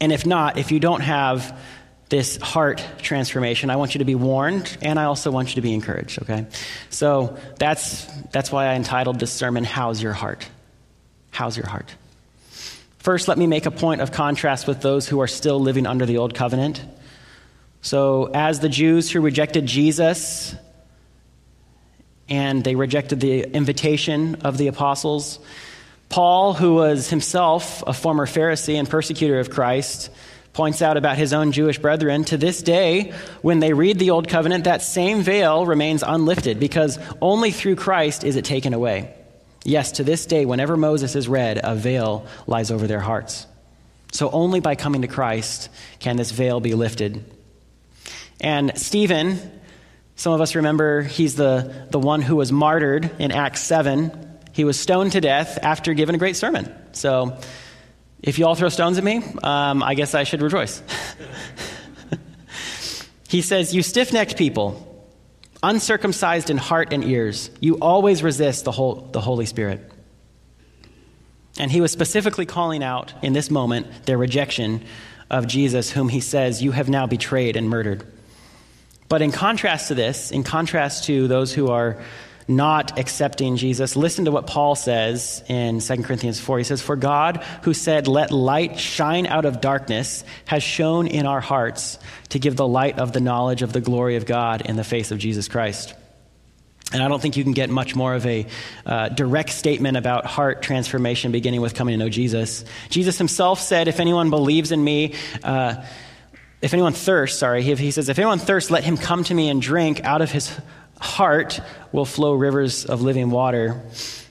And 0.00 0.12
if 0.12 0.24
not, 0.24 0.56
if 0.56 0.70
you 0.70 0.78
don't 0.78 1.00
have 1.00 1.58
this 2.08 2.36
heart 2.36 2.84
transformation, 2.98 3.68
I 3.70 3.76
want 3.76 3.94
you 3.94 3.98
to 3.98 4.04
be 4.04 4.14
warned 4.14 4.78
and 4.80 5.00
I 5.00 5.04
also 5.04 5.32
want 5.32 5.48
you 5.50 5.54
to 5.56 5.60
be 5.60 5.74
encouraged, 5.74 6.22
okay? 6.22 6.46
So 6.90 7.36
that's 7.58 8.06
that's 8.30 8.52
why 8.52 8.66
I 8.66 8.74
entitled 8.74 9.18
this 9.18 9.32
sermon 9.32 9.64
How's 9.64 10.00
Your 10.00 10.12
Heart? 10.12 10.48
How's 11.32 11.56
your 11.56 11.66
heart? 11.66 11.92
First, 12.98 13.28
let 13.28 13.36
me 13.36 13.46
make 13.46 13.66
a 13.66 13.70
point 13.70 14.00
of 14.00 14.12
contrast 14.12 14.66
with 14.66 14.80
those 14.80 15.08
who 15.08 15.20
are 15.20 15.26
still 15.26 15.60
living 15.60 15.86
under 15.86 16.06
the 16.06 16.18
old 16.18 16.34
covenant. 16.34 16.82
So, 17.82 18.30
as 18.32 18.60
the 18.60 18.68
Jews 18.68 19.10
who 19.10 19.20
rejected 19.20 19.66
Jesus 19.66 20.54
and 22.28 22.62
they 22.64 22.74
rejected 22.74 23.20
the 23.20 23.42
invitation 23.42 24.36
of 24.42 24.58
the 24.58 24.68
apostles, 24.68 25.38
Paul, 26.08 26.54
who 26.54 26.74
was 26.74 27.10
himself 27.10 27.82
a 27.86 27.92
former 27.92 28.26
Pharisee 28.26 28.78
and 28.78 28.88
persecutor 28.88 29.38
of 29.40 29.50
Christ, 29.50 30.10
points 30.52 30.80
out 30.80 30.96
about 30.96 31.18
his 31.18 31.32
own 31.32 31.52
Jewish 31.52 31.78
brethren 31.78 32.24
to 32.24 32.38
this 32.38 32.62
day, 32.62 33.12
when 33.42 33.60
they 33.60 33.72
read 33.72 33.98
the 33.98 34.10
Old 34.10 34.28
Covenant, 34.28 34.64
that 34.64 34.82
same 34.82 35.20
veil 35.20 35.66
remains 35.66 36.02
unlifted 36.02 36.58
because 36.58 36.98
only 37.20 37.50
through 37.50 37.76
Christ 37.76 38.24
is 38.24 38.36
it 38.36 38.44
taken 38.44 38.72
away. 38.72 39.14
Yes, 39.64 39.92
to 39.92 40.04
this 40.04 40.26
day, 40.26 40.46
whenever 40.46 40.76
Moses 40.76 41.14
is 41.16 41.28
read, 41.28 41.60
a 41.62 41.74
veil 41.74 42.26
lies 42.46 42.70
over 42.70 42.86
their 42.86 43.00
hearts. 43.00 43.46
So 44.12 44.30
only 44.30 44.60
by 44.60 44.76
coming 44.76 45.02
to 45.02 45.08
Christ 45.08 45.68
can 45.98 46.16
this 46.16 46.30
veil 46.30 46.60
be 46.60 46.74
lifted. 46.74 47.22
And 48.40 48.78
Stephen, 48.78 49.55
some 50.16 50.32
of 50.32 50.40
us 50.40 50.54
remember 50.54 51.02
he's 51.02 51.36
the, 51.36 51.86
the 51.90 51.98
one 51.98 52.22
who 52.22 52.36
was 52.36 52.50
martyred 52.50 53.10
in 53.18 53.30
Acts 53.30 53.62
7. 53.62 54.38
He 54.52 54.64
was 54.64 54.78
stoned 54.78 55.12
to 55.12 55.20
death 55.20 55.58
after 55.62 55.94
giving 55.94 56.14
a 56.14 56.18
great 56.18 56.36
sermon. 56.36 56.74
So 56.92 57.38
if 58.22 58.38
you 58.38 58.46
all 58.46 58.54
throw 58.54 58.70
stones 58.70 58.98
at 58.98 59.04
me, 59.04 59.22
um, 59.42 59.82
I 59.82 59.94
guess 59.94 60.14
I 60.14 60.24
should 60.24 60.42
rejoice. 60.42 60.82
he 63.28 63.42
says, 63.42 63.74
You 63.74 63.82
stiff 63.82 64.12
necked 64.12 64.36
people 64.36 64.82
uncircumcised 65.62 66.50
in 66.50 66.56
heart 66.56 66.92
and 66.92 67.04
ears, 67.04 67.50
you 67.60 67.74
always 67.76 68.22
resist 68.22 68.64
the, 68.64 68.72
whole, 68.72 69.08
the 69.12 69.20
Holy 69.20 69.46
Spirit. 69.46 69.80
And 71.58 71.70
he 71.70 71.80
was 71.80 71.90
specifically 71.90 72.46
calling 72.46 72.82
out 72.82 73.12
in 73.22 73.32
this 73.32 73.50
moment 73.50 74.06
their 74.06 74.18
rejection 74.18 74.84
of 75.30 75.46
Jesus, 75.46 75.90
whom 75.90 76.08
he 76.08 76.20
says, 76.20 76.62
You 76.62 76.72
have 76.72 76.88
now 76.88 77.06
betrayed 77.06 77.56
and 77.56 77.68
murdered. 77.68 78.06
But 79.08 79.22
in 79.22 79.32
contrast 79.32 79.88
to 79.88 79.94
this, 79.94 80.30
in 80.30 80.42
contrast 80.42 81.04
to 81.04 81.28
those 81.28 81.52
who 81.52 81.68
are 81.68 82.02
not 82.48 82.98
accepting 82.98 83.56
Jesus, 83.56 83.96
listen 83.96 84.24
to 84.26 84.30
what 84.30 84.46
Paul 84.46 84.74
says 84.74 85.42
in 85.48 85.80
2 85.80 86.02
Corinthians 86.02 86.38
4. 86.38 86.58
He 86.58 86.64
says, 86.64 86.80
For 86.80 86.96
God, 86.96 87.42
who 87.62 87.74
said, 87.74 88.08
Let 88.08 88.30
light 88.30 88.78
shine 88.78 89.26
out 89.26 89.44
of 89.44 89.60
darkness, 89.60 90.24
has 90.46 90.62
shone 90.62 91.06
in 91.06 91.26
our 91.26 91.40
hearts 91.40 91.98
to 92.30 92.38
give 92.38 92.56
the 92.56 92.66
light 92.66 92.98
of 92.98 93.12
the 93.12 93.20
knowledge 93.20 93.62
of 93.62 93.72
the 93.72 93.80
glory 93.80 94.16
of 94.16 94.26
God 94.26 94.62
in 94.62 94.76
the 94.76 94.84
face 94.84 95.10
of 95.10 95.18
Jesus 95.18 95.48
Christ. 95.48 95.94
And 96.92 97.02
I 97.02 97.08
don't 97.08 97.20
think 97.20 97.36
you 97.36 97.42
can 97.42 97.52
get 97.52 97.68
much 97.68 97.96
more 97.96 98.14
of 98.14 98.24
a 98.26 98.46
uh, 98.84 99.08
direct 99.08 99.50
statement 99.50 99.96
about 99.96 100.24
heart 100.24 100.62
transformation 100.62 101.32
beginning 101.32 101.60
with 101.60 101.74
coming 101.74 101.98
to 101.98 102.04
know 102.04 102.08
Jesus. 102.08 102.64
Jesus 102.90 103.18
himself 103.18 103.60
said, 103.60 103.88
If 103.88 103.98
anyone 103.98 104.30
believes 104.30 104.70
in 104.70 104.82
me, 104.82 105.14
uh, 105.42 105.84
if 106.62 106.72
anyone 106.72 106.92
thirsts, 106.92 107.38
sorry, 107.38 107.62
he, 107.62 107.74
he 107.74 107.90
says, 107.90 108.08
If 108.08 108.18
anyone 108.18 108.38
thirsts, 108.38 108.70
let 108.70 108.84
him 108.84 108.96
come 108.96 109.24
to 109.24 109.34
me 109.34 109.48
and 109.48 109.60
drink 109.60 110.02
out 110.04 110.22
of 110.22 110.30
his 110.30 110.58
heart 111.00 111.60
will 111.92 112.04
flow 112.04 112.32
rivers 112.32 112.84
of 112.86 113.02
living 113.02 113.30
water. 113.30 113.82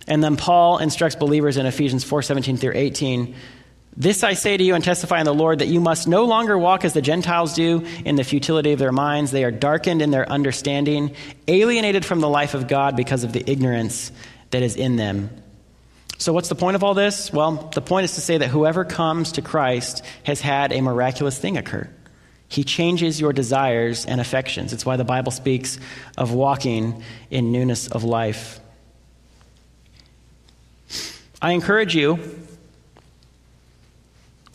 And 0.07 0.23
then 0.23 0.35
Paul 0.35 0.79
instructs 0.79 1.15
believers 1.15 1.57
in 1.57 1.65
Ephesians 1.65 2.03
4:17 2.03 2.57
through 2.57 2.73
18, 2.75 3.35
"This 3.95 4.23
I 4.23 4.33
say 4.33 4.57
to 4.57 4.63
you 4.63 4.75
and 4.75 4.83
testify 4.83 5.19
in 5.19 5.25
the 5.25 5.33
Lord 5.33 5.59
that 5.59 5.67
you 5.67 5.79
must 5.79 6.07
no 6.07 6.25
longer 6.25 6.57
walk 6.57 6.85
as 6.85 6.93
the 6.93 7.01
Gentiles 7.01 7.53
do 7.53 7.85
in 8.03 8.15
the 8.15 8.23
futility 8.23 8.71
of 8.71 8.79
their 8.79 8.91
minds. 8.91 9.31
They 9.31 9.43
are 9.43 9.51
darkened 9.51 10.01
in 10.01 10.11
their 10.11 10.29
understanding, 10.29 11.11
alienated 11.47 12.05
from 12.05 12.19
the 12.19 12.29
life 12.29 12.53
of 12.53 12.67
God 12.67 12.95
because 12.95 13.23
of 13.23 13.33
the 13.33 13.43
ignorance 13.49 14.11
that 14.51 14.63
is 14.63 14.75
in 14.75 14.95
them." 14.95 15.29
So, 16.17 16.31
what's 16.33 16.49
the 16.49 16.55
point 16.55 16.75
of 16.75 16.83
all 16.83 16.93
this? 16.93 17.31
Well, 17.33 17.69
the 17.73 17.81
point 17.81 18.05
is 18.05 18.15
to 18.15 18.21
say 18.21 18.37
that 18.37 18.47
whoever 18.47 18.85
comes 18.85 19.33
to 19.33 19.41
Christ 19.41 20.01
has 20.23 20.39
had 20.39 20.71
a 20.71 20.81
miraculous 20.81 21.37
thing 21.37 21.57
occur. 21.57 21.89
He 22.55 22.63
changes 22.63 23.19
your 23.19 23.33
desires 23.33 24.05
and 24.05 24.21
affections. 24.21 24.71
It's 24.71 24.85
why 24.85 24.95
the 24.95 25.03
Bible 25.03 25.33
speaks 25.33 25.77
of 26.17 26.31
walking 26.31 27.03
in 27.29 27.51
newness 27.51 27.89
of 27.89 28.05
life. 28.05 28.61
I 31.41 31.51
encourage 31.51 31.93
you, 31.93 32.17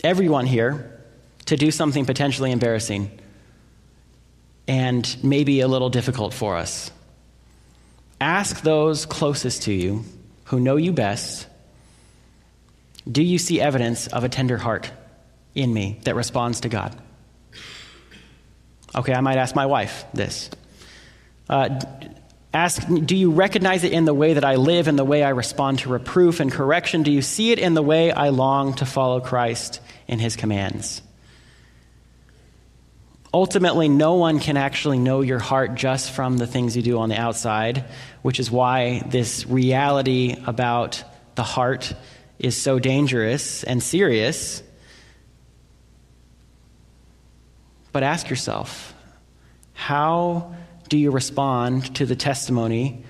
everyone 0.03 0.47
here, 0.47 0.99
to 1.45 1.59
do 1.59 1.71
something 1.71 2.07
potentially 2.07 2.53
embarrassing 2.53 3.11
and 4.67 5.17
maybe 5.23 5.61
a 5.61 5.69
little 5.69 5.91
difficult 5.91 6.33
for 6.33 6.57
us. 6.57 6.91
Ask 8.19 8.63
those 8.63 9.05
closest 9.05 9.65
to 9.65 9.75
you 9.75 10.05
who 10.45 10.59
know 10.59 10.77
you 10.77 10.93
best 10.93 11.47
Do 13.13 13.23
you 13.23 13.37
see 13.37 13.61
evidence 13.61 14.07
of 14.07 14.25
a 14.25 14.31
tender 14.31 14.57
heart 14.57 14.91
in 15.55 15.71
me 15.75 16.01
that 16.05 16.15
responds 16.15 16.61
to 16.61 16.71
God? 16.71 16.99
Okay, 18.95 19.13
I 19.15 19.21
might 19.21 19.37
ask 19.37 19.55
my 19.55 19.67
wife 19.67 20.05
this. 20.13 20.51
Uh, 21.49 21.81
ask, 22.53 22.83
do 22.87 23.17
you 23.17 23.31
recognize 23.31 23.85
it 23.85 23.93
in 23.93 24.05
the 24.05 24.15
way 24.15 24.35
that 24.35 24.45
I 24.45 24.57
live, 24.57 24.89
in 24.89 24.97
the 24.97 25.05
way 25.05 25.23
I 25.23 25.31
respond 25.31 25.81
to 25.81 25.89
reproof 25.89 26.41
and 26.41 26.51
correction? 26.51 27.03
Do 27.03 27.13
you 27.13 27.23
see 27.23 27.53
it 27.53 27.59
in 27.59 27.75
the 27.75 27.83
way 27.83 28.11
I 28.11 28.31
long 28.31 28.75
to 28.75 28.87
follow 28.87 29.21
Christ 29.21 29.81
in 30.09 30.19
his 30.19 30.37
commands? 30.37 31.03
Ultimately, 33.33 33.89
no 33.89 34.15
one 34.15 34.41
can 34.41 34.57
actually 34.57 34.99
know 34.99 35.21
your 35.21 35.39
heart 35.39 35.77
just 35.77 36.11
from 36.11 36.37
the 36.37 36.49
things 36.49 36.77
you 36.77 36.83
do 36.83 36.99
on 36.99 37.09
the 37.09 37.17
outside, 37.17 37.85
which 38.23 38.41
is 38.41 38.51
why 38.51 39.03
this 39.07 39.47
reality 39.47 40.35
about 40.47 41.05
the 41.37 41.45
heart 41.45 41.95
is 42.41 42.57
so 42.57 42.81
dangerous 42.81 43.63
and 43.63 43.81
serious. 43.81 44.65
But 47.93 48.03
ask 48.03 48.31
yourself 48.31 48.95
how 49.73 50.55
do 50.89 50.99
you 50.99 51.11
respond 51.11 51.95
to 51.97 52.07
the 52.07 52.17
testimony 52.17 53.05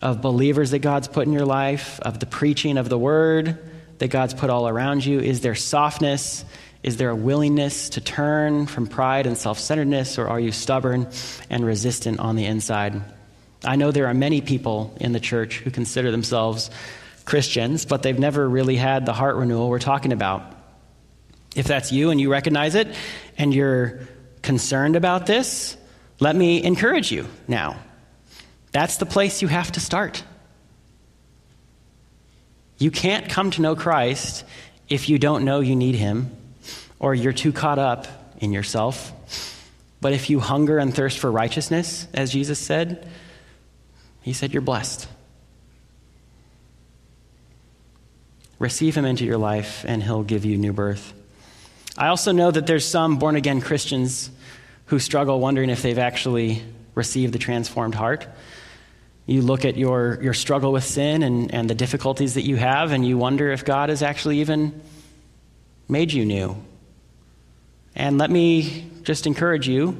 of 0.00 0.20
believers 0.20 0.70
that 0.70 0.80
God's 0.80 1.08
put 1.08 1.26
in 1.26 1.32
your 1.32 1.46
life, 1.46 1.98
of 2.00 2.20
the 2.20 2.26
preaching 2.26 2.78
of 2.78 2.88
the 2.88 2.98
word 2.98 3.58
that 3.98 4.08
God's 4.08 4.34
put 4.34 4.50
all 4.50 4.68
around 4.68 5.04
you? 5.04 5.20
Is 5.20 5.40
there 5.40 5.54
softness? 5.54 6.44
Is 6.82 6.98
there 6.98 7.10
a 7.10 7.16
willingness 7.16 7.90
to 7.90 8.00
turn 8.00 8.66
from 8.66 8.86
pride 8.86 9.26
and 9.26 9.36
self 9.36 9.58
centeredness, 9.58 10.18
or 10.18 10.28
are 10.28 10.38
you 10.38 10.52
stubborn 10.52 11.08
and 11.50 11.64
resistant 11.64 12.20
on 12.20 12.36
the 12.36 12.44
inside? 12.44 13.02
I 13.64 13.76
know 13.76 13.90
there 13.90 14.06
are 14.06 14.14
many 14.14 14.40
people 14.40 14.96
in 15.00 15.12
the 15.12 15.20
church 15.20 15.58
who 15.58 15.70
consider 15.70 16.10
themselves 16.10 16.70
Christians, 17.24 17.84
but 17.86 18.02
they've 18.02 18.18
never 18.18 18.48
really 18.48 18.76
had 18.76 19.04
the 19.04 19.12
heart 19.12 19.36
renewal 19.36 19.68
we're 19.68 19.80
talking 19.80 20.12
about. 20.12 20.54
If 21.56 21.66
that's 21.66 21.90
you 21.90 22.10
and 22.10 22.20
you 22.20 22.30
recognize 22.30 22.74
it 22.74 22.94
and 23.38 23.54
you're 23.54 24.00
concerned 24.42 24.96
about 24.96 25.26
this, 25.26 25.76
let 26.20 26.34
me 26.34 26.62
encourage 26.62 27.12
you 27.12 27.26
now. 27.46 27.78
That's 28.72 28.96
the 28.96 29.06
place 29.06 29.42
you 29.42 29.48
have 29.48 29.72
to 29.72 29.80
start. 29.80 30.22
You 32.78 32.90
can't 32.90 33.28
come 33.28 33.50
to 33.52 33.62
know 33.62 33.74
Christ 33.74 34.44
if 34.88 35.08
you 35.08 35.18
don't 35.18 35.44
know 35.44 35.60
you 35.60 35.76
need 35.76 35.94
Him 35.94 36.36
or 36.98 37.14
you're 37.14 37.32
too 37.32 37.52
caught 37.52 37.78
up 37.78 38.06
in 38.38 38.52
yourself. 38.52 39.12
But 40.00 40.12
if 40.12 40.28
you 40.28 40.40
hunger 40.40 40.78
and 40.78 40.94
thirst 40.94 41.18
for 41.18 41.30
righteousness, 41.30 42.06
as 42.12 42.30
Jesus 42.30 42.58
said, 42.58 43.08
He 44.22 44.32
said, 44.32 44.52
you're 44.52 44.60
blessed. 44.60 45.08
Receive 48.58 48.96
Him 48.96 49.04
into 49.04 49.24
your 49.24 49.38
life, 49.38 49.84
and 49.86 50.02
He'll 50.02 50.22
give 50.22 50.44
you 50.44 50.56
new 50.56 50.72
birth. 50.72 51.12
I 51.98 52.08
also 52.08 52.32
know 52.32 52.50
that 52.50 52.66
there's 52.66 52.84
some 52.84 53.18
born 53.18 53.36
again 53.36 53.60
Christians 53.60 54.30
who 54.86 54.98
struggle 54.98 55.40
wondering 55.40 55.70
if 55.70 55.82
they've 55.82 55.98
actually 55.98 56.62
received 56.94 57.32
the 57.32 57.38
transformed 57.38 57.94
heart. 57.94 58.26
You 59.24 59.40
look 59.42 59.64
at 59.64 59.76
your, 59.76 60.20
your 60.22 60.34
struggle 60.34 60.72
with 60.72 60.84
sin 60.84 61.22
and, 61.22 61.52
and 61.52 61.70
the 61.70 61.74
difficulties 61.74 62.34
that 62.34 62.42
you 62.42 62.56
have, 62.56 62.92
and 62.92 63.06
you 63.06 63.18
wonder 63.18 63.50
if 63.50 63.64
God 63.64 63.88
has 63.88 64.02
actually 64.02 64.40
even 64.40 64.80
made 65.88 66.12
you 66.12 66.24
new. 66.24 66.62
And 67.94 68.18
let 68.18 68.30
me 68.30 68.90
just 69.02 69.26
encourage 69.26 69.66
you 69.66 69.96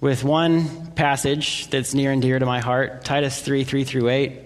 with 0.00 0.24
one 0.24 0.92
passage 0.92 1.70
that's 1.70 1.94
near 1.94 2.10
and 2.10 2.20
dear 2.20 2.38
to 2.38 2.46
my 2.46 2.60
heart 2.60 3.04
Titus 3.04 3.40
3 3.40 3.64
3 3.64 3.84
through 3.84 4.08
8. 4.08 4.45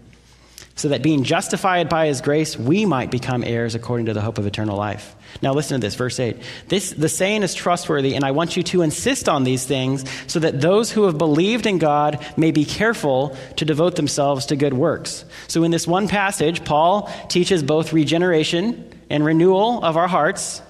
so 0.75 0.89
that 0.89 1.01
being 1.01 1.23
justified 1.23 1.89
by 1.89 2.07
his 2.07 2.21
grace, 2.21 2.57
we 2.57 2.85
might 2.85 3.11
become 3.11 3.43
heirs 3.43 3.75
according 3.75 4.07
to 4.07 4.13
the 4.13 4.21
hope 4.21 4.37
of 4.37 4.47
eternal 4.47 4.77
life. 4.77 5.15
Now 5.41 5.53
listen 5.53 5.79
to 5.79 5.85
this, 5.85 5.95
verse 5.95 6.19
8. 6.19 6.37
This, 6.67 6.91
the 6.91 7.09
saying 7.09 7.43
is 7.43 7.53
trustworthy, 7.53 8.15
and 8.15 8.25
I 8.25 8.31
want 8.31 8.57
you 8.57 8.63
to 8.63 8.81
insist 8.81 9.29
on 9.29 9.43
these 9.43 9.65
things 9.65 10.05
so 10.27 10.39
that 10.39 10.59
those 10.59 10.91
who 10.91 11.03
have 11.03 11.17
believed 11.17 11.65
in 11.65 11.77
God 11.77 12.25
may 12.35 12.51
be 12.51 12.65
careful 12.65 13.37
to 13.57 13.65
devote 13.65 13.95
themselves 13.95 14.47
to 14.47 14.55
good 14.55 14.73
works. 14.73 15.23
So 15.47 15.63
in 15.63 15.71
this 15.71 15.87
one 15.87 16.07
passage, 16.07 16.65
Paul 16.65 17.11
teaches 17.29 17.63
both 17.63 17.93
regeneration 17.93 18.91
and 19.09 19.23
renewal 19.23 19.83
of 19.83 19.97
our 19.97 20.07
hearts, 20.07 20.61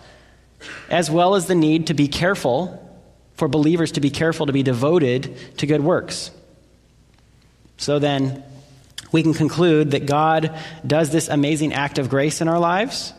as 0.89 1.10
well 1.10 1.36
as 1.36 1.48
the 1.48 1.56
need 1.56 1.88
to 1.88 1.94
be 1.94 2.08
careful, 2.08 2.78
for 3.36 3.48
believers 3.48 3.94
to 3.94 4.02
be 4.02 4.10
careful 4.10 4.46
to 4.46 4.54
be 4.54 4.64
devoted 4.64 5.36
to 5.58 5.66
good 5.66 5.82
works. 5.82 6.32
So 7.78 7.98
then, 7.98 8.44
we 9.12 9.24
can 9.24 9.34
conclude 9.34 9.91
that 9.91 10.05
God 10.05 10.57
does 10.86 11.09
this 11.09 11.28
amazing 11.28 11.74
act 11.74 11.99
of 11.99 12.09
grace 12.09 12.41
in 12.41 12.47
our 12.47 12.59
lives, 12.59 13.14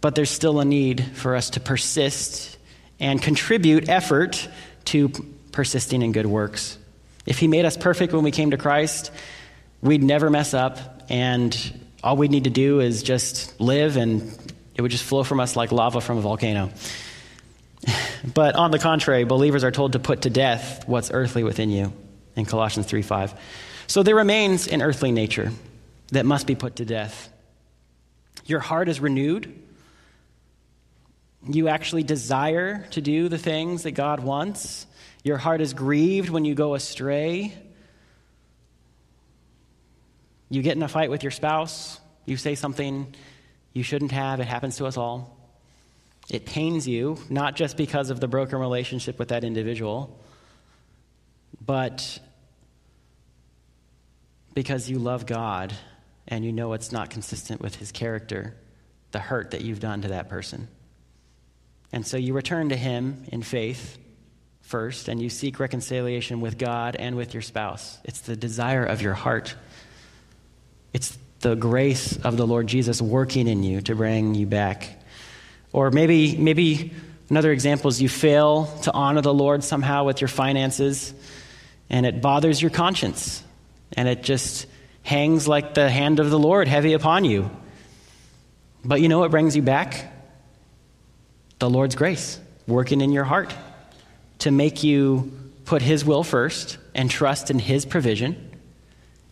but 0.00 0.14
there's 0.14 0.30
still 0.30 0.60
a 0.60 0.64
need 0.64 1.04
for 1.14 1.36
us 1.36 1.50
to 1.50 1.60
persist 1.60 2.58
and 3.00 3.22
contribute 3.22 3.88
effort 3.88 4.48
to 4.86 5.10
persisting 5.52 6.02
in 6.02 6.12
good 6.12 6.26
works. 6.26 6.78
If 7.26 7.38
He 7.38 7.48
made 7.48 7.64
us 7.64 7.76
perfect 7.76 8.12
when 8.12 8.24
we 8.24 8.30
came 8.30 8.50
to 8.50 8.56
Christ, 8.56 9.10
we'd 9.80 10.02
never 10.02 10.30
mess 10.30 10.54
up, 10.54 11.02
and 11.08 11.56
all 12.02 12.16
we'd 12.16 12.30
need 12.30 12.44
to 12.44 12.50
do 12.50 12.80
is 12.80 13.02
just 13.02 13.60
live, 13.60 13.96
and 13.96 14.36
it 14.74 14.82
would 14.82 14.90
just 14.90 15.04
flow 15.04 15.24
from 15.24 15.40
us 15.40 15.56
like 15.56 15.72
lava 15.72 16.00
from 16.00 16.18
a 16.18 16.20
volcano. 16.20 16.70
but 18.34 18.56
on 18.56 18.70
the 18.70 18.78
contrary, 18.78 19.24
believers 19.24 19.62
are 19.62 19.70
told 19.70 19.92
to 19.92 19.98
put 19.98 20.22
to 20.22 20.30
death 20.30 20.86
what's 20.86 21.10
earthly 21.12 21.44
within 21.44 21.70
you 21.70 21.92
in 22.34 22.44
Colossians 22.44 22.86
3 22.86 23.02
5. 23.02 23.34
So 23.88 24.02
there 24.02 24.14
remains 24.14 24.68
an 24.68 24.82
earthly 24.82 25.10
nature 25.10 25.50
that 26.12 26.26
must 26.26 26.46
be 26.46 26.54
put 26.54 26.76
to 26.76 26.84
death. 26.84 27.30
Your 28.44 28.60
heart 28.60 28.88
is 28.88 29.00
renewed. 29.00 29.62
You 31.48 31.68
actually 31.68 32.02
desire 32.02 32.86
to 32.90 33.00
do 33.00 33.30
the 33.30 33.38
things 33.38 33.84
that 33.84 33.92
God 33.92 34.20
wants. 34.20 34.86
Your 35.24 35.38
heart 35.38 35.62
is 35.62 35.72
grieved 35.72 36.28
when 36.28 36.44
you 36.44 36.54
go 36.54 36.74
astray. 36.74 37.54
You 40.50 40.60
get 40.60 40.76
in 40.76 40.82
a 40.82 40.88
fight 40.88 41.10
with 41.10 41.22
your 41.22 41.32
spouse. 41.32 41.98
You 42.26 42.36
say 42.36 42.54
something 42.54 43.14
you 43.72 43.82
shouldn't 43.82 44.12
have. 44.12 44.38
It 44.40 44.46
happens 44.46 44.76
to 44.76 44.86
us 44.86 44.98
all. 44.98 45.34
It 46.28 46.44
pains 46.44 46.86
you, 46.86 47.16
not 47.30 47.56
just 47.56 47.78
because 47.78 48.10
of 48.10 48.20
the 48.20 48.28
broken 48.28 48.58
relationship 48.58 49.18
with 49.18 49.28
that 49.28 49.44
individual, 49.44 50.18
but 51.64 52.18
because 54.58 54.90
you 54.90 54.98
love 54.98 55.24
God 55.24 55.72
and 56.26 56.44
you 56.44 56.52
know 56.52 56.72
it's 56.72 56.90
not 56.90 57.10
consistent 57.10 57.60
with 57.60 57.76
his 57.76 57.92
character, 57.92 58.56
the 59.12 59.20
hurt 59.20 59.52
that 59.52 59.60
you've 59.60 59.78
done 59.78 60.02
to 60.02 60.08
that 60.08 60.28
person. 60.28 60.66
And 61.92 62.04
so 62.04 62.16
you 62.16 62.34
return 62.34 62.70
to 62.70 62.76
him 62.76 63.22
in 63.28 63.42
faith 63.42 63.96
first, 64.62 65.06
and 65.06 65.22
you 65.22 65.30
seek 65.30 65.60
reconciliation 65.60 66.40
with 66.40 66.58
God 66.58 66.96
and 66.96 67.14
with 67.14 67.34
your 67.34 67.40
spouse. 67.40 67.98
It's 68.02 68.22
the 68.22 68.34
desire 68.34 68.84
of 68.84 69.00
your 69.00 69.14
heart. 69.14 69.54
It's 70.92 71.16
the 71.38 71.54
grace 71.54 72.16
of 72.16 72.36
the 72.36 72.44
Lord 72.44 72.66
Jesus 72.66 73.00
working 73.00 73.46
in 73.46 73.62
you 73.62 73.80
to 73.82 73.94
bring 73.94 74.34
you 74.34 74.46
back. 74.46 74.88
Or 75.72 75.92
maybe, 75.92 76.36
maybe 76.36 76.92
another 77.30 77.52
example 77.52 77.90
is 77.90 78.02
you 78.02 78.08
fail 78.08 78.66
to 78.82 78.92
honor 78.92 79.20
the 79.20 79.32
Lord 79.32 79.62
somehow 79.62 80.02
with 80.02 80.20
your 80.20 80.26
finances, 80.26 81.14
and 81.88 82.04
it 82.04 82.20
bothers 82.20 82.60
your 82.60 82.72
conscience 82.72 83.44
and 83.98 84.06
it 84.06 84.22
just 84.22 84.68
hangs 85.02 85.48
like 85.48 85.74
the 85.74 85.90
hand 85.90 86.20
of 86.20 86.30
the 86.30 86.38
Lord 86.38 86.68
heavy 86.68 86.92
upon 86.92 87.24
you. 87.24 87.50
But 88.84 89.00
you 89.00 89.08
know 89.08 89.18
what 89.18 89.32
brings 89.32 89.56
you 89.56 89.62
back? 89.62 90.12
The 91.58 91.68
Lord's 91.68 91.96
grace 91.96 92.38
working 92.68 93.00
in 93.00 93.10
your 93.10 93.24
heart 93.24 93.52
to 94.38 94.52
make 94.52 94.84
you 94.84 95.32
put 95.64 95.82
His 95.82 96.04
will 96.04 96.22
first 96.22 96.78
and 96.94 97.10
trust 97.10 97.50
in 97.50 97.58
His 97.58 97.84
provision 97.84 98.52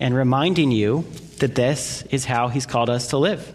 and 0.01 0.17
reminding 0.17 0.73
you 0.73 1.05
that 1.39 1.55
this 1.55 2.03
is 2.11 2.25
how 2.25 2.49
He's 2.49 2.67
called 2.67 2.91
us 2.91 3.11
to 3.11 3.19
live. 3.19 3.55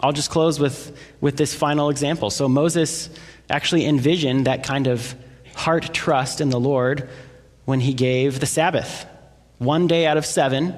I'll 0.00 0.12
just 0.12 0.28
close 0.28 0.60
with, 0.60 0.94
with 1.22 1.38
this 1.38 1.54
final 1.54 1.88
example. 1.88 2.28
So 2.28 2.50
Moses 2.50 3.08
actually 3.48 3.86
envisioned 3.86 4.46
that 4.46 4.62
kind 4.62 4.88
of 4.88 5.14
heart 5.54 5.94
trust 5.94 6.42
in 6.42 6.50
the 6.50 6.60
Lord 6.60 7.08
when 7.64 7.80
he 7.80 7.94
gave 7.94 8.40
the 8.40 8.46
Sabbath 8.46 9.06
one 9.64 9.86
day 9.86 10.06
out 10.06 10.16
of 10.16 10.26
seven, 10.26 10.74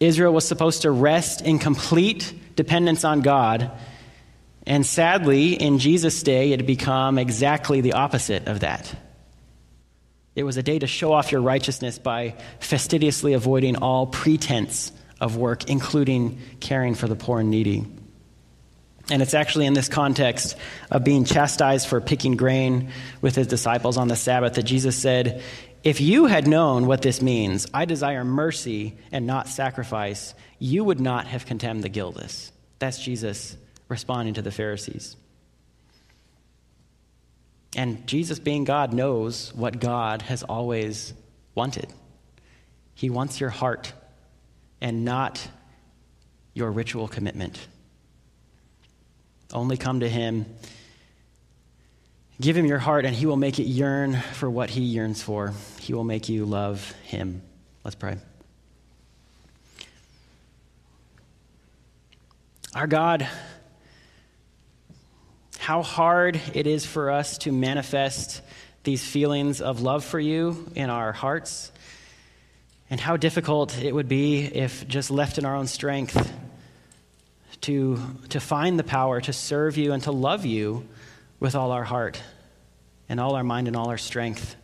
Israel 0.00 0.32
was 0.32 0.46
supposed 0.46 0.82
to 0.82 0.90
rest 0.90 1.40
in 1.40 1.58
complete 1.58 2.34
dependence 2.56 3.04
on 3.04 3.22
God. 3.22 3.70
And 4.66 4.84
sadly, 4.84 5.54
in 5.54 5.78
Jesus' 5.78 6.22
day, 6.22 6.52
it 6.52 6.60
had 6.60 6.66
become 6.66 7.18
exactly 7.18 7.80
the 7.80 7.94
opposite 7.94 8.46
of 8.48 8.60
that. 8.60 8.94
It 10.34 10.42
was 10.42 10.56
a 10.56 10.62
day 10.62 10.78
to 10.78 10.86
show 10.86 11.12
off 11.12 11.30
your 11.30 11.42
righteousness 11.42 11.98
by 11.98 12.34
fastidiously 12.58 13.34
avoiding 13.34 13.76
all 13.76 14.06
pretense 14.06 14.90
of 15.20 15.36
work, 15.36 15.70
including 15.70 16.40
caring 16.60 16.94
for 16.94 17.06
the 17.06 17.14
poor 17.14 17.40
and 17.40 17.50
needy. 17.50 17.86
And 19.10 19.22
it's 19.22 19.34
actually 19.34 19.66
in 19.66 19.74
this 19.74 19.88
context 19.88 20.56
of 20.90 21.04
being 21.04 21.24
chastised 21.24 21.86
for 21.86 22.00
picking 22.00 22.36
grain 22.36 22.90
with 23.20 23.36
his 23.36 23.46
disciples 23.46 23.96
on 23.96 24.08
the 24.08 24.16
Sabbath 24.16 24.54
that 24.54 24.62
Jesus 24.62 24.96
said, 24.96 25.42
If 25.84 26.00
you 26.00 26.24
had 26.24 26.48
known 26.48 26.86
what 26.86 27.02
this 27.02 27.20
means, 27.20 27.66
I 27.74 27.84
desire 27.84 28.24
mercy 28.24 28.96
and 29.12 29.26
not 29.26 29.48
sacrifice, 29.48 30.34
you 30.58 30.82
would 30.82 30.98
not 30.98 31.26
have 31.26 31.44
condemned 31.44 31.84
the 31.84 31.90
guiltless. 31.90 32.50
That's 32.78 32.98
Jesus 32.98 33.54
responding 33.88 34.34
to 34.34 34.42
the 34.42 34.50
Pharisees. 34.50 35.14
And 37.76 38.06
Jesus, 38.06 38.38
being 38.38 38.64
God, 38.64 38.94
knows 38.94 39.52
what 39.54 39.78
God 39.78 40.22
has 40.22 40.42
always 40.42 41.12
wanted. 41.54 41.92
He 42.94 43.10
wants 43.10 43.38
your 43.38 43.50
heart 43.50 43.92
and 44.80 45.04
not 45.04 45.46
your 46.54 46.70
ritual 46.70 47.08
commitment. 47.08 47.58
Only 49.52 49.76
come 49.76 50.00
to 50.00 50.08
Him. 50.08 50.46
Give 52.40 52.56
Him 52.56 52.66
your 52.66 52.78
heart, 52.78 53.04
and 53.04 53.14
He 53.14 53.26
will 53.26 53.36
make 53.36 53.58
it 53.58 53.64
yearn 53.64 54.16
for 54.16 54.50
what 54.50 54.70
He 54.70 54.82
yearns 54.82 55.22
for. 55.22 55.52
He 55.80 55.94
will 55.94 56.04
make 56.04 56.28
you 56.28 56.44
love 56.44 56.92
Him. 57.04 57.42
Let's 57.84 57.94
pray. 57.94 58.16
Our 62.74 62.88
God, 62.88 63.28
how 65.58 65.82
hard 65.82 66.40
it 66.54 66.66
is 66.66 66.84
for 66.84 67.10
us 67.10 67.38
to 67.38 67.52
manifest 67.52 68.42
these 68.82 69.04
feelings 69.04 69.60
of 69.60 69.80
love 69.80 70.04
for 70.04 70.18
you 70.18 70.70
in 70.74 70.90
our 70.90 71.12
hearts, 71.12 71.70
and 72.90 73.00
how 73.00 73.16
difficult 73.16 73.78
it 73.78 73.94
would 73.94 74.08
be 74.08 74.44
if 74.44 74.86
just 74.88 75.10
left 75.10 75.38
in 75.38 75.44
our 75.44 75.54
own 75.54 75.68
strength 75.68 76.32
to, 77.60 77.98
to 78.30 78.40
find 78.40 78.78
the 78.78 78.84
power 78.84 79.20
to 79.20 79.32
serve 79.32 79.76
you 79.76 79.92
and 79.92 80.02
to 80.02 80.10
love 80.10 80.44
you 80.44 80.86
with 81.44 81.54
all 81.54 81.72
our 81.72 81.84
heart 81.84 82.18
and 83.06 83.20
all 83.20 83.34
our 83.34 83.44
mind 83.44 83.68
and 83.68 83.76
all 83.76 83.90
our 83.90 83.98
strength. 83.98 84.56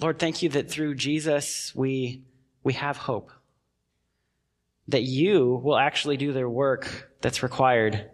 Lord, 0.00 0.18
thank 0.18 0.42
you 0.42 0.48
that 0.48 0.68
through 0.68 0.96
Jesus 0.96 1.72
we, 1.76 2.24
we 2.64 2.72
have 2.72 2.96
hope 2.96 3.30
that 4.88 5.04
you 5.04 5.60
will 5.62 5.78
actually 5.78 6.16
do 6.16 6.32
the 6.32 6.48
work 6.48 7.12
that's 7.20 7.44
required 7.44 8.10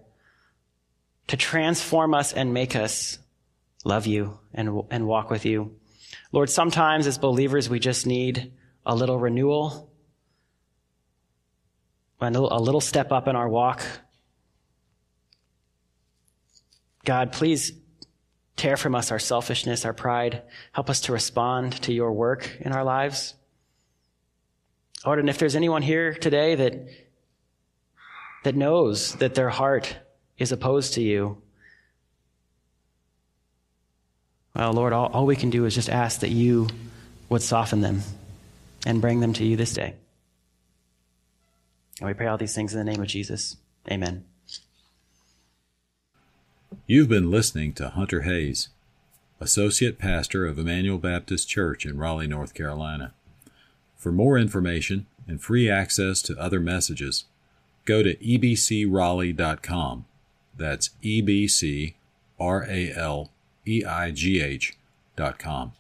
to 1.29 1.39
transform 1.39 2.13
us 2.13 2.35
and 2.35 2.53
make 2.53 2.77
us 2.77 3.19
love 3.87 4.07
you 4.07 4.39
and, 4.53 4.83
and 4.91 5.07
walk 5.07 5.31
with 5.31 5.47
you. 5.47 5.77
Lord, 6.31 6.51
sometimes 6.51 7.07
as 7.07 7.17
believers, 7.17 7.71
we 7.71 7.79
just 7.79 8.07
need 8.07 8.53
a 8.85 8.95
little 8.95 9.19
renewal, 9.19 9.91
a 12.21 12.31
little, 12.31 12.53
a 12.53 12.61
little 12.61 12.83
step 12.83 13.13
up 13.13 13.29
in 13.29 13.35
our 13.35 13.49
walk. 13.49 13.83
God, 17.07 17.33
please 17.33 17.73
tear 18.57 18.77
from 18.77 18.95
us 18.95 19.11
our 19.11 19.19
selfishness, 19.19 19.85
our 19.85 19.93
pride. 19.95 20.43
Help 20.73 20.91
us 20.91 21.03
to 21.03 21.13
respond 21.13 21.81
to 21.83 21.93
your 21.93 22.13
work 22.13 22.59
in 22.61 22.73
our 22.73 22.85
lives. 22.85 23.35
Lord, 25.07 25.21
and 25.21 25.31
if 25.31 25.39
there's 25.39 25.55
anyone 25.55 25.83
here 25.83 26.13
today 26.13 26.57
that, 26.57 26.89
that 28.43 28.57
knows 28.57 29.15
that 29.17 29.35
their 29.37 29.51
heart 29.51 29.97
is 30.37 30.51
opposed 30.51 30.95
to 30.95 31.03
you, 31.03 31.41
well, 34.57 34.73
Lord, 34.73 34.93
all, 34.93 35.07
all 35.07 35.27
we 35.27 35.37
can 35.37 35.51
do 35.51 35.65
is 35.65 35.75
just 35.75 35.89
ask 35.89 36.21
that 36.21 36.31
you 36.31 36.67
would 37.29 37.43
soften 37.43 37.83
them 37.83 38.03
and 38.85 39.01
bring 39.01 39.21
them 39.21 39.33
to 39.35 39.45
you 39.45 39.57
this 39.57 39.75
day. 39.75 39.95
And 42.01 42.09
we 42.09 42.15
pray 42.15 42.27
all 42.27 42.39
these 42.39 42.55
things 42.55 42.75
in 42.75 42.79
the 42.79 42.91
name 42.91 43.01
of 43.01 43.07
Jesus. 43.07 43.57
Amen. 43.91 44.25
You've 46.89 47.09
been 47.09 47.33
listening 47.33 47.73
to 47.73 47.89
Hunter 47.89 48.21
Hayes, 48.23 48.69
Associate 49.41 49.99
Pastor 49.99 50.47
of 50.47 50.57
Emmanuel 50.57 50.99
Baptist 50.99 51.49
Church 51.49 51.85
in 51.85 51.99
Raleigh, 51.99 52.29
North 52.29 52.55
Carolina. 52.55 53.13
For 53.97 54.13
more 54.13 54.39
information 54.39 55.07
and 55.27 55.43
free 55.43 55.69
access 55.69 56.23
to 56.23 56.39
other 56.39 56.61
messages, 56.61 57.25
go 57.87 58.05
to 58.05 58.15
ebcraleigh.com. 58.15 60.05
That's 60.57 60.91
E 61.03 61.21